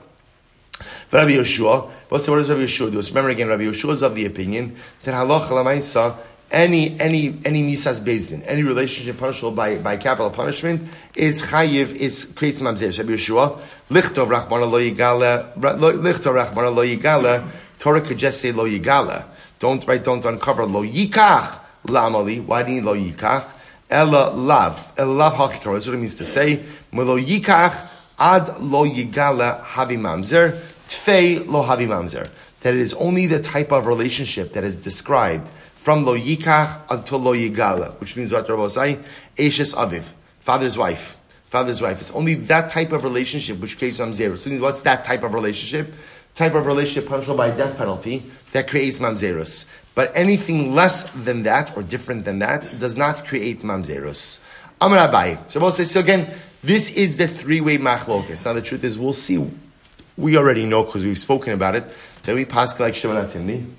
But 1.11 1.19
Rabbi 1.19 1.33
Yeshua, 1.33 1.91
what 2.09 2.19
does 2.19 2.29
Rabbi 2.29 2.63
Yeshua 2.63 2.91
do? 2.91 3.01
Remember 3.01 3.31
again, 3.31 3.49
Rabbi 3.49 3.65
Yeshua 3.65 3.91
is 3.91 4.03
of 4.03 4.15
the 4.15 4.27
opinion 4.27 4.77
that 5.05 5.15
Halach 5.15 5.49
Lamaisa 5.49 6.17
any 6.51 6.99
any 6.99 7.39
any 7.45 7.63
misas 7.63 8.01
bezdin, 8.01 8.43
any 8.45 8.63
relationship 8.63 9.19
punishable 9.19 9.53
by, 9.53 9.79
by 9.79 9.97
capital 9.97 10.31
punishment 10.31 10.89
is 11.15 11.43
chayiv 11.43 11.93
is 11.93 12.33
creates 12.37 12.59
mamzer. 12.59 12.97
Rabbi 12.97 13.13
Yeshua 13.13 13.61
lichtov 13.89 14.29
rachmana 14.29 14.69
lo 14.71 14.81
yigala 14.81 15.55
lichtov 15.55 16.45
rachmana 16.45 16.75
lo 16.75 16.85
yigala. 16.85 17.49
Torah 17.79 18.01
could 18.01 18.19
just 18.19 18.41
say 18.41 18.53
lo 18.53 18.65
yigala. 18.65 19.27
Don't 19.61 19.87
write. 19.87 20.03
Don't 20.03 20.25
uncover 20.25 20.67
lo 20.67 20.83
yikach 20.83 21.61
lamali. 21.87 22.45
Why 22.45 22.65
do 22.65 22.73
you 22.73 22.81
need 22.81 22.85
lo 22.85 22.97
yikach? 22.97 23.45
Ella 23.89 24.33
lav. 24.35 24.93
Ella 24.97 25.13
lav 25.13 25.35
hakikar. 25.35 25.75
That's 25.75 25.87
what 25.87 25.95
it 25.95 25.99
means 25.99 26.17
to 26.17 26.27
say. 26.27 26.65
Lo 26.93 27.17
yikach 27.17 27.87
Ad 28.21 28.61
lo 28.61 28.85
yigala 28.85 29.63
havi 29.63 29.97
mamzer, 29.97 30.53
tfei 30.87 31.47
lo 31.47 31.63
havi 31.63 31.87
mamzer. 31.87 32.29
That 32.61 32.75
it 32.75 32.81
is 32.81 32.93
only 32.95 33.27
the 33.27 33.41
type 33.41 33.73
of 33.73 33.87
relationship 33.87 34.53
that 34.53 34.63
is 34.63 34.77
described 34.77 35.49
from 35.77 36.05
lo 36.05 36.19
yikach 36.19 36.83
until 36.91 37.19
lo 37.19 37.33
yigala, 37.33 37.99
which 37.99 38.17
means 38.17 38.31
what 38.31 38.47
Rabbi 38.47 38.67
say, 38.67 38.99
Eshes 39.37 39.75
aviv, 39.75 40.13
father's 40.41 40.77
wife. 40.77 41.17
Father's 41.49 41.81
wife. 41.81 42.01
It's 42.03 42.11
only 42.11 42.35
that 42.35 42.71
type 42.71 42.93
of 42.93 43.03
relationship 43.03 43.59
which 43.59 43.79
creates 43.79 43.99
mamzerus. 43.99 44.39
So 44.41 44.51
what's 44.61 44.81
that 44.83 45.05
type 45.05 45.23
of 45.23 45.33
relationship? 45.33 45.93
Type 46.35 46.55
of 46.55 46.67
relationship 46.67 47.09
punishable 47.09 47.39
by 47.39 47.51
death 47.51 47.77
penalty 47.77 48.23
that 48.53 48.69
creates 48.69 48.99
mamzerus. 48.99 49.71
But 49.95 50.13
anything 50.15 50.75
less 50.75 51.11
than 51.13 51.43
that 51.45 51.77
or 51.77 51.83
different 51.83 52.25
than 52.25 52.39
that 52.41 52.79
does 52.79 52.97
not 52.97 53.27
create 53.27 53.61
mamzerus. 53.61 54.43
Amar 54.81 55.09
Abai. 55.09 55.39
So 55.51 55.61
we'll 55.61 55.73
say, 55.73 55.85
so 55.85 56.01
again, 56.01 56.33
this 56.63 56.95
is 56.97 57.17
the 57.17 57.29
three-way 57.29 57.79
machlokas. 57.79 58.45
Now 58.47 58.55
the 58.55 58.63
truth 58.63 58.85
is, 58.85 58.99
we'll 58.99 59.13
see. 59.13 59.51
We 60.17 60.37
already 60.37 60.67
know 60.67 60.85
because 60.85 61.05
we've 61.05 61.19
spoken 61.19 61.53
about 61.53 61.75
it 61.75 61.85
that 62.23 62.35
we 62.35 62.45
pass 62.45 62.79
like 62.79 62.95
Shimon 62.95 63.25
Atimni, 63.25 63.71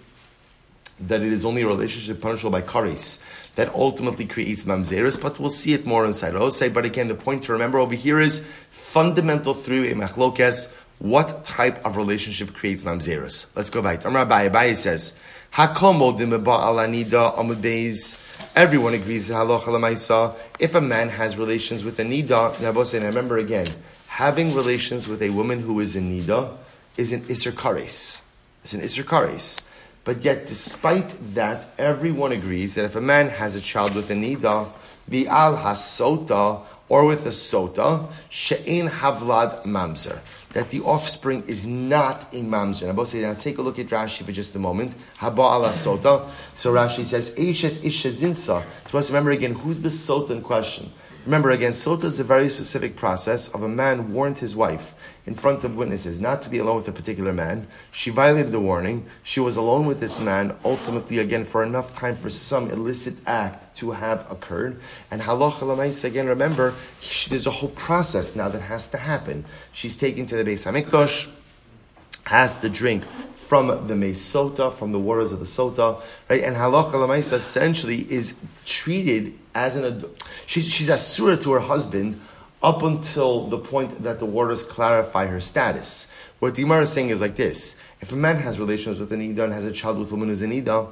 that 1.01 1.21
it 1.21 1.31
is 1.31 1.45
only 1.45 1.61
a 1.61 1.67
relationship 1.67 2.21
punishable 2.21 2.51
by 2.51 2.61
kares 2.61 3.23
that 3.55 3.73
ultimately 3.75 4.25
creates 4.25 4.63
mamzerus, 4.63 5.21
but 5.21 5.39
we'll 5.39 5.49
see 5.49 5.73
it 5.73 5.85
more 5.85 6.05
inside. 6.05 6.35
I'll 6.35 6.51
say, 6.51 6.69
but 6.69 6.85
again, 6.85 7.07
the 7.07 7.15
point 7.15 7.43
to 7.45 7.51
remember 7.51 7.79
over 7.79 7.95
here 7.95 8.19
is 8.19 8.47
fundamental 8.71 9.53
three-way 9.53 9.93
machlokas. 9.93 10.73
What 11.01 11.43
type 11.45 11.83
of 11.83 11.97
relationship 11.97 12.53
creates 12.53 12.83
mamzerus? 12.83 13.47
Let's 13.55 13.71
go 13.71 13.81
back. 13.81 14.05
Amar 14.05 14.23
Abai. 14.23 14.51
Abai 14.51 14.75
says, 14.75 15.17
Everyone 18.55 18.93
agrees 18.93 19.27
that 19.27 19.33
halacha 19.33 19.63
lemaisa. 19.63 20.35
If 20.59 20.75
a 20.75 20.81
man 20.81 21.09
has 21.09 21.37
relations 21.37 21.83
with 21.83 21.99
a 21.99 22.03
nida, 22.03 22.93
and 22.93 23.03
remember 23.03 23.39
again, 23.39 23.65
having 24.05 24.53
relations 24.53 25.07
with 25.07 25.23
a 25.23 25.31
woman 25.31 25.59
who 25.59 25.79
is 25.79 25.95
in 25.95 26.21
nida 26.21 26.55
is 26.97 27.11
an 27.11 27.21
isser 27.21 27.51
kares. 27.51 28.23
It's 28.63 28.73
an 28.73 28.81
isser 28.81 29.03
kares. 29.03 29.67
But 30.03 30.21
yet, 30.23 30.45
despite 30.45 31.15
that, 31.33 31.73
everyone 31.79 32.31
agrees 32.31 32.75
that 32.75 32.85
if 32.85 32.95
a 32.95 33.01
man 33.01 33.27
has 33.29 33.55
a 33.55 33.61
child 33.61 33.95
with 33.95 34.11
a 34.11 34.13
nida, 34.13 34.71
the 35.07 35.27
al 35.29 35.57
hasota 35.57 36.61
or 36.89 37.05
with 37.05 37.25
a 37.25 37.29
sota, 37.29 38.07
she'in 38.29 38.87
havlad 38.87 39.63
mamzer 39.63 40.19
that 40.53 40.69
the 40.69 40.81
offspring 40.81 41.43
is 41.47 41.65
not 41.65 42.33
a 42.33 42.41
mamzer. 42.41 42.93
Now, 42.93 43.03
say, 43.03 43.21
now 43.21 43.33
take 43.33 43.57
a 43.57 43.61
look 43.61 43.79
at 43.79 43.87
Rashi 43.87 44.23
for 44.23 44.31
just 44.31 44.55
a 44.55 44.59
moment. 44.59 44.95
Haba 45.17 45.39
ala 45.39 45.69
sota. 45.69 46.29
So 46.55 46.73
Rashi 46.73 47.05
says, 47.05 47.33
Eishes 47.35 47.83
isha 47.83 48.09
zinsa. 48.09 48.63
So 48.63 48.65
let's 48.91 49.09
remember 49.09 49.31
again, 49.31 49.53
who's 49.53 49.81
the 49.81 49.89
sota 49.89 50.31
in 50.31 50.41
question? 50.41 50.91
Remember 51.25 51.51
again, 51.51 51.71
sota 51.71 52.05
is 52.05 52.19
a 52.19 52.23
very 52.23 52.49
specific 52.49 52.95
process 52.95 53.53
of 53.53 53.63
a 53.63 53.69
man 53.69 54.11
warned 54.11 54.39
his 54.39 54.55
wife 54.55 54.95
in 55.25 55.35
front 55.35 55.63
of 55.63 55.75
witnesses 55.75 56.19
not 56.19 56.41
to 56.41 56.49
be 56.49 56.57
alone 56.57 56.77
with 56.77 56.87
a 56.87 56.91
particular 56.91 57.31
man. 57.31 57.67
She 57.91 58.09
violated 58.09 58.51
the 58.51 58.59
warning. 58.59 59.05
She 59.23 59.39
was 59.39 59.55
alone 59.55 59.85
with 59.85 59.99
this 59.99 60.19
man, 60.19 60.55
ultimately, 60.65 61.19
again, 61.19 61.45
for 61.45 61.63
enough 61.63 61.95
time 61.95 62.15
for 62.15 62.29
some 62.29 62.71
illicit 62.71 63.15
act 63.27 63.77
to 63.77 63.91
have 63.91 64.29
occurred. 64.31 64.81
And 65.11 65.21
halacha 65.21 66.03
again, 66.05 66.27
remember, 66.27 66.73
there's 67.29 67.47
a 67.47 67.51
whole 67.51 67.69
process 67.69 68.35
now 68.35 68.49
that 68.49 68.61
has 68.61 68.89
to 68.91 68.97
happen. 68.97 69.45
She's 69.73 69.95
taken 69.95 70.25
to 70.27 70.35
the 70.35 70.43
Beis 70.43 70.65
HaMikdash, 70.65 71.29
has 72.25 72.55
the 72.61 72.69
drink 72.69 73.03
from 73.35 73.67
the 73.67 73.93
Mesota, 73.93 74.73
from 74.73 74.91
the 74.91 74.99
waters 74.99 75.31
of 75.31 75.39
the 75.39 75.45
Sota, 75.45 76.01
right? 76.29 76.43
And 76.43 76.55
halacha 76.55 76.93
lamaisa 76.93 77.33
essentially 77.33 78.09
is 78.09 78.33
treated 78.65 79.37
as 79.53 79.75
an, 79.75 80.05
she's, 80.45 80.69
she's 80.69 80.89
asura 80.89 81.35
to 81.37 81.51
her 81.51 81.59
husband 81.59 82.19
up 82.63 82.83
until 82.83 83.47
the 83.47 83.57
point 83.57 84.03
that 84.03 84.19
the 84.19 84.25
waters 84.25 84.63
clarify 84.63 85.25
her 85.27 85.41
status. 85.41 86.11
What 86.39 86.55
the 86.55 86.63
Gemara 86.63 86.83
is 86.83 86.91
saying 86.91 87.09
is 87.09 87.21
like 87.21 87.35
this: 87.35 87.79
If 87.99 88.11
a 88.11 88.15
man 88.15 88.37
has 88.37 88.59
relations 88.59 88.99
with 88.99 89.11
an 89.13 89.21
ida 89.21 89.43
and 89.43 89.53
has 89.53 89.65
a 89.65 89.71
child 89.71 89.99
with 89.99 90.11
a 90.11 90.15
woman 90.15 90.29
who's 90.29 90.41
an 90.41 90.51
ida, 90.51 90.87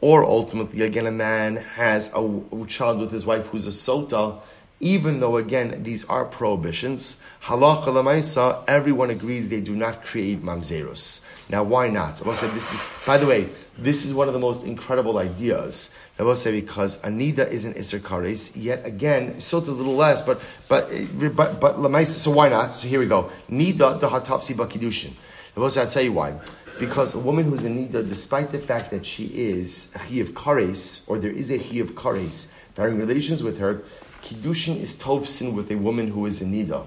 or 0.00 0.24
ultimately 0.24 0.82
again 0.82 1.06
a 1.06 1.12
man 1.12 1.56
has 1.56 2.12
a, 2.14 2.66
child 2.66 3.00
with 3.00 3.10
his 3.10 3.24
wife 3.24 3.46
who's 3.48 3.66
a 3.66 3.70
sota, 3.70 4.40
even 4.80 5.20
though 5.20 5.36
again 5.36 5.82
these 5.82 6.04
are 6.06 6.24
prohibitions, 6.24 7.16
halacha 7.44 7.86
lemaisa, 7.86 8.62
everyone 8.68 9.10
agrees 9.10 9.48
they 9.48 9.60
do 9.60 9.74
not 9.74 10.04
create 10.04 10.42
mamzerus. 10.42 11.24
Now, 11.50 11.62
why 11.62 11.88
not? 11.88 12.20
I 12.22 12.24
will 12.24 12.36
say 12.36 12.48
this 12.48 12.72
is, 12.72 12.80
by 13.06 13.18
the 13.18 13.26
way, 13.26 13.48
this 13.76 14.04
is 14.04 14.14
one 14.14 14.28
of 14.28 14.34
the 14.34 14.40
most 14.40 14.64
incredible 14.64 15.18
ideas 15.18 15.94
I 16.16 16.22
will 16.22 16.36
say 16.36 16.60
because 16.60 17.00
Anida 17.00 17.50
is 17.50 17.64
an 17.64 17.74
Isser 17.74 17.98
Kares, 17.98 18.52
yet 18.54 18.86
again, 18.86 19.40
so 19.40 19.58
a 19.58 19.60
little 19.60 19.96
less, 19.96 20.22
but 20.22 20.40
but 20.68 20.88
eh, 20.92 21.06
but 21.34 21.60
but 21.60 21.76
Lamaisa, 21.76 22.18
so 22.20 22.30
why 22.30 22.48
not? 22.48 22.72
So 22.72 22.86
here 22.86 23.00
we 23.00 23.06
go. 23.06 23.32
Nida 23.50 23.98
the 23.98 24.08
Hatafsi 24.08 24.54
Bakidushin. 24.54 25.12
I 25.56 25.60
will 25.60 25.70
say 25.70 25.80
I'll 25.80 25.88
tell 25.88 26.04
you 26.04 26.12
why. 26.12 26.38
Because 26.78 27.16
a 27.16 27.18
woman 27.18 27.50
who's 27.50 27.64
a 27.64 27.68
Nida, 27.68 28.08
despite 28.08 28.52
the 28.52 28.60
fact 28.60 28.90
that 28.90 29.04
she 29.04 29.26
is 29.26 29.92
a 29.96 30.20
of 30.20 30.34
Kares, 30.34 31.08
or 31.08 31.18
there 31.18 31.32
is 31.32 31.50
a 31.50 31.56
of 31.80 31.94
Kares, 31.96 32.52
having 32.76 32.98
relations 32.98 33.42
with 33.42 33.58
her, 33.58 33.82
Kiddushin 34.22 34.80
is 34.80 34.94
Tovsin 34.94 35.54
with 35.54 35.70
a 35.72 35.76
woman 35.76 36.08
who 36.08 36.26
is 36.26 36.40
a 36.40 36.44
Nida. 36.44 36.86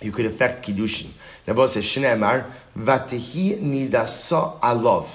You 0.00 0.12
could 0.12 0.26
affect 0.26 0.66
Kiddushin. 0.66 1.10
Nabal 1.46 1.68
says, 1.68 1.84
Shneemar, 1.84 2.50
Vatehi 2.76 3.60
Nidasa 3.60 4.60
Alov. 4.60 5.08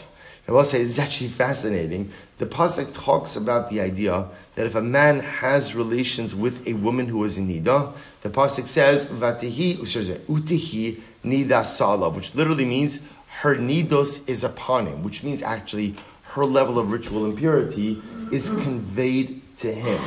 Nabal 0.47 0.65
says, 0.65 0.89
it's 0.89 0.99
actually 0.99 1.29
fascinating 1.29 2.11
the 2.41 2.47
pasuk 2.47 2.91
talks 2.95 3.35
about 3.35 3.69
the 3.69 3.79
idea 3.79 4.27
that 4.55 4.65
if 4.65 4.73
a 4.73 4.81
man 4.81 5.19
has 5.19 5.75
relations 5.75 6.33
with 6.33 6.67
a 6.67 6.73
woman 6.73 7.07
who 7.07 7.23
is 7.23 7.37
in 7.37 7.47
nida, 7.47 7.93
the 8.23 8.29
pasuk 8.29 8.65
says 8.65 9.05
vatihi 9.05 9.77
oh, 9.77 10.33
utihi 10.33 10.99
nida 11.23 11.61
salav, 11.61 12.15
which 12.15 12.33
literally 12.33 12.65
means 12.65 12.99
her 13.41 13.55
nidos 13.55 14.27
is 14.27 14.43
upon 14.43 14.87
him, 14.87 15.03
which 15.03 15.21
means 15.21 15.43
actually 15.43 15.95
her 16.23 16.43
level 16.43 16.79
of 16.79 16.91
ritual 16.91 17.25
impurity 17.25 18.01
is 18.31 18.49
conveyed 18.49 19.39
to 19.57 19.71
him. 19.71 20.01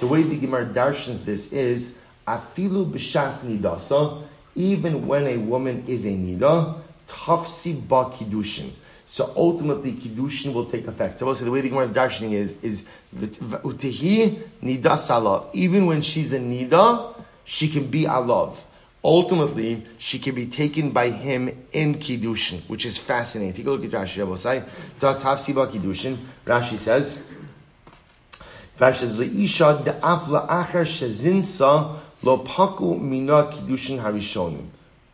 The 0.00 0.06
way 0.06 0.22
the 0.22 0.36
Gemara 0.36 0.66
darshans 0.66 1.24
this 1.24 1.54
is 1.54 1.97
afilu 2.36 2.90
b'shas 2.90 3.40
nidasa, 3.40 4.22
even 4.54 5.06
when 5.06 5.26
a 5.26 5.36
woman 5.36 5.84
is 5.86 6.04
a 6.04 6.10
nida, 6.10 6.80
tafsi 7.08 7.88
ba 7.88 8.10
kiddushin 8.10 8.70
so 9.10 9.32
ultimately, 9.36 9.92
kiddushin 9.94 10.52
will 10.52 10.66
take 10.66 10.86
effect. 10.86 11.18
So 11.18 11.32
the 11.32 11.50
way 11.50 11.62
the 11.62 11.70
Gemara 11.70 11.86
is 11.86 11.90
darshaning 11.92 12.32
is 12.32 12.54
is 12.62 12.82
utihi 13.16 14.38
nida 14.62 14.98
salav. 14.98 15.46
Even 15.54 15.86
when 15.86 16.02
she's 16.02 16.34
a 16.34 16.38
nida, 16.38 17.14
she 17.46 17.68
can 17.68 17.86
be 17.86 18.02
alav. 18.02 18.58
Ultimately, 19.02 19.86
she 19.96 20.18
can 20.18 20.34
be 20.34 20.44
taken 20.44 20.90
by 20.90 21.08
him 21.08 21.48
in 21.72 21.94
kiddushin, 21.94 22.68
which 22.68 22.84
is 22.84 22.98
fascinating. 22.98 23.54
Take 23.54 23.66
a 23.66 23.70
look 23.70 23.82
at 23.82 23.90
Rashi. 23.92 24.62
Da 25.00 25.14
tafsiba 25.18 25.66
kiddushin. 25.70 26.18
Rashi 26.44 26.76
says. 26.76 27.30
Rashi 28.78 28.96
says 28.96 29.16
leisha 29.16 29.82
lo 32.22 32.38
paku 32.38 32.98
mina 33.00 33.44
kiddushin 33.52 34.00
harishonim. 34.00 34.66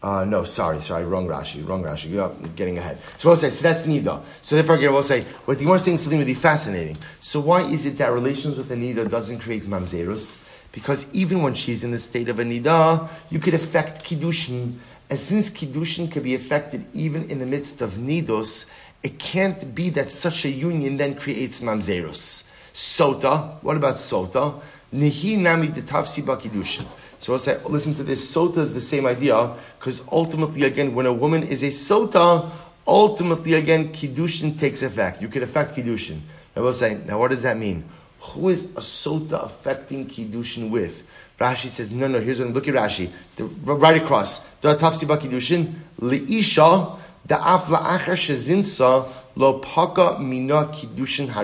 Uh, 0.05 0.23
no, 0.23 0.45
sorry, 0.45 0.83
sorry, 0.83 1.07
wrong 1.07 1.27
Rashi, 1.27 1.67
wrong 1.67 1.83
Rashi. 1.83 2.11
You're 2.11 2.29
getting 2.57 2.77
ahead. 2.77 2.99
So 3.17 3.31
we'll 3.31 3.37
say, 3.39 3.49
so 3.49 3.63
that's 3.63 3.85
Nida. 3.85 4.23
So 4.43 4.55
therefore, 4.55 4.77
we'll 4.77 5.03
say, 5.03 5.23
what 5.47 5.57
the 5.57 5.65
Gemara 5.65 5.79
is 5.79 5.85
saying 5.85 5.95
is 5.95 6.03
something 6.03 6.19
really 6.19 6.35
fascinating. 6.35 6.99
So 7.21 7.41
why 7.41 7.63
is 7.63 7.87
it 7.87 7.97
that 7.97 8.13
relations 8.13 8.59
with 8.59 8.71
a 8.71 8.75
Nida 8.77 9.09
doesn't 9.09 9.39
create 9.39 9.63
Mamzerus? 9.63 10.47
Because 10.73 11.07
even 11.15 11.41
when 11.43 11.55
she's 11.55 11.85
in 11.85 11.91
the 11.91 11.99
state 11.99 12.29
of 12.29 12.39
a 12.39 12.43
Nida, 12.43 13.09
you 13.31 13.39
could 13.39 13.55
affect 13.55 14.05
Kiddushin. 14.05 14.75
And 15.09 15.19
since 15.19 15.49
Kiddushin 15.49 16.11
can 16.11 16.23
be 16.23 16.35
affected 16.35 16.85
even 16.93 17.31
in 17.31 17.39
the 17.39 17.47
midst 17.47 17.81
of 17.81 17.93
Nidos, 17.93 18.71
it 19.03 19.19
can't 19.19 19.75
be 19.75 19.89
that 19.91 20.11
such 20.11 20.45
a 20.45 20.51
union 20.51 20.99
then 20.99 21.15
creates 21.15 21.63
Mamzerus. 21.63 22.51
Sota, 22.75 23.63
what 23.63 23.77
about 23.79 23.95
Sota? 23.95 24.61
Nehi 24.95 25.37
nami 25.37 25.69
detavsi 25.69 26.25
ba 26.25 26.37
Kiddushin. 26.37 26.87
So 27.25 27.33
we'll 27.33 27.39
say, 27.39 27.59
listen 27.65 27.95
to 27.95 28.03
this. 28.03 28.35
Sota 28.35 28.59
is 28.59 28.75
the 28.75 28.83
same 28.83 29.07
idea 29.07 29.55
because 29.79 30.07
ultimately, 30.13 30.65
again, 30.65 30.95
when 30.95 31.07
a 31.07 31.13
woman 31.13 31.43
is 31.43 31.63
a 31.63 31.69
sota, 31.69 32.51
ultimately, 32.87 33.55
again, 33.55 33.95
kiddushin 33.95 34.61
takes 34.61 34.83
effect. 34.83 35.23
You 35.23 35.29
can 35.29 35.43
affect 35.43 35.75
kiddushin. 35.75 36.19
I 36.55 36.61
will 36.61 36.75
say, 36.75 37.01
now 37.07 37.19
what 37.19 37.31
does 37.31 37.41
that 37.41 37.57
mean? 37.57 37.85
Who 38.21 38.51
is 38.51 38.65
a 38.77 38.81
sota 38.81 39.43
affecting 39.43 40.07
kiddushin 40.07 40.69
with? 40.69 41.03
Rashi 41.41 41.69
says, 41.69 41.91
no, 41.91 42.09
no. 42.09 42.21
Here's 42.21 42.41
what. 42.41 42.51
Look 42.51 42.69
at 42.69 42.75
Rashi. 42.75 43.11
The, 43.37 43.45
right 43.45 44.03
across. 44.03 44.51
The 44.57 44.77
tafsi 44.77 45.09
ba 45.09 45.17
kiddushin 45.17 45.73
liisha 46.01 46.99
afla 47.27 47.99
acher 47.99 48.17
shezinsa 48.17 49.09
lo 49.35 49.61
paka 49.61 50.19
mina 50.19 50.67
kiddushin. 50.67 51.35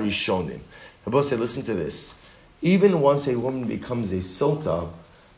Rabbi 1.06 1.22
say, 1.22 1.36
listen 1.36 1.62
to 1.62 1.72
this. 1.72 2.19
Even 2.62 3.00
once 3.00 3.26
a 3.26 3.38
woman 3.38 3.64
becomes 3.64 4.12
a 4.12 4.16
sota, 4.16 4.90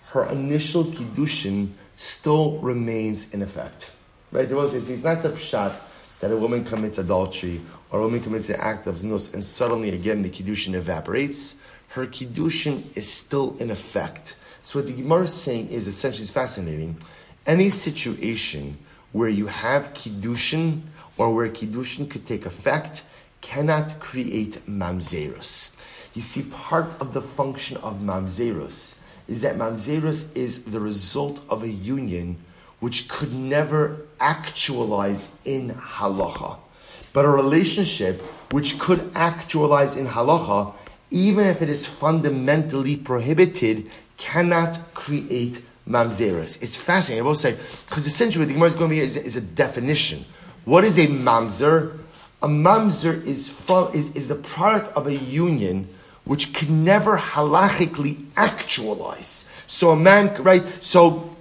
her 0.06 0.26
initial 0.30 0.84
kiddushin 0.84 1.72
still 1.96 2.58
remains 2.58 3.32
in 3.32 3.42
effect. 3.42 3.92
Right? 4.32 4.48
There 4.48 4.56
was 4.56 4.74
it's 4.74 5.04
not 5.04 5.22
the 5.22 5.30
pshat 5.30 5.74
that 6.20 6.30
a 6.30 6.36
woman 6.36 6.64
commits 6.64 6.98
adultery 6.98 7.60
or 7.90 8.00
a 8.00 8.02
woman 8.02 8.20
commits 8.20 8.48
an 8.48 8.56
act 8.56 8.86
of 8.86 8.96
znus 8.96 9.34
and 9.34 9.44
suddenly 9.44 9.90
again 9.90 10.22
the 10.22 10.30
kiddushin 10.30 10.74
evaporates. 10.74 11.56
Her 11.88 12.06
kiddushin 12.06 12.96
is 12.96 13.10
still 13.10 13.56
in 13.58 13.70
effect. 13.70 14.36
So 14.62 14.78
what 14.78 14.86
the 14.86 14.94
Gemara 14.94 15.24
is 15.24 15.34
saying 15.34 15.68
is 15.68 15.86
essentially 15.86 16.26
fascinating. 16.26 16.96
any 17.46 17.70
situation 17.70 18.78
where 19.12 19.28
you 19.28 19.46
have 19.46 19.92
kiddushin 19.94 20.80
or 21.18 21.34
where 21.34 21.48
kiddushin 21.48 22.08
could 22.08 22.26
take 22.26 22.46
effect 22.46 23.02
cannot 23.40 23.98
create 23.98 24.64
mamzerus. 24.66 25.76
You 26.14 26.22
see, 26.22 26.50
part 26.50 27.00
of 27.00 27.14
the 27.14 27.22
function 27.22 27.78
of 27.78 28.00
mamzerus 28.00 29.00
is 29.28 29.40
that 29.42 29.56
mamzerus 29.56 30.36
is 30.36 30.64
the 30.64 30.80
result 30.80 31.40
of 31.48 31.62
a 31.62 31.68
union 31.68 32.36
which 32.80 33.08
could 33.08 33.32
never 33.32 34.06
actualize 34.20 35.38
in 35.44 35.70
halacha. 35.74 36.58
But 37.12 37.24
a 37.24 37.28
relationship 37.28 38.20
which 38.50 38.78
could 38.78 39.10
actualize 39.14 39.96
in 39.96 40.06
halacha, 40.06 40.74
even 41.10 41.46
if 41.46 41.62
it 41.62 41.68
is 41.68 41.86
fundamentally 41.86 42.96
prohibited, 42.96 43.90
cannot 44.16 44.78
create 44.94 45.62
mamzeros. 45.88 46.62
It's 46.62 46.76
fascinating. 46.76 47.24
I 47.24 47.26
will 47.26 47.34
say, 47.34 47.56
because 47.86 48.06
essentially 48.06 48.42
what 48.42 48.48
the 48.48 48.54
Gemara 48.54 48.68
is 48.68 48.76
going 48.76 48.90
to 48.90 48.96
be 48.96 49.00
is, 49.00 49.16
is, 49.16 49.36
a 49.36 49.40
definition. 49.40 50.24
What 50.64 50.84
is 50.84 50.98
a 50.98 51.06
mamzer? 51.06 51.98
A 52.42 52.48
mamzer 52.48 53.24
is, 53.24 53.48
is, 53.94 54.16
is 54.16 54.28
the 54.28 54.34
product 54.34 54.96
of 54.96 55.06
a 55.06 55.14
union 55.14 55.88
which 56.24 56.52
can 56.54 56.84
never 56.84 57.16
halachically 57.16 58.24
actualize. 58.36 59.52
So 59.66 59.90
a 59.90 59.96
man, 59.96 60.42
right? 60.42 60.62
So 60.80 61.36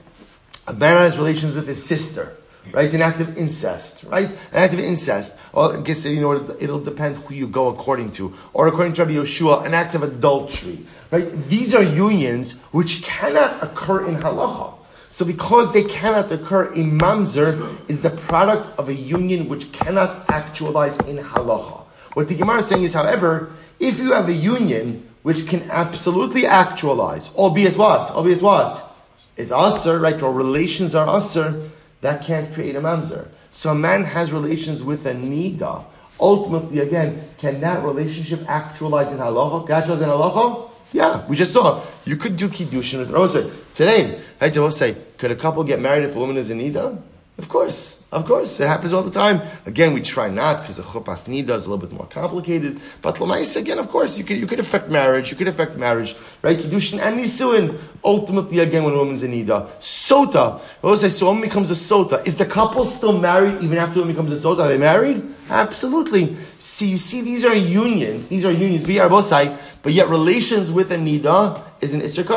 a 0.68 0.74
man 0.74 0.98
has 0.98 1.18
relations 1.18 1.56
with 1.56 1.68
his 1.68 1.84
sister 1.84 2.38
right? 2.72 2.94
An 2.94 3.02
act 3.02 3.20
of 3.20 3.38
incest, 3.38 4.04
right? 4.06 4.30
An 4.30 4.38
act 4.64 4.74
of 4.74 4.80
incest. 4.80 5.38
Well, 5.54 5.78
I 5.78 5.82
guess 5.82 6.06
you 6.06 6.22
know 6.22 6.56
it'll 6.60 6.80
depend 6.80 7.18
who 7.18 7.34
you 7.34 7.48
go 7.48 7.68
according 7.68 8.12
to, 8.14 8.34
or 8.54 8.68
according 8.68 8.94
to 8.94 9.06
Rabbi 9.06 9.16
Yeshua, 9.16 9.66
an 9.66 9.74
act 9.74 9.96
of 9.96 10.04
adultery, 10.04 10.86
right? 11.10 11.32
These 11.48 11.74
are 11.74 11.84
unions 11.84 12.54
which 12.72 13.04
cannot 13.04 13.64
occur 13.64 14.08
in 14.08 14.18
halacha. 14.18 14.76
So 15.10 15.26
because 15.26 15.74
they 15.74 15.84
cannot 15.84 16.32
occur, 16.32 16.72
a 16.72 16.84
mamzer 16.84 17.78
is 17.90 18.02
the 18.02 18.12
product 18.12 18.80
of 18.80 18.88
a 18.88 18.94
union 18.94 19.50
which 19.50 19.72
cannot 19.74 20.30
actualize 20.30 20.98
in 21.00 21.18
halacha. 21.18 21.82
What 22.14 22.28
the 22.28 22.36
Gemara 22.36 22.60
is 22.60 22.68
saying 22.68 22.84
is, 22.84 22.94
however, 22.94 23.52
if 23.82 24.00
you 24.00 24.14
have 24.14 24.30
a 24.30 24.34
union 24.34 25.10
which 25.24 25.48
can 25.48 25.70
absolutely 25.72 26.46
actualize, 26.46 27.34
albeit 27.36 27.78
what? 27.78 28.12
Albeit 28.12 28.42
what? 28.42 28.96
It's 29.36 29.52
usher, 29.52 30.00
right? 30.00 30.22
Or 30.22 30.32
relations 30.32 30.96
are 30.96 31.08
usher 31.08 31.70
that 32.02 32.24
can't 32.24 32.52
create 32.54 32.76
a 32.76 32.82
mamzer. 32.82 33.30
So 33.52 33.72
a 33.72 33.76
man 33.76 34.04
has 34.04 34.32
relations 34.32 34.84
with 34.84 35.06
a 35.06 35.14
nida. 35.14 35.84
Ultimately, 36.20 36.80
again, 36.80 37.28
can 37.40 37.60
that 37.62 37.84
relationship 37.84 38.48
actualize 38.48 39.12
in 39.12 39.18
halacha? 39.18 39.70
Actualize 39.70 40.02
in 40.02 40.10
halacha? 40.10 40.70
Yeah, 40.94 41.26
we 41.28 41.36
just 41.36 41.52
saw. 41.52 41.84
You 42.06 42.18
could 42.18 42.38
do 42.38 42.50
kiddushin 42.50 43.00
with 43.00 43.10
Rosa. 43.10 43.52
Today, 43.76 44.22
I 44.40 44.50
will 44.50 44.72
say, 44.72 44.96
could 45.18 45.32
a 45.32 45.36
couple 45.36 45.64
get 45.64 45.80
married 45.80 46.04
if 46.04 46.16
a 46.16 46.20
woman 46.20 46.38
is 46.38 46.50
a 46.50 46.54
nida? 46.54 47.02
Of 47.42 47.50
course. 47.50 48.02
Of 48.12 48.26
course, 48.26 48.60
it 48.60 48.68
happens 48.68 48.92
all 48.94 49.04
the 49.04 49.10
time. 49.10 49.42
Again, 49.66 49.94
we 49.94 50.02
try 50.02 50.30
not 50.30 50.62
because 50.62 50.78
the 50.78 50.84
chupas 50.84 51.26
nida 51.26 51.56
is 51.56 51.66
a 51.66 51.70
little 51.70 51.78
bit 51.78 51.92
more 51.92 52.06
complicated. 52.06 52.80
But 53.02 53.16
lamais 53.16 53.56
again, 53.56 53.80
of 53.80 53.90
course, 53.90 54.18
you 54.18 54.24
could 54.24 54.38
you 54.38 54.46
could 54.46 54.60
affect 54.60 54.90
marriage. 54.90 55.32
You 55.32 55.38
could 55.38 55.48
affect 55.48 55.76
marriage, 55.78 56.16
right? 56.44 56.58
Kiddushin 56.58 57.00
and 57.00 57.20
nisuin. 57.20 57.80
Ultimately, 58.04 58.60
again, 58.60 58.84
when 58.84 58.94
a 58.94 58.98
woman's 58.98 59.24
a 59.24 59.28
nida, 59.28 59.70
sota. 59.80 60.62
I 60.84 60.96
say, 60.96 61.10
so 61.10 61.28
woman 61.28 61.42
becomes 61.42 61.72
a 61.72 61.74
sota. 61.74 62.24
Is 62.28 62.36
the 62.36 62.46
couple 62.46 62.86
still 62.86 63.18
married 63.18 63.64
even 63.64 63.78
after 63.80 64.02
woman 64.02 64.14
becomes 64.14 64.34
a 64.34 64.48
sota? 64.48 64.60
Are 64.60 64.68
they 64.68 64.78
married? 64.78 65.24
Absolutely. 65.50 66.38
See, 66.60 66.90
you 66.90 67.00
see, 67.00 67.22
these 67.22 67.44
are 67.44 67.56
unions. 67.56 68.28
These 68.28 68.46
are 68.46 68.52
unions. 68.52 68.86
We 68.86 69.00
are 69.00 69.10
bosai, 69.10 69.58
But 69.82 69.94
yet, 69.94 70.10
relations 70.10 70.70
with 70.70 70.92
a 70.92 70.98
nida 70.98 71.60
is 71.80 71.96
an 71.96 72.02
isser 72.02 72.28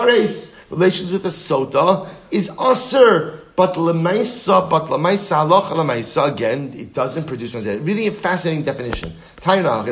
Relations 0.70 1.12
with 1.12 1.24
a 1.26 1.34
sota 1.34 2.08
is 2.30 2.48
aser. 2.58 3.43
But 3.56 3.74
lemaisa, 3.74 4.68
but 4.68 4.86
lemaisa, 4.86 5.48
halacha 5.48 5.72
lemaisa, 5.72 6.32
again, 6.32 6.72
it 6.76 6.92
doesn't 6.92 7.24
produce 7.24 7.52
mazeh. 7.52 7.84
Really 7.86 8.08
a 8.08 8.12
fascinating 8.12 8.64
definition. 8.64 9.12
Taina, 9.36 9.84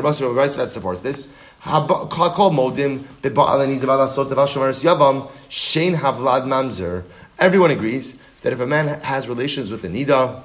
that 0.57 0.73
supports 0.73 1.03
this. 1.03 1.37
Modim. 1.65 3.05
Everyone 7.39 7.71
agrees 7.71 8.21
that 8.41 8.53
if 8.53 8.61
a 8.61 8.67
man 8.67 9.01
has 9.01 9.29
relations 9.29 9.71
with 9.71 9.85
a 9.85 9.89
nida, 9.89 10.43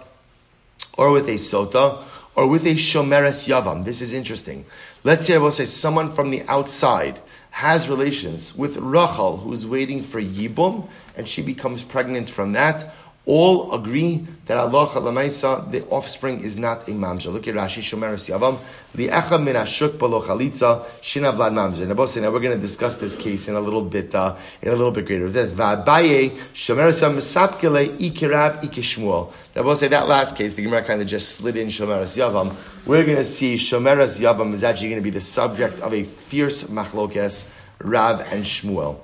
or 0.97 1.11
with 1.11 1.27
a 1.27 1.33
sota, 1.33 2.03
or 2.35 2.47
with 2.47 2.65
a 2.67 2.75
shomeres 2.75 3.47
yavam, 3.47 3.83
this 3.83 4.01
is 4.01 4.13
interesting. 4.13 4.63
Let's 5.03 5.25
say 5.25 5.35
I 5.35 5.37
will 5.39 5.51
say 5.51 5.65
someone 5.65 6.11
from 6.11 6.29
the 6.29 6.43
outside 6.43 7.19
has 7.49 7.89
relations 7.89 8.55
with 8.55 8.77
Rachel, 8.77 9.37
who's 9.37 9.65
waiting 9.65 10.03
for 10.03 10.21
Yibum, 10.21 10.87
and 11.15 11.27
she 11.27 11.41
becomes 11.41 11.81
pregnant 11.81 12.29
from 12.29 12.53
that, 12.53 12.93
all 13.27 13.73
agree 13.73 14.25
that 14.45 14.57
Allah 14.57 14.87
Lamaisa, 14.87 15.69
the 15.69 15.85
offspring 15.87 16.39
is 16.39 16.57
not 16.57 16.87
a 16.87 16.91
mamzer. 16.91 17.31
Look 17.31 17.47
at 17.49 17.55
Rashi 17.55 17.81
Shomeres 17.81 18.29
Yavam. 18.29 18.57
The 18.95 19.09
Echa 19.09 19.43
min 19.43 19.55
Ashuk 19.55 19.97
Balo 19.97 20.25
Chalitza 20.25 20.85
Shina 21.01 21.35
Vlad 21.35 21.51
Mamzer. 21.51 21.85
Now, 21.85 22.21
now 22.21 22.33
we're 22.33 22.39
going 22.39 22.55
to 22.55 22.61
discuss 22.61 22.95
this 22.97 23.17
case 23.17 23.49
in 23.49 23.55
a 23.55 23.59
little 23.59 23.81
bit, 23.81 24.15
uh, 24.15 24.37
in 24.61 24.69
a 24.69 24.71
little 24.71 24.91
bit 24.91 25.05
greater 25.05 25.29
depth. 25.29 25.51
Va'abaye 25.51 26.39
Shomeres 26.53 27.01
Yavam 27.01 27.17
Mesapkele 27.17 27.97
Ikirav 27.97 28.63
Ikishmuel. 28.63 29.33
Now, 29.55 29.63
we'll 29.63 29.75
say 29.75 29.89
that 29.89 30.07
last 30.07 30.37
case, 30.37 30.53
the 30.53 30.63
Gemara 30.63 30.85
kind 30.85 31.01
of 31.01 31.07
just 31.07 31.35
slid 31.35 31.57
in 31.57 31.67
Shomeres 31.67 32.15
Yavam. 32.15 32.55
We're 32.85 33.03
going 33.03 33.17
to 33.17 33.25
see 33.25 33.55
Shomeres 33.55 34.21
Yavam 34.21 34.53
is 34.53 34.63
actually 34.63 34.89
going 34.89 35.01
to 35.01 35.03
be 35.03 35.09
the 35.09 35.21
subject 35.21 35.81
of 35.81 35.93
a 35.93 36.03
fierce 36.03 36.63
machlokes, 36.63 37.51
Rav 37.79 38.21
and 38.21 38.45
Shmuel. 38.45 39.01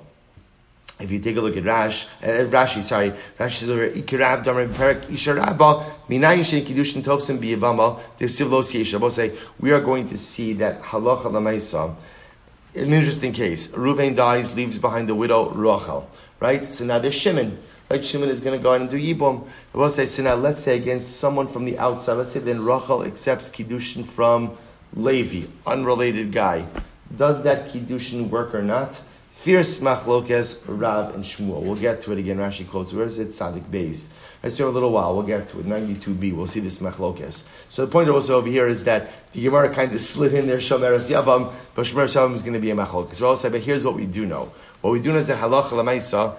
If 1.00 1.10
you 1.10 1.18
take 1.18 1.36
a 1.36 1.40
look 1.40 1.56
at 1.56 1.64
Rash, 1.64 2.06
uh, 2.22 2.46
Rashi, 2.46 2.82
sorry, 2.82 3.12
Rashi 3.38 3.58
says 3.58 3.70
over 3.70 3.88
Ikirav 3.88 4.44
Damar 4.44 4.68
Perak 4.68 5.02
Isharabba 5.08 5.84
Minayin 6.08 6.64
Kiddushin 6.64 7.02
Tovsim 7.02 7.38
Biyavama 7.38 8.00
Tevsiv 8.18 8.48
Lo 8.48 8.62
Siyesha. 8.62 9.10
say 9.10 9.36
we 9.58 9.72
are 9.72 9.80
going 9.80 10.08
to 10.08 10.16
see 10.16 10.52
that 10.52 10.80
Halacha 10.82 11.24
Lamaisa. 11.24 11.96
An 12.76 12.92
interesting 12.92 13.32
case. 13.32 13.68
Reuven 13.68 14.14
dies, 14.14 14.54
leaves 14.54 14.78
behind 14.78 15.08
the 15.08 15.14
widow 15.14 15.50
Rachel. 15.50 16.08
Right. 16.38 16.72
So 16.72 16.84
now 16.84 17.00
there's 17.00 17.14
Shimon. 17.14 17.58
Right, 17.90 18.04
Shimon 18.04 18.28
is 18.28 18.40
going 18.40 18.56
to 18.58 18.62
go 18.62 18.74
out 18.74 18.80
and 18.80 18.88
do 18.88 18.96
Yibum. 18.96 19.46
I 19.74 19.78
will 19.78 19.90
say, 19.90 20.06
so 20.06 20.22
now 20.22 20.36
let's 20.36 20.62
say 20.62 20.76
against 20.76 21.18
someone 21.18 21.48
from 21.48 21.64
the 21.64 21.78
outside, 21.78 22.14
let's 22.14 22.32
say 22.32 22.40
then 22.40 22.64
Rachel 22.64 23.02
accepts 23.02 23.50
Kiddushin 23.50 24.06
from 24.06 24.56
Levi, 24.94 25.48
unrelated 25.66 26.32
guy. 26.32 26.66
Does 27.16 27.42
that 27.42 27.68
Kiddushin 27.68 28.30
work 28.30 28.54
or 28.54 28.62
not? 28.62 29.00
Fierce 29.44 29.80
machlokes, 29.80 30.64
Rav 30.66 31.14
and 31.14 31.22
Shmuel. 31.22 31.60
We'll 31.60 31.74
get 31.74 32.00
to 32.04 32.12
it 32.12 32.18
again. 32.18 32.38
Rashi 32.38 32.66
quotes. 32.66 32.94
Where 32.94 33.04
is 33.04 33.18
it? 33.18 33.30
Sadik 33.30 33.70
Beis. 33.70 34.06
Let's 34.42 34.56
do 34.56 34.66
a 34.66 34.70
little 34.70 34.90
while. 34.90 35.14
We'll 35.14 35.26
get 35.26 35.48
to 35.48 35.60
it. 35.60 35.66
92b. 35.66 36.34
We'll 36.34 36.46
see 36.46 36.60
this 36.60 36.78
machlokes. 36.78 37.46
So 37.68 37.84
the 37.84 37.92
point 37.92 38.08
also 38.08 38.38
over 38.38 38.48
here 38.48 38.66
is 38.66 38.84
that 38.84 39.10
the 39.32 39.42
Gemara 39.42 39.68
kind 39.74 39.92
of 39.92 40.00
slid 40.00 40.32
in 40.32 40.46
there 40.46 40.56
Shomeres 40.56 41.10
Yavam, 41.10 41.52
but 41.74 41.84
Shomeres 41.84 42.14
Yavam 42.14 42.34
is 42.34 42.40
going 42.40 42.54
to 42.54 42.58
be 42.58 42.70
a 42.70 42.74
machlokes. 42.74 43.20
We're 43.20 43.26
all 43.26 43.36
say, 43.36 43.50
but 43.50 43.60
here's 43.60 43.84
what 43.84 43.96
we 43.96 44.06
do 44.06 44.24
know. 44.24 44.50
What 44.80 44.92
we 44.92 45.00
do 45.02 45.12
know 45.12 45.18
is 45.18 45.26
that 45.26 45.36
halacha 45.36 45.72
lamaisa, 45.72 46.38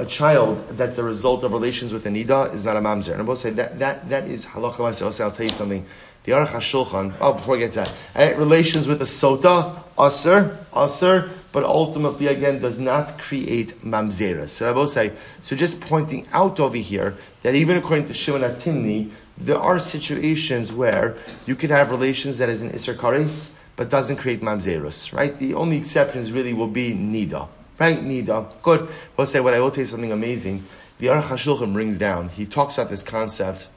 a 0.00 0.06
child 0.06 0.66
that's 0.78 0.96
a 0.96 1.02
result 1.02 1.44
of 1.44 1.52
relations 1.52 1.92
with 1.92 2.06
a 2.06 2.08
nida 2.08 2.54
is 2.54 2.64
not 2.64 2.78
a 2.78 2.80
mamzer. 2.80 3.12
And 3.12 3.20
I 3.20 3.24
will 3.24 3.36
say 3.36 3.50
that 3.50 3.78
that 3.80 4.08
that 4.08 4.26
is 4.28 4.46
halacha 4.46 4.76
lamaisa. 4.76 5.02
I'll 5.02 5.12
say, 5.12 5.24
I'll 5.24 5.30
tell 5.30 5.44
you 5.44 5.52
something. 5.52 5.84
The 6.24 6.32
Aruch 6.32 6.48
HaShulchan. 6.48 7.16
Oh, 7.20 7.34
before 7.34 7.56
I 7.56 7.58
get 7.58 7.72
to 7.72 7.84
that, 8.14 8.38
relations 8.38 8.88
with 8.88 9.02
a 9.02 9.04
sota, 9.04 9.82
aser, 9.98 10.58
aser 10.74 11.30
but 11.56 11.64
ultimately 11.64 12.26
again 12.26 12.60
does 12.60 12.78
not 12.78 13.16
create 13.16 13.82
mamzera. 13.82 14.46
So 14.46 14.68
I 14.68 14.72
will 14.72 14.86
say, 14.86 15.12
so 15.40 15.56
just 15.56 15.80
pointing 15.80 16.28
out 16.30 16.60
over 16.60 16.76
here 16.76 17.16
that 17.44 17.54
even 17.54 17.78
according 17.78 18.08
to 18.08 18.12
Shimon 18.12 18.42
Atimni, 18.42 19.10
there 19.38 19.56
are 19.56 19.78
situations 19.78 20.70
where 20.70 21.16
you 21.46 21.56
could 21.56 21.70
have 21.70 21.90
relations 21.90 22.36
that 22.36 22.50
is 22.50 22.60
an 22.60 22.72
Isser 22.72 22.94
Kares, 22.94 23.54
but 23.76 23.88
doesn't 23.88 24.16
create 24.16 24.42
mamzerus, 24.42 25.14
right? 25.14 25.38
The 25.38 25.54
only 25.54 25.78
exceptions 25.78 26.30
really 26.30 26.52
will 26.52 26.68
be 26.68 26.92
Nida, 26.92 27.48
right? 27.78 28.00
Nida. 28.00 28.46
Good. 28.60 28.86
We'll 29.16 29.26
say, 29.26 29.40
what 29.40 29.54
I 29.54 29.60
will 29.60 29.70
tell 29.70 29.80
you 29.80 29.86
something 29.86 30.12
amazing. 30.12 30.62
The 30.98 31.06
Aruch 31.06 31.22
HaShulchan 31.22 31.72
brings 31.72 31.96
down, 31.96 32.28
he 32.28 32.44
talks 32.44 32.76
about 32.76 32.90
this 32.90 33.02
concept 33.02 33.68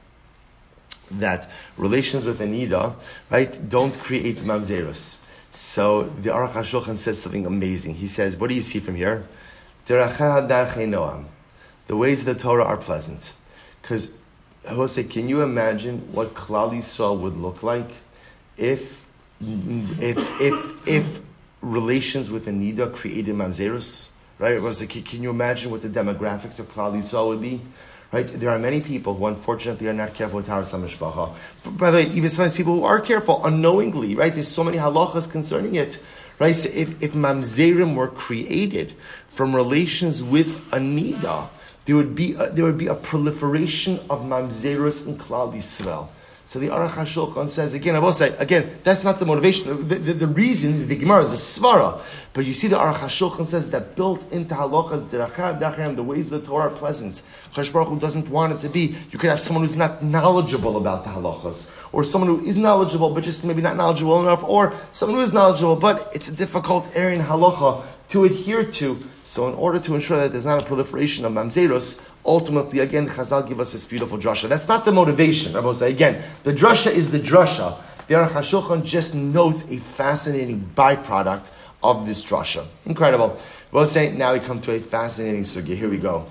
that 1.12 1.48
relations 1.78 2.26
with 2.26 2.42
a 2.42 2.46
Nida, 2.46 2.94
right, 3.30 3.70
don't 3.70 3.98
create 3.98 4.36
mamzerus. 4.40 5.16
So 5.50 6.04
the 6.04 6.30
Aruch 6.30 6.52
HaShulchan 6.52 6.96
says 6.96 7.20
something 7.20 7.44
amazing. 7.44 7.94
He 7.94 8.06
says, 8.06 8.36
what 8.36 8.48
do 8.48 8.54
you 8.54 8.62
see 8.62 8.78
from 8.78 8.94
here? 8.94 9.26
The 9.86 10.06
ways 11.88 12.20
of 12.20 12.26
the 12.26 12.34
Torah 12.40 12.64
are 12.64 12.76
pleasant. 12.76 13.32
Because, 13.82 14.12
Jose, 14.66 15.02
can 15.04 15.28
you 15.28 15.42
imagine 15.42 16.12
what 16.12 16.34
Klal 16.34 16.72
Yisrael 16.72 17.18
would 17.20 17.36
look 17.36 17.62
like 17.64 17.90
if, 18.56 19.04
if, 19.40 20.18
if, 20.40 20.86
if 20.86 21.20
relations 21.60 22.30
with 22.30 22.46
Anida 22.46 22.94
created 22.94 23.34
Mamzerus? 23.34 24.10
Right? 24.38 24.60
Jose, 24.60 24.86
can 24.86 25.22
you 25.22 25.30
imagine 25.30 25.72
what 25.72 25.82
the 25.82 25.88
demographics 25.88 26.60
of 26.60 26.72
Klal 26.72 26.92
Yisrael 26.96 27.28
would 27.28 27.42
be? 27.42 27.60
Right? 28.12 28.40
There 28.40 28.50
are 28.50 28.58
many 28.58 28.80
people 28.80 29.14
who 29.14 29.26
unfortunately 29.26 29.86
are 29.86 29.92
not 29.92 30.14
careful 30.14 30.38
with 30.38 30.46
Taras 30.46 30.72
HaMishpacha. 30.72 31.32
By 31.78 31.92
the 31.92 31.98
way, 31.98 32.06
even 32.08 32.28
sometimes 32.28 32.54
people 32.54 32.74
who 32.74 32.84
are 32.84 33.00
careful 33.00 33.44
unknowingly, 33.46 34.16
right? 34.16 34.34
There's 34.34 34.48
so 34.48 34.64
many 34.64 34.78
halachas 34.78 35.30
concerning 35.30 35.76
it. 35.76 36.00
Right? 36.40 36.52
So 36.52 36.70
if, 36.74 37.00
if 37.02 37.12
mamzerim 37.12 37.94
were 37.94 38.08
created 38.08 38.94
from 39.28 39.54
relations 39.54 40.22
with 40.22 40.56
Anida, 40.70 41.50
there 41.84 41.96
would 41.96 42.14
be 42.14 42.32
a, 42.32 42.50
there 42.50 42.64
would 42.64 42.78
be 42.78 42.88
a 42.88 42.94
proliferation 42.94 44.00
of 44.08 44.22
mamzerus 44.22 45.06
in 45.06 45.16
Klal 45.16 45.54
Yisrael. 45.54 46.08
So 46.50 46.58
the 46.58 46.66
Aruch 46.66 46.90
HaShulchan 46.94 47.48
says 47.48 47.74
again. 47.74 47.94
I 47.94 48.00
will 48.00 48.12
say 48.12 48.36
again. 48.38 48.78
That's 48.82 49.04
not 49.04 49.20
the 49.20 49.24
motivation. 49.24 49.86
The, 49.86 49.94
the, 49.94 50.12
the 50.14 50.26
reason 50.26 50.74
is 50.74 50.88
the 50.88 50.96
Gemara 50.96 51.22
is 51.22 51.30
a 51.30 51.36
svara, 51.36 52.00
but 52.32 52.44
you 52.44 52.54
see 52.54 52.66
the 52.66 52.74
Aruch 52.74 52.96
HaShulchan 52.96 53.46
says 53.46 53.70
that 53.70 53.94
built 53.94 54.32
into 54.32 54.56
halachas 54.56 55.04
derachav 55.04 55.60
dachem 55.60 55.94
the 55.94 56.02
ways 56.02 56.32
of 56.32 56.42
the 56.42 56.48
Torah 56.48 56.64
are 56.64 56.70
pleasant. 56.70 57.22
Chash 57.54 57.72
Baruch 57.72 57.90
Hu 57.90 58.00
doesn't 58.00 58.28
want 58.30 58.52
it 58.52 58.60
to 58.62 58.68
be. 58.68 58.96
You 59.12 59.18
could 59.20 59.30
have 59.30 59.40
someone 59.40 59.64
who's 59.64 59.76
not 59.76 60.02
knowledgeable 60.02 60.76
about 60.76 61.04
the 61.04 61.10
halachas, 61.10 61.80
or 61.92 62.02
someone 62.02 62.28
who 62.28 62.44
is 62.44 62.56
knowledgeable 62.56 63.10
but 63.14 63.22
just 63.22 63.44
maybe 63.44 63.62
not 63.62 63.76
knowledgeable 63.76 64.20
enough, 64.20 64.42
or 64.42 64.74
someone 64.90 65.18
who 65.18 65.22
is 65.22 65.32
knowledgeable 65.32 65.76
but 65.76 66.10
it's 66.16 66.26
a 66.28 66.32
difficult 66.32 66.84
area 66.96 67.16
in 67.16 67.24
halacha 67.24 67.84
to 68.08 68.24
adhere 68.24 68.64
to. 68.64 68.98
So 69.30 69.46
in 69.46 69.54
order 69.54 69.78
to 69.78 69.94
ensure 69.94 70.16
that 70.16 70.32
there's 70.32 70.44
not 70.44 70.60
a 70.60 70.66
proliferation 70.66 71.24
of 71.24 71.30
mamzerus, 71.30 72.04
ultimately, 72.26 72.80
again, 72.80 73.08
Chazal 73.08 73.48
give 73.48 73.60
us 73.60 73.70
this 73.70 73.86
beautiful 73.86 74.18
drasha. 74.18 74.48
That's 74.48 74.66
not 74.66 74.84
the 74.84 74.90
motivation, 74.90 75.54
I 75.54 75.60
will 75.60 75.72
say. 75.72 75.92
Again, 75.92 76.20
the 76.42 76.52
drasha 76.52 76.90
is 76.90 77.12
the 77.12 77.20
drasha. 77.20 77.80
The 78.08 78.14
Aruch 78.14 78.30
HaShulchan 78.30 78.84
just 78.84 79.14
notes 79.14 79.70
a 79.70 79.76
fascinating 79.76 80.68
byproduct 80.74 81.48
of 81.80 82.08
this 82.08 82.24
drasha. 82.24 82.66
Incredible. 82.86 83.40
We'll 83.70 83.86
say, 83.86 84.10
now 84.10 84.32
we 84.32 84.40
come 84.40 84.60
to 84.62 84.72
a 84.74 84.80
fascinating 84.80 85.42
sugya. 85.42 85.76
Here 85.76 85.88
we 85.88 85.98
go. 85.98 86.26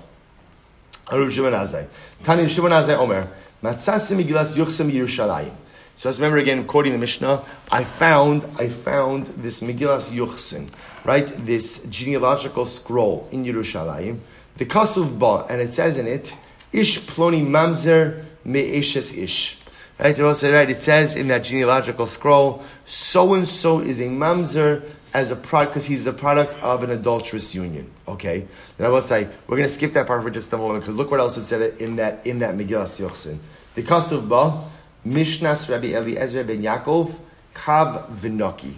Arub 1.06 1.30
Shimon 1.30 1.54
Azai. 1.54 1.86
Tani 2.22 2.50
Shimon 2.50 2.72
Azai 2.72 2.98
Omer. 2.98 3.30
Matzasim 3.62 4.22
Megillas 4.22 4.54
Yuchsam 4.56 4.92
Yerushalayim. 4.92 5.54
So 5.96 6.10
let's 6.10 6.18
remember 6.18 6.36
again, 6.36 6.66
quoting 6.66 6.92
the 6.92 6.98
Mishnah, 6.98 7.46
I 7.72 7.82
found, 7.82 8.44
I 8.58 8.68
found 8.68 9.24
this 9.38 9.62
Megillas 9.62 10.10
Yuchsin 10.10 10.68
right, 11.04 11.46
this 11.46 11.84
genealogical 11.86 12.66
scroll 12.66 13.28
in 13.32 13.44
Yerushalayim, 13.44 14.18
the 14.56 14.66
Kasuv 14.66 15.18
Ba, 15.18 15.46
and 15.48 15.60
it 15.60 15.72
says 15.72 15.96
in 15.96 16.06
it, 16.06 16.34
Ish 16.72 17.00
Ploni 17.00 17.46
Mamzer 17.46 18.24
Me'eshes 18.44 19.16
Ish. 19.16 19.62
Right, 19.98 20.18
it 20.18 20.24
also 20.24 20.52
right, 20.52 20.70
it 20.70 20.76
says 20.76 21.14
in 21.14 21.28
that 21.28 21.44
genealogical 21.44 22.06
scroll, 22.06 22.62
so 22.86 23.34
and 23.34 23.48
so 23.48 23.80
is 23.80 24.00
a 24.00 24.04
Mamzer 24.04 24.82
as 25.12 25.30
a 25.30 25.36
product, 25.36 25.72
because 25.72 25.86
he's 25.86 26.04
the 26.04 26.12
product 26.12 26.54
of 26.62 26.82
an 26.82 26.90
adulterous 26.90 27.54
union. 27.54 27.90
Okay? 28.06 28.46
And 28.78 28.86
I 28.86 28.90
will 28.90 29.02
say, 29.02 29.28
we're 29.46 29.56
going 29.56 29.68
to 29.68 29.74
skip 29.74 29.92
that 29.94 30.06
part 30.06 30.22
for 30.22 30.30
just 30.30 30.52
a 30.52 30.56
moment, 30.56 30.84
because 30.84 30.96
look 30.96 31.10
what 31.10 31.20
else 31.20 31.36
it 31.36 31.44
said 31.44 31.80
in 31.80 31.96
that, 31.96 32.24
in 32.26 32.38
that 32.38 32.54
Megillas 32.54 33.00
Yochsin. 33.00 33.38
The 33.74 33.82
Kasuv 33.82 34.28
Ba, 34.28 34.64
Mishnas 35.06 35.68
Rabbi 35.68 35.88
Eliezer 35.88 36.44
ben 36.44 36.62
Yaakov, 36.62 37.14
Kav 37.54 38.08
Vinoki. 38.10 38.74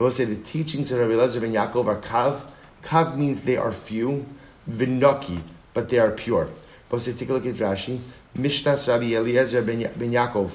I 0.00 0.04
will 0.04 0.10
say 0.12 0.24
the 0.24 0.36
teachings 0.36 0.90
of 0.90 0.98
Rabbi 0.98 1.12
Lezer 1.12 1.42
ben 1.42 1.52
Yaakov 1.52 1.86
are 1.86 2.00
kav. 2.00 2.40
Kav 2.82 3.18
means 3.18 3.42
they 3.42 3.58
are 3.58 3.70
few, 3.70 4.24
vinoki, 4.66 5.42
but 5.74 5.90
they 5.90 5.98
are 5.98 6.10
pure. 6.10 6.46
I 6.46 6.48
will 6.90 7.00
say, 7.00 7.12
take 7.12 7.28
a 7.28 7.34
look 7.34 7.44
at 7.44 7.56
Rashi. 7.56 8.00
Mishnas 8.34 8.88
Rabbi 8.88 9.14
Eliezer 9.14 9.60
ben, 9.60 9.92
ben 9.98 10.10
Yaakov. 10.10 10.52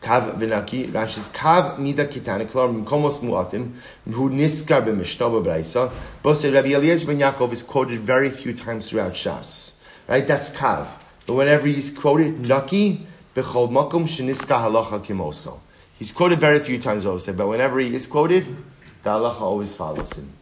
Kav 0.00 0.38
v'naki, 0.38 0.92
Rashi's 0.92 1.28
kav 1.30 1.80
mida 1.80 2.06
kitane, 2.06 2.48
klar 2.48 2.68
mkomos 2.68 3.18
muatim, 3.20 3.72
who 4.04 4.30
niskar 4.30 4.84
b'mishnah 4.86 5.42
b'braisa. 5.42 5.92
Both 6.22 6.38
say 6.38 6.52
Rabbi 6.52 6.68
Eliezer 6.68 7.04
ben 7.08 7.18
Yaakov 7.18 7.50
is 7.50 7.64
quoted 7.64 7.98
very 7.98 8.30
few 8.30 8.54
times 8.54 8.88
throughout 8.88 9.14
Shas. 9.14 9.80
Right, 10.06 10.24
that's 10.24 10.50
kav. 10.50 10.86
But 11.26 11.34
whenever 11.34 11.66
he's 11.66 11.98
quoted, 11.98 12.38
naki, 12.46 13.08
b'chol 13.34 13.68
makom 13.72 14.04
sheniska 14.04 14.62
halacha 14.62 15.04
kimoso. 15.04 15.58
He's 15.98 16.12
quoted 16.12 16.38
very 16.38 16.60
few 16.60 16.78
times, 16.78 17.04
I 17.04 17.10
would 17.10 17.22
say, 17.22 17.32
but 17.32 17.48
whenever 17.48 17.80
he 17.80 17.92
is 17.92 18.06
quoted, 18.06 18.46
the 19.02 19.10
halacha 19.10 19.40
always 19.40 19.74
follows 19.74 20.12
him. 20.12 20.32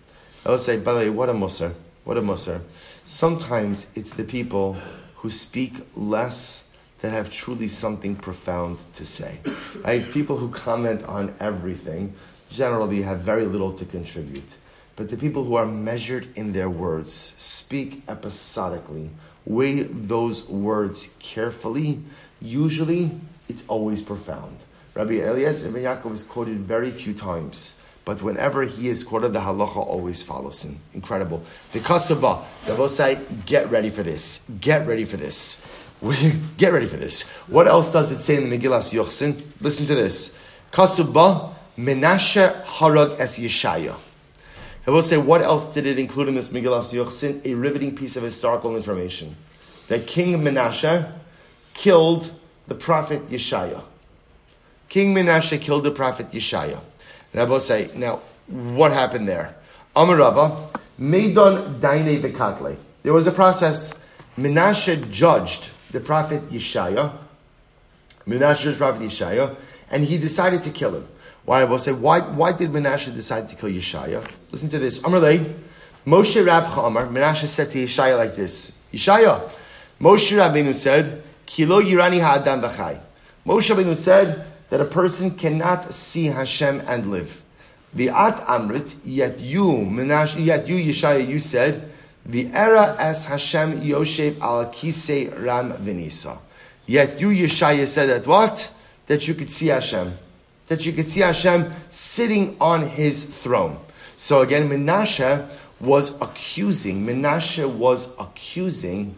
I 0.45 0.51
would 0.51 0.61
say, 0.61 0.79
by 0.79 0.93
the 0.93 0.99
way, 0.99 1.11
what 1.11 1.31
a 1.31 1.33
musar. 1.33 1.73
What 2.05 2.19
a 2.19 2.21
musar. 2.21 2.61
Sometimes 3.07 3.87
it's 3.95 4.13
the 4.13 4.25
people 4.25 4.77
who 5.17 5.31
speak 5.31 5.73
less 5.97 6.71
that 7.01 7.13
have 7.13 7.31
truly 7.31 7.69
something 7.69 8.17
profound 8.17 8.79
to 8.97 9.07
say. 9.07 9.39
Right? 9.83 10.09
People 10.11 10.37
who 10.37 10.51
comment 10.51 11.03
on 11.05 11.35
everything 11.41 12.13
generally 12.51 13.01
have 13.01 13.21
very 13.21 13.47
little 13.47 13.73
to 13.73 13.85
contribute. 13.87 14.57
But 14.95 15.09
the 15.09 15.17
people 15.17 15.45
who 15.45 15.55
are 15.55 15.67
measured 15.67 16.29
in 16.37 16.53
their 16.53 16.69
words, 16.69 17.33
speak 17.39 18.03
episodically, 18.09 19.11
weigh 19.47 19.85
those 19.85 20.47
words 20.49 21.09
carefully, 21.19 22.03
usually 22.41 23.11
it's 23.49 23.65
always 23.69 24.03
profound. 24.03 24.59
Rabbi 24.97 25.21
Eliezer 25.21 25.71
ben 25.71 25.83
Yaakov 25.83 26.15
is 26.15 26.23
quoted 26.23 26.61
very 26.61 26.91
few 26.91 27.13
times, 27.13 27.79
but 28.07 28.23
whenever 28.23 28.63
he 28.63 28.89
is 28.89 29.05
quoted, 29.05 29.35
the 29.35 29.41
halacha 29.41 29.77
always 29.77 30.23
follows 30.23 30.65
him. 30.65 30.79
Incredible. 30.95 31.43
The 31.73 31.81
kasaba, 31.81 32.89
say, 32.89 33.19
get 33.45 33.71
ready 33.71 33.91
for 33.91 34.03
this. 34.03 34.51
Get 34.59 34.87
ready 34.87 35.05
for 35.05 35.19
this. 35.19 35.67
get 36.57 36.73
ready 36.73 36.87
for 36.87 36.97
this. 36.97 37.29
What 37.47 37.67
else 37.67 37.93
does 37.93 38.11
it 38.11 38.21
say 38.21 38.43
in 38.43 38.49
the 38.49 38.59
Megillas 38.59 38.91
Yochsin? 38.95 39.43
Listen 39.61 39.85
to 39.85 39.95
this. 39.95 40.41
Kasaba, 40.73 41.53
Menashe 41.77 42.63
Harag 42.65 43.21
es 43.21 43.39
Yeshaya. 43.39 43.97
I 44.87 44.91
will 44.91 45.03
say, 45.03 45.19
what 45.19 45.43
else 45.43 45.75
did 45.75 45.85
it 45.85 45.99
include 45.99 46.29
in 46.29 46.37
this 46.37 46.53
Megillas 46.55 46.95
Yochsin? 46.95 47.45
A 47.45 47.53
riveting 47.53 47.95
piece 47.95 48.17
of 48.17 48.23
historical 48.23 48.75
information. 48.77 49.37
That 49.89 50.07
King 50.07 50.41
Menashe 50.41 51.13
killed 51.75 52.31
the 52.67 52.75
prophet 52.75 53.27
Yeshaya. 53.27 53.83
King 54.89 55.15
Menashe 55.15 55.61
killed 55.61 55.85
the 55.85 55.91
prophet 55.91 56.31
Yeshaya. 56.31 56.81
Rabbi 57.35 57.59
say, 57.59 57.91
now, 57.97 58.21
what 58.49 58.93
happened 58.93 59.29
there? 59.29 59.55
Amarava, 59.95 60.69
Meidon 60.99 61.81
Daine 61.81 62.21
Vekatle. 62.21 62.77
There 63.03 63.13
was 63.13 63.27
a 63.27 63.33
process. 63.33 64.05
Menashe 64.39 65.11
judged 65.11 65.71
the 65.91 66.01
prophet 66.01 66.43
Yeshaya. 66.51 67.13
Menashe 68.27 68.63
judged 68.63 68.79
prophet 68.79 69.03
Yeshaya, 69.03 69.55
and 69.91 70.05
he 70.05 70.19
decided 70.19 70.63
to 70.65 70.71
kill 70.71 70.95
him. 70.95 71.09
Why? 71.45 71.61
I 71.61 71.65
will 71.65 71.79
say, 71.79 71.93
why, 71.93 72.21
why 72.21 72.53
did 72.53 72.71
Menashe 72.71 73.15
decide 73.15 73.49
to 73.49 73.57
kill 73.57 73.71
Yeshaya? 73.71 74.29
Listen 74.51 74.69
to 74.71 74.79
this. 74.79 75.01
Amarle, 75.01 75.55
Moshe 76.07 76.45
Rab 76.45 76.73
Amar, 76.79 77.07
Menashe 77.07 77.47
said 77.49 77.71
to 77.73 77.85
Yeshaya 77.85 78.17
like 78.17 78.37
this, 78.37 78.73
Yeshaya, 78.93 79.49
Moshe 80.01 80.37
Rabbeinu 80.37 80.75
said, 80.75 81.23
Kilo 81.47 81.81
Yirani 81.81 82.21
Ha'adam 82.21 82.61
V'chai. 82.63 83.01
Moshe 83.47 83.75
Rabbeinu 83.75 83.97
said, 83.97 84.45
that 84.71 84.81
a 84.81 84.85
person 84.85 85.31
cannot 85.31 85.95
see 85.95 86.27
Hashem 86.27 86.83
and 86.87 87.11
live. 87.11 87.43
The 87.95 88.11
at 88.11 88.45
amrit, 88.47 88.95
yet 89.05 89.39
you, 89.39 89.65
Menash, 89.65 90.43
yet 90.45 90.67
you, 90.67 90.77
Yeshaya, 90.77 91.27
you 91.27 91.41
said, 91.41 91.91
the 92.25 92.47
era 92.53 92.97
as 92.99 93.25
Hashem 93.25 93.83
Yoshev 93.83 94.41
al 94.41 94.67
Kisei 94.67 95.31
Ram 95.45 95.73
Venisa. 95.75 96.39
Yet 96.87 97.21
you, 97.21 97.29
Yeshaya, 97.29 97.87
said 97.87 98.09
that 98.11 98.27
what? 98.27 98.71
That 99.07 99.27
you 99.29 99.35
could 99.35 99.51
see 99.51 99.69
Hashem. 99.69 100.13
That 100.67 100.85
you 100.85 100.93
could 100.93 101.07
see 101.07 101.21
Hashem 101.21 101.73
sitting 101.91 102.57
on 102.61 102.89
his 102.89 103.25
throne. 103.25 103.79
So 104.17 104.41
again, 104.41 104.69
Menashe 104.69 105.49
was 105.79 106.21
accusing, 106.21 107.07
Menashe 107.07 107.71
was 107.71 108.19
accusing, 108.19 109.15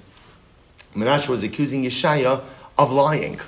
Menashe 0.95 1.29
was 1.29 1.43
accusing 1.43 1.85
Yeshaya 1.85 2.43
of 2.77 2.93
lying 2.93 3.41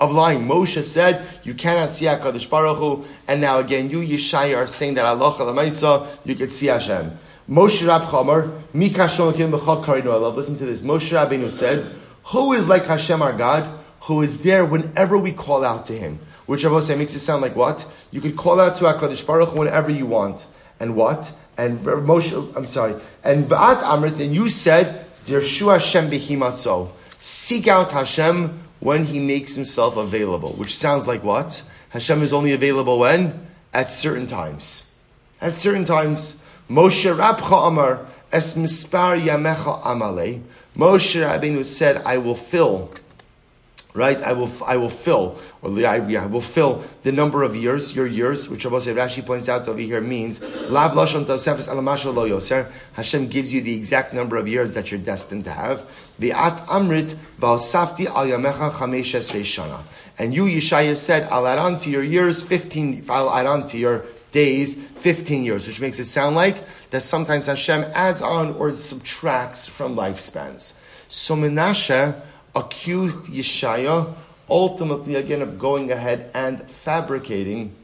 of 0.00 0.12
lying. 0.12 0.46
Moshe 0.46 0.82
said, 0.84 1.26
you 1.42 1.54
cannot 1.54 1.90
see 1.90 2.06
HaKadosh 2.06 2.48
Baruch 2.48 2.78
Hu, 2.78 3.04
and 3.26 3.40
now 3.40 3.58
again, 3.58 3.90
you 3.90 3.98
Yeshaya 4.00 4.56
are 4.56 4.66
saying 4.66 4.94
that 4.94 5.04
Allah 5.04 5.34
Lamaisa, 5.34 6.06
you 6.24 6.34
could 6.34 6.52
see 6.52 6.66
Hashem. 6.66 7.18
Moshe 7.48 7.86
Rab 7.86 8.02
Chomer, 8.02 8.62
Mikashon 8.74 10.34
Listen 10.36 10.58
to 10.58 10.66
this. 10.66 10.82
Moshe 10.82 11.10
Rabbeinu 11.10 11.50
said, 11.50 11.94
who 12.24 12.52
is 12.52 12.68
like 12.68 12.84
Hashem 12.84 13.22
our 13.22 13.32
God, 13.32 13.78
who 14.02 14.22
is 14.22 14.42
there 14.42 14.64
whenever 14.64 15.16
we 15.16 15.32
call 15.32 15.64
out 15.64 15.86
to 15.86 15.94
Him? 15.94 16.18
Which 16.46 16.64
of 16.64 16.74
us 16.74 16.86
say 16.86 16.96
makes 16.96 17.14
it 17.14 17.20
sound 17.20 17.42
like 17.42 17.56
what? 17.56 17.86
You 18.10 18.20
could 18.20 18.36
call 18.36 18.60
out 18.60 18.76
to 18.76 18.84
HaKadosh 18.84 19.26
Baruch 19.26 19.50
Hu 19.50 19.60
whenever 19.60 19.90
you 19.90 20.06
want. 20.06 20.44
And 20.78 20.94
what? 20.94 21.30
And 21.56 21.80
Moshe, 21.80 22.56
I'm 22.56 22.66
sorry. 22.66 22.94
And 23.24 23.46
Va'at 23.46 23.80
Amrit, 23.80 24.20
and 24.20 24.34
you 24.34 24.48
said, 24.48 25.06
Yershu 25.26 25.72
Hashem 25.72 26.10
Behimatzo. 26.10 26.90
Seek 27.20 27.66
out 27.66 27.90
Hashem 27.90 28.62
when 28.80 29.04
he 29.04 29.18
makes 29.18 29.54
himself 29.54 29.96
available, 29.96 30.52
which 30.52 30.76
sounds 30.76 31.06
like 31.06 31.24
what? 31.24 31.62
Hashem 31.90 32.22
is 32.22 32.32
only 32.32 32.52
available 32.52 32.98
when? 32.98 33.46
At 33.72 33.90
certain 33.90 34.26
times. 34.26 34.94
At 35.40 35.54
certain 35.54 35.84
times. 35.84 36.44
Moshe 36.68 37.14
Rabcha 37.16 37.68
Amar, 37.68 38.06
Es 38.30 38.56
Mispar 38.56 39.20
Yamecha 39.20 39.82
Amale. 39.82 40.42
Moshe 40.76 41.20
Rabbeinu 41.20 41.64
said, 41.64 42.02
I 42.04 42.18
will 42.18 42.34
fill 42.34 42.92
right? 43.98 44.22
I 44.22 44.32
will, 44.32 44.50
I 44.64 44.76
will 44.76 44.88
fill, 44.88 45.38
or 45.60 45.70
I, 45.84 45.98
will 45.98 46.40
fill 46.40 46.84
the 47.02 47.12
number 47.12 47.42
of 47.42 47.54
years, 47.56 47.94
your 47.94 48.06
years, 48.06 48.48
which 48.48 48.64
Rabbi 48.64 48.76
Rashi 48.76 49.26
points 49.26 49.48
out 49.48 49.68
over 49.68 49.78
here 49.78 50.00
means, 50.00 50.40
Lav. 50.70 50.94
Hashem 52.92 53.28
gives 53.28 53.52
you 53.52 53.60
the 53.60 53.74
exact 53.74 54.14
number 54.14 54.36
of 54.36 54.48
years 54.48 54.74
that 54.74 54.90
you're 54.90 55.00
destined 55.00 55.44
to 55.44 55.50
have. 55.50 55.84
The 56.18 56.32
At 56.32 56.66
Amrit 56.66 57.16
Safti 57.40 58.06
Al 58.06 58.26
Yamecha 58.26 58.70
Shana. 58.72 59.82
And 60.18 60.34
you, 60.34 60.44
Yeshaya, 60.44 60.96
said, 60.96 61.28
I'll 61.30 61.46
add 61.46 61.58
on 61.58 61.76
to 61.78 61.90
your 61.90 62.02
years 62.02 62.42
15, 62.42 63.04
I'll 63.08 63.30
add 63.30 63.46
on 63.46 63.66
to 63.66 63.78
your 63.78 64.04
days, 64.32 64.74
15 64.74 65.44
years, 65.44 65.66
which 65.66 65.80
makes 65.80 65.98
it 65.98 66.04
sound 66.04 66.36
like 66.36 66.64
that 66.90 67.02
sometimes 67.02 67.46
Hashem 67.46 67.84
adds 67.94 68.22
on 68.22 68.54
or 68.54 68.74
subtracts 68.76 69.66
from 69.66 69.94
lifespans. 69.94 70.74
So 71.08 71.36
Menashe 71.36 72.20
accused 72.58 73.18
Yeshaya 73.26 74.14
ultimately 74.50 75.14
again 75.14 75.42
of 75.42 75.58
going 75.58 75.90
ahead 75.92 76.30
and 76.34 76.68
fabricating, 76.70 77.74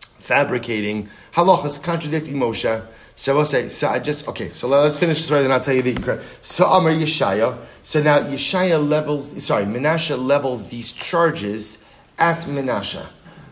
fabricating 0.00 1.08
halachas 1.34 1.82
contradicting 1.82 2.36
Moshe. 2.36 2.84
So 3.16 3.34
I 3.34 3.36
will 3.38 3.44
say, 3.44 3.68
so 3.68 3.88
I 3.88 3.98
just, 3.98 4.28
okay, 4.28 4.50
so 4.50 4.68
let's 4.68 4.96
finish 4.96 5.20
this 5.20 5.30
right 5.30 5.42
and 5.42 5.52
I'll 5.52 5.60
tell 5.60 5.74
you 5.74 5.82
the 5.82 6.22
So 6.42 6.66
Amar 6.66 6.92
Yeshaya, 6.92 7.58
so 7.82 8.00
now 8.00 8.20
Yeshaya 8.20 8.86
levels, 8.86 9.44
sorry, 9.44 9.64
Menashe 9.64 10.16
levels 10.16 10.68
these 10.68 10.92
charges 10.92 11.84
at 12.16 12.38
Menashe. 12.42 13.04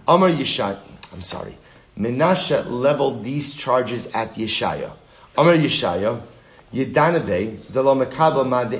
Amar 0.07 0.31
Yeshaya, 0.31 0.79
I'm 1.13 1.21
sorry, 1.21 1.59
Menashe 1.99 2.71
leveled 2.71 3.25
these 3.25 3.55
charges 3.55 4.07
at 4.15 4.35
Yeshaya. 4.35 4.93
Amar 5.37 5.55
Yeshaya, 5.55 6.23
Yedanabe, 6.73 7.67
the 7.73 7.83
lo 7.83 7.97
mekabel 7.97 8.49
ma 8.49 8.63
de 8.63 8.79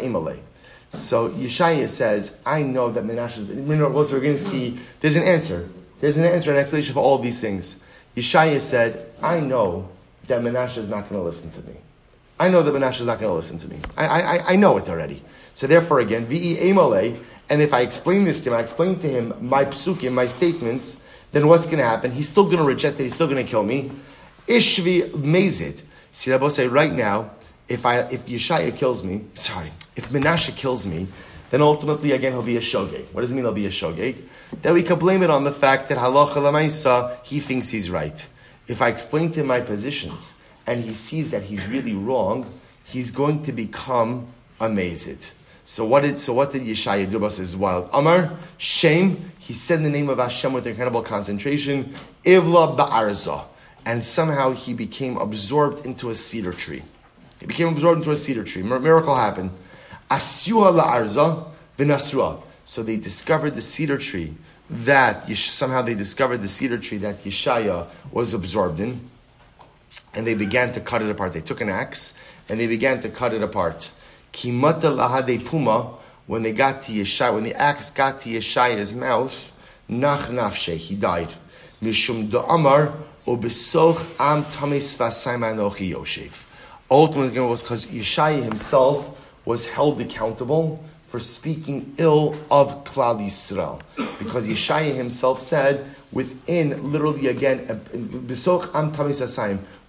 So 0.93 1.31
Yeshaya 1.31 1.89
says, 1.91 2.41
I 2.47 2.63
know 2.63 2.91
that 2.91 3.05
Menashe 3.05 3.39
is, 3.39 3.49
we're 3.49 4.21
going 4.21 4.37
to 4.37 4.39
see, 4.39 4.79
there's 5.01 5.17
an 5.17 5.25
answer. 5.25 5.69
There's 6.01 6.17
an 6.17 6.25
answer, 6.25 6.53
an 6.53 6.59
explanation 6.59 6.95
for 6.95 7.01
all 7.01 7.19
these 7.19 7.41
things. 7.41 7.83
Yeshaya 8.17 8.61
said, 8.61 9.11
I 9.23 9.41
know 9.41 9.89
that 10.27 10.43
Menashe 10.43 10.79
is 10.79 10.89
not 10.89 11.09
going 11.09 11.21
to 11.21 11.23
listen 11.23 11.51
to 11.51 11.69
me. 11.69 11.77
I 12.39 12.49
know 12.49 12.63
that 12.63 12.73
Menashe 12.73 13.01
is 13.01 13.07
not 13.07 13.19
going 13.19 13.31
to 13.31 13.37
listen 13.37 13.59
to 13.59 13.69
me. 13.69 13.79
I, 13.97 14.07
I, 14.07 14.53
I 14.53 14.57
know 14.57 14.77
it 14.77 14.89
already. 14.89 15.23
So 15.55 15.67
therefore, 15.67 16.01
again, 16.01 16.27
vi 16.27 16.57
emole, 16.57 17.19
and 17.49 17.63
if 17.63 17.73
I 17.73 17.81
explain 17.81 18.25
this 18.25 18.43
to 18.45 18.51
him, 18.51 18.57
I 18.57 18.61
explain 18.61 18.99
to 18.99 19.09
him 19.09 19.35
my 19.41 19.65
psukim, 19.65 20.13
my 20.13 20.27
statements, 20.27 21.07
then 21.33 21.49
what's 21.49 21.67
going 21.67 21.79
to 21.79 21.85
happen? 21.85 22.11
He's 22.11 22.29
still 22.29 22.45
going 22.45 22.59
to 22.59 22.65
reject 22.65 23.01
it. 23.01 23.05
He's 23.05 23.15
still 23.15 23.29
going 23.29 23.45
to 23.45 23.51
kill 23.51 23.63
me. 23.63 23.91
Ishvi 24.47 25.11
mezid. 25.13 25.81
See, 26.13 26.33
I 26.33 26.49
say 26.49 26.67
right 26.67 26.93
now, 26.93 27.31
if 27.69 27.85
I 27.85 28.01
if 28.01 28.27
Yeshaya 28.27 28.77
kills 28.77 29.03
me, 29.03 29.25
sorry, 29.35 29.71
if 29.97 30.11
Menashe 30.11 30.55
kills 30.55 30.87
me, 30.87 31.07
then 31.51 31.63
ultimately 31.63 32.13
again 32.13 32.33
he'll 32.33 32.43
be 32.43 32.57
a 32.57 32.61
shogeg. 32.61 33.07
What 33.13 33.23
does 33.23 33.33
it 33.33 33.35
mean 33.35 33.45
he'll 33.45 33.53
be 33.53 33.67
a 33.67 33.71
shogeg? 33.71 34.23
That 34.63 34.75
we 34.75 34.83
can 34.83 34.99
blame 34.99 35.23
it 35.23 35.31
on 35.31 35.45
the 35.45 35.53
fact 35.53 35.89
that 35.89 35.99
halacha 35.99 36.35
lamaisa 36.35 37.23
he 37.23 37.41
thinks 37.41 37.69
he's 37.71 37.91
right. 37.91 38.27
If 38.69 38.83
I 38.83 38.89
explain 38.89 39.33
to 39.33 39.41
him 39.41 39.47
my 39.47 39.61
positions 39.61 40.35
and 40.67 40.83
he 40.83 40.95
sees 40.95 41.31
that 41.31 41.43
he's 41.43 41.67
really 41.67 41.95
wrong, 41.95 42.53
he's 42.85 43.11
going 43.11 43.45
to 43.45 43.53
become 43.53 44.27
amazed. 44.61 45.31
So 45.65 45.85
what 45.85 46.03
did 46.03 46.19
so 46.19 46.33
what 46.33 46.53
did 46.53 46.63
Yeshaya 46.63 47.11
do 47.11 47.17
about 47.17 47.35
his 47.35 47.57
wild? 47.57 47.91
Amar, 47.93 48.37
shame, 48.59 49.33
he 49.39 49.53
said 49.53 49.83
the 49.83 49.91
name 49.91 50.09
of 50.09 50.19
Hashem 50.19 50.53
with 50.53 50.67
incredible 50.67 51.03
concentration, 51.03 51.95
Ivla 52.25 52.77
Ba'arza. 52.77 53.45
And 53.85 54.03
somehow 54.03 54.51
he 54.51 54.75
became 54.75 55.17
absorbed 55.17 55.87
into 55.87 56.11
a 56.11 56.15
cedar 56.15 56.53
tree. 56.53 56.83
He 57.41 57.47
became 57.47 57.69
absorbed 57.69 57.99
into 57.99 58.11
a 58.11 58.17
cedar 58.17 58.43
tree. 58.43 58.63
Miracle 58.63 59.15
happened. 59.15 59.51
Asyua 60.11 60.81
La'arza 60.81 61.47
Binasua. 61.79 62.43
So 62.65 62.83
they 62.83 62.97
discovered 62.97 63.55
the 63.55 63.63
cedar 63.63 63.99
tree 63.99 64.35
that 64.69 65.29
somehow 65.37 65.83
they 65.83 65.95
discovered 65.95 66.39
the 66.39 66.49
cedar 66.49 66.79
tree 66.79 66.99
that 66.99 67.23
Yeshaya 67.23 67.87
was 68.11 68.35
absorbed 68.35 68.81
in, 68.81 69.09
and 70.15 70.27
they 70.27 70.35
began 70.35 70.73
to 70.73 70.81
cut 70.81 71.03
it 71.03 71.11
apart. 71.11 71.33
They 71.33 71.41
took 71.41 71.61
an 71.61 71.69
axe 71.69 72.19
and 72.49 72.59
they 72.59 72.67
began 72.67 73.01
to 73.03 73.09
cut 73.09 73.35
it 73.35 73.43
apart. 73.43 73.91
Kimata 74.33 74.95
lahade 74.95 75.45
puma, 75.45 75.95
when 76.27 76.43
they 76.43 76.53
got 76.53 76.83
to 76.85 76.93
Yeshaya, 76.93 77.35
when 77.35 77.45
the 77.45 77.55
axe 77.55 77.91
got 77.91 78.21
to 78.21 78.29
Yeshaya's 78.31 78.95
mouth, 78.95 79.53
nach 79.89 80.29
nafshe, 80.29 80.77
he 80.77 80.97
died. 80.97 81.33
Mishum 81.81 82.29
da'amar 82.29 82.93
obesoch 83.27 84.05
am 84.19 84.45
tamis 84.47 84.97
vasaimanochi 84.97 85.93
yoshev. 85.93 86.45
Ultimately, 86.91 87.37
it 87.37 87.41
was 87.41 87.63
because 87.63 87.87
Yeshaya 87.87 88.43
himself 88.43 89.16
was 89.47 89.67
held 89.67 90.01
accountable 90.01 90.85
for 91.07 91.21
speaking 91.21 91.95
ill 91.97 92.37
of 92.51 92.85
Klal 92.85 93.25
Yisrael. 93.25 93.81
Because 94.19 94.47
Yeshaya 94.47 94.95
himself 94.95 95.41
said, 95.41 95.87
within, 96.13 96.93
literally 96.93 97.29
again, 97.29 97.81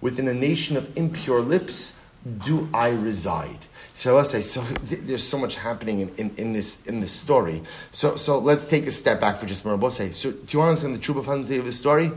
within 0.00 0.28
a 0.28 0.34
nation 0.34 0.76
of 0.76 0.96
impure 0.96 1.40
lips, 1.40 2.06
do 2.44 2.68
I 2.72 2.90
reside. 2.90 3.58
So 3.94 4.16
I 4.18 4.22
say, 4.22 4.42
so 4.42 4.60
there's 4.84 5.26
so 5.26 5.38
much 5.38 5.56
happening 5.56 6.00
in, 6.00 6.14
in, 6.16 6.30
in, 6.36 6.52
this 6.52 6.86
in 6.86 7.00
this 7.00 7.12
story. 7.12 7.62
So 7.90 8.14
so 8.14 8.38
let's 8.38 8.64
take 8.64 8.86
a 8.86 8.92
step 8.92 9.20
back 9.20 9.40
for 9.40 9.46
just 9.46 9.64
a 9.64 9.68
moment. 9.68 9.92
Say, 9.92 10.12
so 10.12 10.30
do 10.30 10.46
you 10.50 10.60
want 10.60 10.78
to 10.78 10.86
understand 10.86 10.94
the 10.94 11.00
true 11.00 11.14
profundity 11.14 11.56
of 11.56 11.64
the 11.64 11.72
story? 11.72 12.12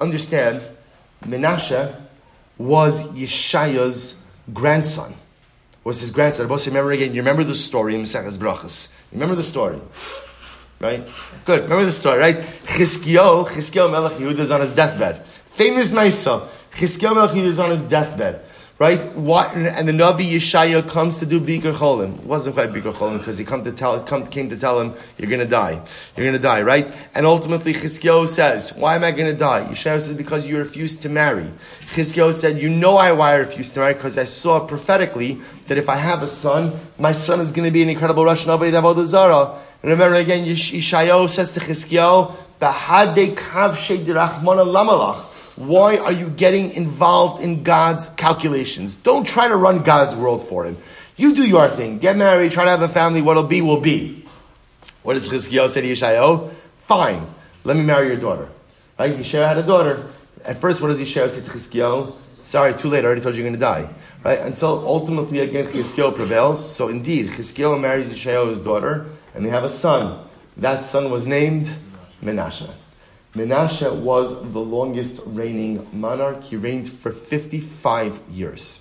Understand, 0.00 0.62
Menashe 1.24 1.92
was 2.56 3.02
Yeshaya's 3.08 4.22
grandson 4.52 5.12
was 5.88 6.02
his 6.02 6.10
grandson. 6.10 6.46
Rabbi 6.46 6.62
remember 6.66 6.92
again, 6.92 7.14
you 7.14 7.22
remember 7.22 7.42
the 7.42 7.54
story 7.54 7.94
in 7.94 8.02
Mesechus 8.02 8.36
Brachas. 8.36 8.94
Remember 9.10 9.34
the 9.34 9.42
story. 9.42 9.80
Right? 10.80 11.08
Good. 11.46 11.62
Remember 11.62 11.86
the 11.86 11.92
story, 11.92 12.18
right? 12.18 12.36
Chizkiyo, 12.64 13.48
Chizkiyo 13.48 13.90
Melech 13.90 14.12
Yehuda 14.18 14.40
is 14.40 14.50
on 14.50 14.60
his 14.60 14.70
deathbed. 14.72 15.24
Famous 15.48 15.94
Maisa. 15.94 16.46
Chizkiyo 16.72 17.14
Melech 17.14 17.30
Yehuda 17.30 17.46
is 17.46 17.58
on 17.58 17.70
his 17.70 17.80
deathbed. 17.80 18.44
Right? 18.78 19.04
What, 19.16 19.56
and 19.56 19.88
the 19.88 19.92
Nabi 19.92 20.20
Yeshaya 20.20 20.88
comes 20.88 21.18
to 21.18 21.26
do 21.26 21.40
Bikur 21.40 21.74
Cholim. 21.74 22.16
It 22.16 22.24
wasn't 22.24 22.54
quite 22.54 22.70
Bikur 22.70 22.92
Cholim 22.92 23.18
because 23.18 23.36
he 23.36 23.44
come 23.44 23.64
to 23.64 23.72
tell, 23.72 24.00
come, 24.04 24.24
came 24.24 24.48
to 24.50 24.56
tell 24.56 24.80
him, 24.80 24.94
you're 25.18 25.28
going 25.28 25.40
to 25.40 25.46
die. 25.46 25.82
You're 26.16 26.26
going 26.26 26.34
to 26.34 26.38
die, 26.38 26.62
right? 26.62 26.86
And 27.12 27.26
ultimately 27.26 27.72
Chizkiyo 27.72 28.28
says, 28.28 28.72
why 28.76 28.94
am 28.94 29.02
I 29.02 29.10
going 29.10 29.32
to 29.32 29.36
die? 29.36 29.66
Yeshaya 29.68 30.00
says, 30.00 30.16
because 30.16 30.46
you 30.46 30.58
refused 30.58 31.02
to 31.02 31.08
marry. 31.08 31.50
Chizkiyo 31.90 32.32
said, 32.32 32.58
you 32.58 32.70
know 32.70 32.96
I, 32.96 33.10
why 33.10 33.32
I 33.32 33.36
refused 33.38 33.74
to 33.74 33.80
marry 33.80 33.94
because 33.94 34.16
I 34.16 34.24
saw 34.24 34.64
prophetically 34.64 35.40
that 35.66 35.76
if 35.76 35.88
I 35.88 35.96
have 35.96 36.22
a 36.22 36.28
son, 36.28 36.72
my 37.00 37.10
son 37.10 37.40
is 37.40 37.50
going 37.50 37.66
to 37.66 37.72
be 37.72 37.82
an 37.82 37.88
incredible 37.88 38.24
Russian 38.24 38.50
Avodah 38.52 38.80
Avodah 38.80 39.04
Zara. 39.06 39.58
And 39.82 39.90
remember 39.90 40.14
again, 40.14 40.44
Yeshayahu 40.44 41.28
says 41.30 41.50
to 41.52 41.60
Chizkiyo, 41.60 42.36
"Bahade 42.60 43.34
kav 43.34 43.74
lamalach." 43.74 45.27
Why 45.58 45.96
are 45.96 46.12
you 46.12 46.30
getting 46.30 46.70
involved 46.70 47.42
in 47.42 47.64
God's 47.64 48.10
calculations? 48.10 48.94
Don't 48.94 49.26
try 49.26 49.48
to 49.48 49.56
run 49.56 49.82
God's 49.82 50.14
world 50.14 50.46
for 50.46 50.64
him. 50.64 50.76
You 51.16 51.34
do 51.34 51.44
your 51.44 51.68
thing. 51.68 51.98
Get 51.98 52.16
married, 52.16 52.52
try 52.52 52.64
to 52.64 52.70
have 52.70 52.82
a 52.82 52.88
family. 52.88 53.22
What'll 53.22 53.42
be, 53.42 53.60
will 53.60 53.80
be. 53.80 54.24
What 55.02 55.14
does 55.14 55.28
Chizkiyahu 55.28 55.68
say 55.68 55.80
to 55.80 55.88
Yeshayahu? 55.88 56.54
Fine. 56.86 57.26
Let 57.64 57.76
me 57.76 57.82
marry 57.82 58.06
your 58.06 58.18
daughter. 58.18 58.48
Right? 59.00 59.12
Yeshayahu 59.12 59.48
had 59.48 59.58
a 59.58 59.64
daughter. 59.64 60.08
At 60.44 60.60
first, 60.60 60.80
what 60.80 60.88
does 60.88 61.00
Yeshayahu 61.00 61.30
say 61.30 61.40
to 61.40 61.50
Chizkiyahu? 61.50 62.14
Sorry, 62.40 62.72
too 62.74 62.88
late. 62.88 63.04
I 63.04 63.08
already 63.08 63.20
told 63.20 63.34
you 63.34 63.42
you're 63.42 63.50
going 63.50 63.58
to 63.58 63.66
die. 63.66 63.92
Right? 64.22 64.38
Until 64.38 64.86
ultimately, 64.86 65.40
again, 65.40 65.66
Chizkiyahu 65.66 66.14
prevails. 66.14 66.72
So 66.72 66.86
indeed, 66.86 67.30
Chizkiyahu 67.30 67.80
marries 67.80 68.06
Yeshayahu's 68.06 68.60
daughter, 68.60 69.06
and 69.34 69.44
they 69.44 69.50
have 69.50 69.64
a 69.64 69.68
son. 69.68 70.24
That 70.56 70.82
son 70.82 71.10
was 71.10 71.26
named 71.26 71.68
Menashe. 72.22 72.70
Menashe 73.34 74.00
was 74.00 74.30
the 74.52 74.60
longest 74.60 75.20
reigning 75.26 75.86
monarch. 75.92 76.44
He 76.44 76.56
reigned 76.56 76.90
for 76.90 77.12
55 77.12 78.18
years. 78.30 78.80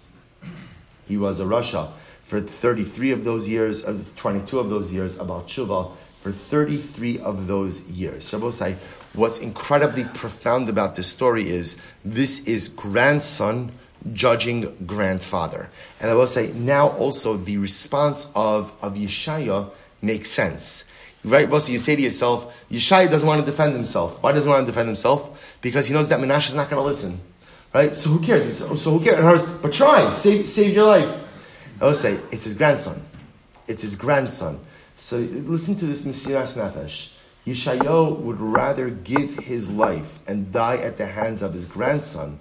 He 1.07 1.17
was 1.17 1.39
a 1.39 1.43
rasha 1.43 1.91
for 2.25 2.41
33 2.41 3.11
of 3.11 3.23
those 3.23 3.47
years, 3.47 3.83
of 3.83 4.15
22 4.15 4.59
of 4.59 4.69
those 4.69 4.91
years, 4.91 5.17
about 5.17 5.47
Shuva 5.47 5.91
for 6.21 6.31
33 6.31 7.19
of 7.19 7.47
those 7.47 7.81
years. 7.81 8.29
Shabbosai, 8.29 8.75
what's 9.13 9.37
incredibly 9.37 10.03
profound 10.03 10.69
about 10.69 10.95
this 10.95 11.07
story 11.07 11.49
is 11.49 11.77
this 12.03 12.45
is 12.47 12.67
grandson 12.67 13.71
judging 14.13 14.75
grandfather. 14.85 15.69
And 15.99 16.11
I 16.11 16.13
will 16.13 16.27
say 16.27 16.51
now 16.53 16.89
also 16.89 17.37
the 17.37 17.57
response 17.57 18.31
of, 18.35 18.73
of 18.81 18.95
Yeshaya 18.95 19.71
makes 20.01 20.29
sense. 20.29 20.91
Right, 21.27 21.49
so 21.61 21.73
you 21.73 21.79
say 21.79 21.95
to 21.95 22.01
yourself, 22.01 22.55
Yeshai 22.71 23.09
doesn't 23.09 23.27
want 23.27 23.41
to 23.41 23.45
defend 23.45 23.73
himself. 23.73 24.23
Why 24.23 24.31
doesn't 24.31 24.47
he 24.47 24.53
want 24.53 24.65
to 24.65 24.71
defend 24.71 24.87
himself? 24.87 25.57
Because 25.61 25.87
he 25.87 25.93
knows 25.93 26.07
that 26.07 26.21
Menashe 26.21 26.49
is 26.49 26.53
not 26.53 26.69
going 26.69 26.81
to 26.81 26.85
listen. 26.85 27.19
Right? 27.73 27.97
So 27.97 28.11
who 28.11 28.25
cares? 28.25 28.57
So, 28.57 28.75
so 28.75 28.97
who 28.97 29.03
cares? 29.03 29.45
But 29.61 29.73
try, 29.73 30.13
save, 30.13 30.47
save 30.47 30.73
your 30.73 30.85
life. 30.85 31.23
I 31.81 31.85
would 31.85 31.97
say, 31.97 32.17
it's 32.31 32.45
his 32.45 32.53
grandson. 32.53 33.03
It's 33.67 33.81
his 33.81 33.97
grandson. 33.97 34.59
So 34.97 35.17
listen 35.17 35.75
to 35.75 35.85
this 35.85 36.05
Mesiras 36.05 36.57
Nefesh. 36.57 37.15
Yeshayahu 37.45 38.19
would 38.19 38.39
rather 38.39 38.89
give 38.89 39.37
his 39.39 39.69
life 39.69 40.19
and 40.27 40.51
die 40.51 40.77
at 40.77 40.97
the 40.97 41.07
hands 41.07 41.41
of 41.41 41.53
his 41.53 41.65
grandson, 41.65 42.39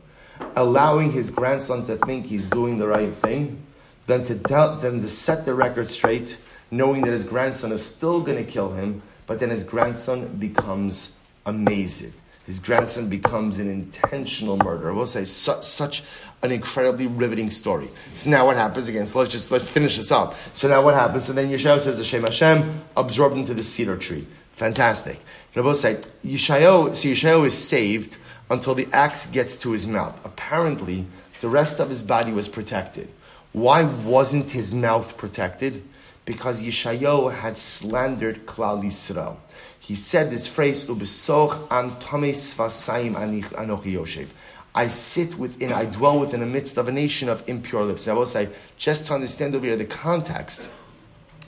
allowing 0.55 1.11
his 1.11 1.31
grandson 1.31 1.87
to 1.87 1.97
think 1.97 2.27
he's 2.27 2.47
doing 2.47 2.79
the 2.79 2.87
right 2.87 3.13
thing, 3.13 3.63
than 4.07 4.25
to 4.27 4.37
tell, 4.37 4.77
than 4.77 5.03
to 5.03 5.09
set 5.09 5.45
the 5.45 5.55
record 5.55 5.91
straight 5.91 6.39
knowing 6.71 7.03
that 7.03 7.13
his 7.13 7.25
grandson 7.25 7.73
is 7.73 7.85
still 7.85 8.21
going 8.21 8.45
to 8.45 8.51
kill 8.51 8.73
him, 8.73 9.03
but 9.27 9.41
then 9.41 9.51
his 9.51 9.65
grandson 9.65 10.27
becomes 10.37 11.21
amazing. 11.45 12.13
His 12.47 12.61
grandson 12.61 13.09
becomes 13.09 13.59
an 13.59 13.69
intentional 13.69 14.57
murderer. 14.57 14.95
We'll 14.95 15.07
say 15.07 15.25
su- 15.25 15.63
such 15.63 16.05
an 16.43 16.53
incredibly 16.53 17.09
riveting 17.09 17.51
story. 17.51 17.89
So 18.13 18.31
now 18.31 18.47
what 18.47 18.57
happens 18.57 18.89
again? 18.89 19.05
So 19.07 19.19
let's 19.19 19.33
just 19.33 19.51
let's 19.51 19.69
finish 19.69 19.97
this 19.97 20.13
up. 20.13 20.37
So 20.55 20.69
now 20.69 20.83
what 20.83 20.95
happens? 20.95 21.25
So 21.25 21.33
then 21.33 21.51
Yeshua 21.51 21.81
says 21.81 21.99
the 21.99 22.05
Shem 22.05 22.23
Hashem 22.23 22.83
absorbed 22.97 23.37
into 23.37 23.53
the 23.53 23.65
cedar 23.65 23.97
tree. 23.97 24.27
Fantastic. 24.53 25.21
Rabbi 25.57 25.73
say 25.73 25.95
Yeshayahu, 26.25 26.95
so 26.95 27.09
Yeshayahu 27.09 27.47
is 27.47 27.59
saved 27.59 28.17
until 28.49 28.75
the 28.75 28.87
axe 28.93 29.27
gets 29.27 29.57
to 29.57 29.73
his 29.73 29.87
mouth. 29.87 30.19
Apparently, 30.25 31.05
the 31.41 31.49
rest 31.49 31.81
of 31.81 31.91
his 31.91 32.03
body 32.03 32.31
was 32.31 32.47
protected. 32.47 33.09
Why 33.53 33.85
wasn't 33.85 34.51
his 34.51 34.73
mouth 34.73 35.17
protected? 35.17 35.83
Because 36.27 36.61
Yeshayahu 36.61 37.33
had 37.33 37.57
slandered 37.57 38.45
Klal 38.45 38.85
Yisrael. 38.85 39.37
He 39.79 39.95
said 39.95 40.31
this 40.31 40.47
phrase, 40.47 40.85
"Ubesoch 40.85 41.69
an 41.71 41.97
tomes 42.01 42.55
vasayim 42.55 43.15
anochi 43.15 43.95
yoshev." 43.95 44.27
I 44.75 44.89
sit 44.89 45.39
within, 45.39 45.73
I 45.73 45.87
dwell 45.87 46.19
within 46.21 46.41
the 46.41 46.47
midst 46.47 46.77
of 46.77 46.89
a 46.89 46.93
nation 46.93 47.31
of 47.31 47.49
impure 47.49 47.85
lips. 47.85 48.09
I 48.09 48.13
will 48.13 48.27
say, 48.27 48.49
just 48.77 49.07
to 49.07 49.15
understand 49.15 49.55
over 49.55 49.65
here 49.65 49.77
the 49.77 49.87
context, 49.87 50.69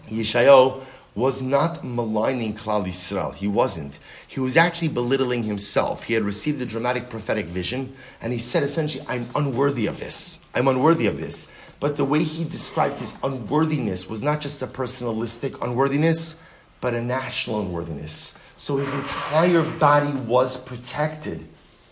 Yeshayahu 0.08 0.84
was 1.14 1.42
not 1.42 1.84
maligning 1.84 2.54
Klal 2.54 2.86
Yisrael. 2.86 3.34
He 3.34 3.48
wasn't. 3.48 3.98
He 4.28 4.38
was 4.38 4.56
actually 4.56 4.88
belittling 4.88 5.42
himself. 5.42 6.04
He 6.04 6.14
had 6.14 6.22
received 6.22 6.62
a 6.62 6.66
dramatic 6.66 7.10
prophetic 7.10 7.46
vision, 7.46 7.96
and 8.22 8.32
he 8.32 8.38
said 8.38 8.62
essentially, 8.62 9.04
I'm 9.08 9.28
unworthy 9.34 9.86
of 9.86 9.98
this. 9.98 10.46
I'm 10.54 10.68
unworthy 10.68 11.08
of 11.08 11.18
this. 11.18 11.57
But 11.80 11.96
the 11.96 12.04
way 12.04 12.24
he 12.24 12.44
described 12.44 12.98
his 12.98 13.16
unworthiness 13.22 14.08
was 14.08 14.22
not 14.22 14.40
just 14.40 14.62
a 14.62 14.66
personalistic 14.66 15.62
unworthiness, 15.62 16.42
but 16.80 16.94
a 16.94 17.02
national 17.02 17.60
unworthiness. 17.60 18.44
So 18.56 18.78
his 18.78 18.92
entire 18.92 19.62
body 19.78 20.12
was 20.12 20.62
protected 20.64 21.46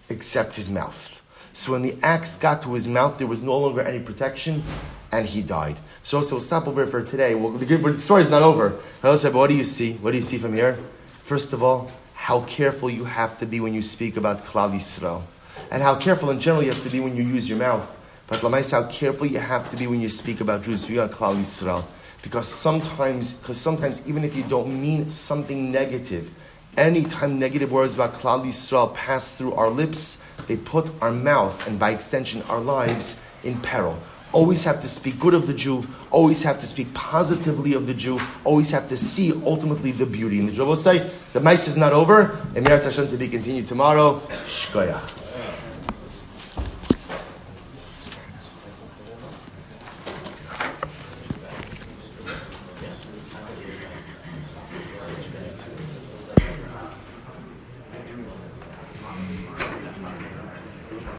except 0.09 0.57
his 0.57 0.69
mouth. 0.69 1.23
So 1.53 1.73
when 1.73 1.83
the 1.83 1.97
axe 2.03 2.39
got 2.39 2.63
to 2.63 2.75
his 2.75 2.87
mouth, 2.87 3.19
there 3.19 3.27
was 3.27 3.43
no 3.43 3.57
longer 3.57 3.81
any 3.81 4.01
protection, 4.01 4.63
and 5.13 5.25
he 5.25 5.41
died. 5.41 5.77
So, 6.03 6.21
so 6.21 6.35
we'll 6.35 6.43
stop 6.43 6.67
over 6.67 6.87
for 6.87 7.03
today. 7.03 7.35
Well, 7.35 7.53
the, 7.53 7.65
the 7.65 8.01
story's 8.01 8.29
not 8.29 8.43
over. 8.43 8.79
Said, 9.17 9.33
what 9.33 9.49
do 9.49 9.55
you 9.55 9.65
see? 9.65 9.95
What 9.95 10.11
do 10.11 10.17
you 10.19 10.23
see 10.23 10.39
from 10.39 10.53
here? 10.53 10.79
First 11.23 11.53
of 11.53 11.63
all, 11.63 11.91
how 12.15 12.43
careful 12.43 12.91
you 12.91 13.05
have 13.05 13.39
to 13.39 13.47
be 13.47 13.61
when 13.61 13.73
you 13.73 13.83
speak 13.83 14.17
about 14.17 14.45
Klal 14.45 14.75
Yisrael. 14.75 15.23
And 15.71 15.83
how 15.83 15.95
careful 15.95 16.31
in 16.31 16.41
general 16.41 16.63
you 16.63 16.71
have 16.71 16.83
to 16.83 16.91
be 16.91 17.01
when 17.01 17.17
you 17.17 17.23
use 17.23 17.49
your 17.49 17.59
mouth. 17.59 17.91
But 18.29 18.41
Lamais, 18.41 18.73
how 18.73 18.89
careful 18.89 19.27
you 19.27 19.39
have 19.39 19.71
to 19.71 19.77
be 19.77 19.87
when 19.87 20.01
you 20.01 20.09
speak 20.09 20.41
about 20.41 20.63
Jews, 20.65 20.83
speak 20.83 20.97
about 20.97 21.13
Klal 21.13 21.37
Yisrael. 21.37 21.85
Because 22.23 22.49
sometimes, 22.49 23.35
because 23.35 23.61
sometimes 23.61 24.03
even 24.07 24.25
if 24.25 24.35
you 24.35 24.43
don't 24.43 24.81
mean 24.81 25.11
something 25.11 25.71
negative, 25.71 26.33
anytime 26.77 27.39
negative 27.39 27.71
words 27.71 27.95
about 27.95 28.15
Klal 28.15 28.45
Yisrael 28.45 28.93
pass 28.95 29.39
through 29.39 29.55
our 29.55 29.71
lips, 29.71 30.29
they 30.49 30.57
put 30.57 30.91
our 31.01 31.13
mouth 31.13 31.67
and 31.69 31.79
by 31.79 31.93
extension 31.93 32.43
our 32.49 32.61
lives 32.61 33.25
in 33.45 33.61
peril. 33.61 33.97
Always 34.33 34.65
have 34.65 34.83
to 34.83 34.89
speak 34.89 35.21
good 35.21 35.35
of 35.35 35.47
the 35.47 35.55
Jew, 35.55 35.87
always 36.11 36.43
have 36.43 36.61
to 36.61 36.67
speak 36.67 36.93
positively 36.95 37.75
of 37.75 37.87
the 37.87 37.95
Jew, 37.95 38.21
always 38.43 38.71
have 38.73 38.89
to 38.89 38.97
see 38.97 39.33
ultimately 39.45 39.93
the 39.93 40.05
beauty. 40.05 40.41
And 40.41 40.49
the 40.49 40.53
Jew 40.53 40.65
will 40.65 40.77
say, 40.77 41.09
the 41.33 41.41
mice 41.41 41.69
is 41.69 41.77
not 41.77 41.93
over, 41.93 42.37
and 42.57 42.67
Meretz 42.67 42.85
Hashem 42.85 43.07
to 43.09 43.17
be 43.17 43.29
continued 43.29 43.69
tomorrow. 43.69 44.21
Shkoyach. 44.49 45.26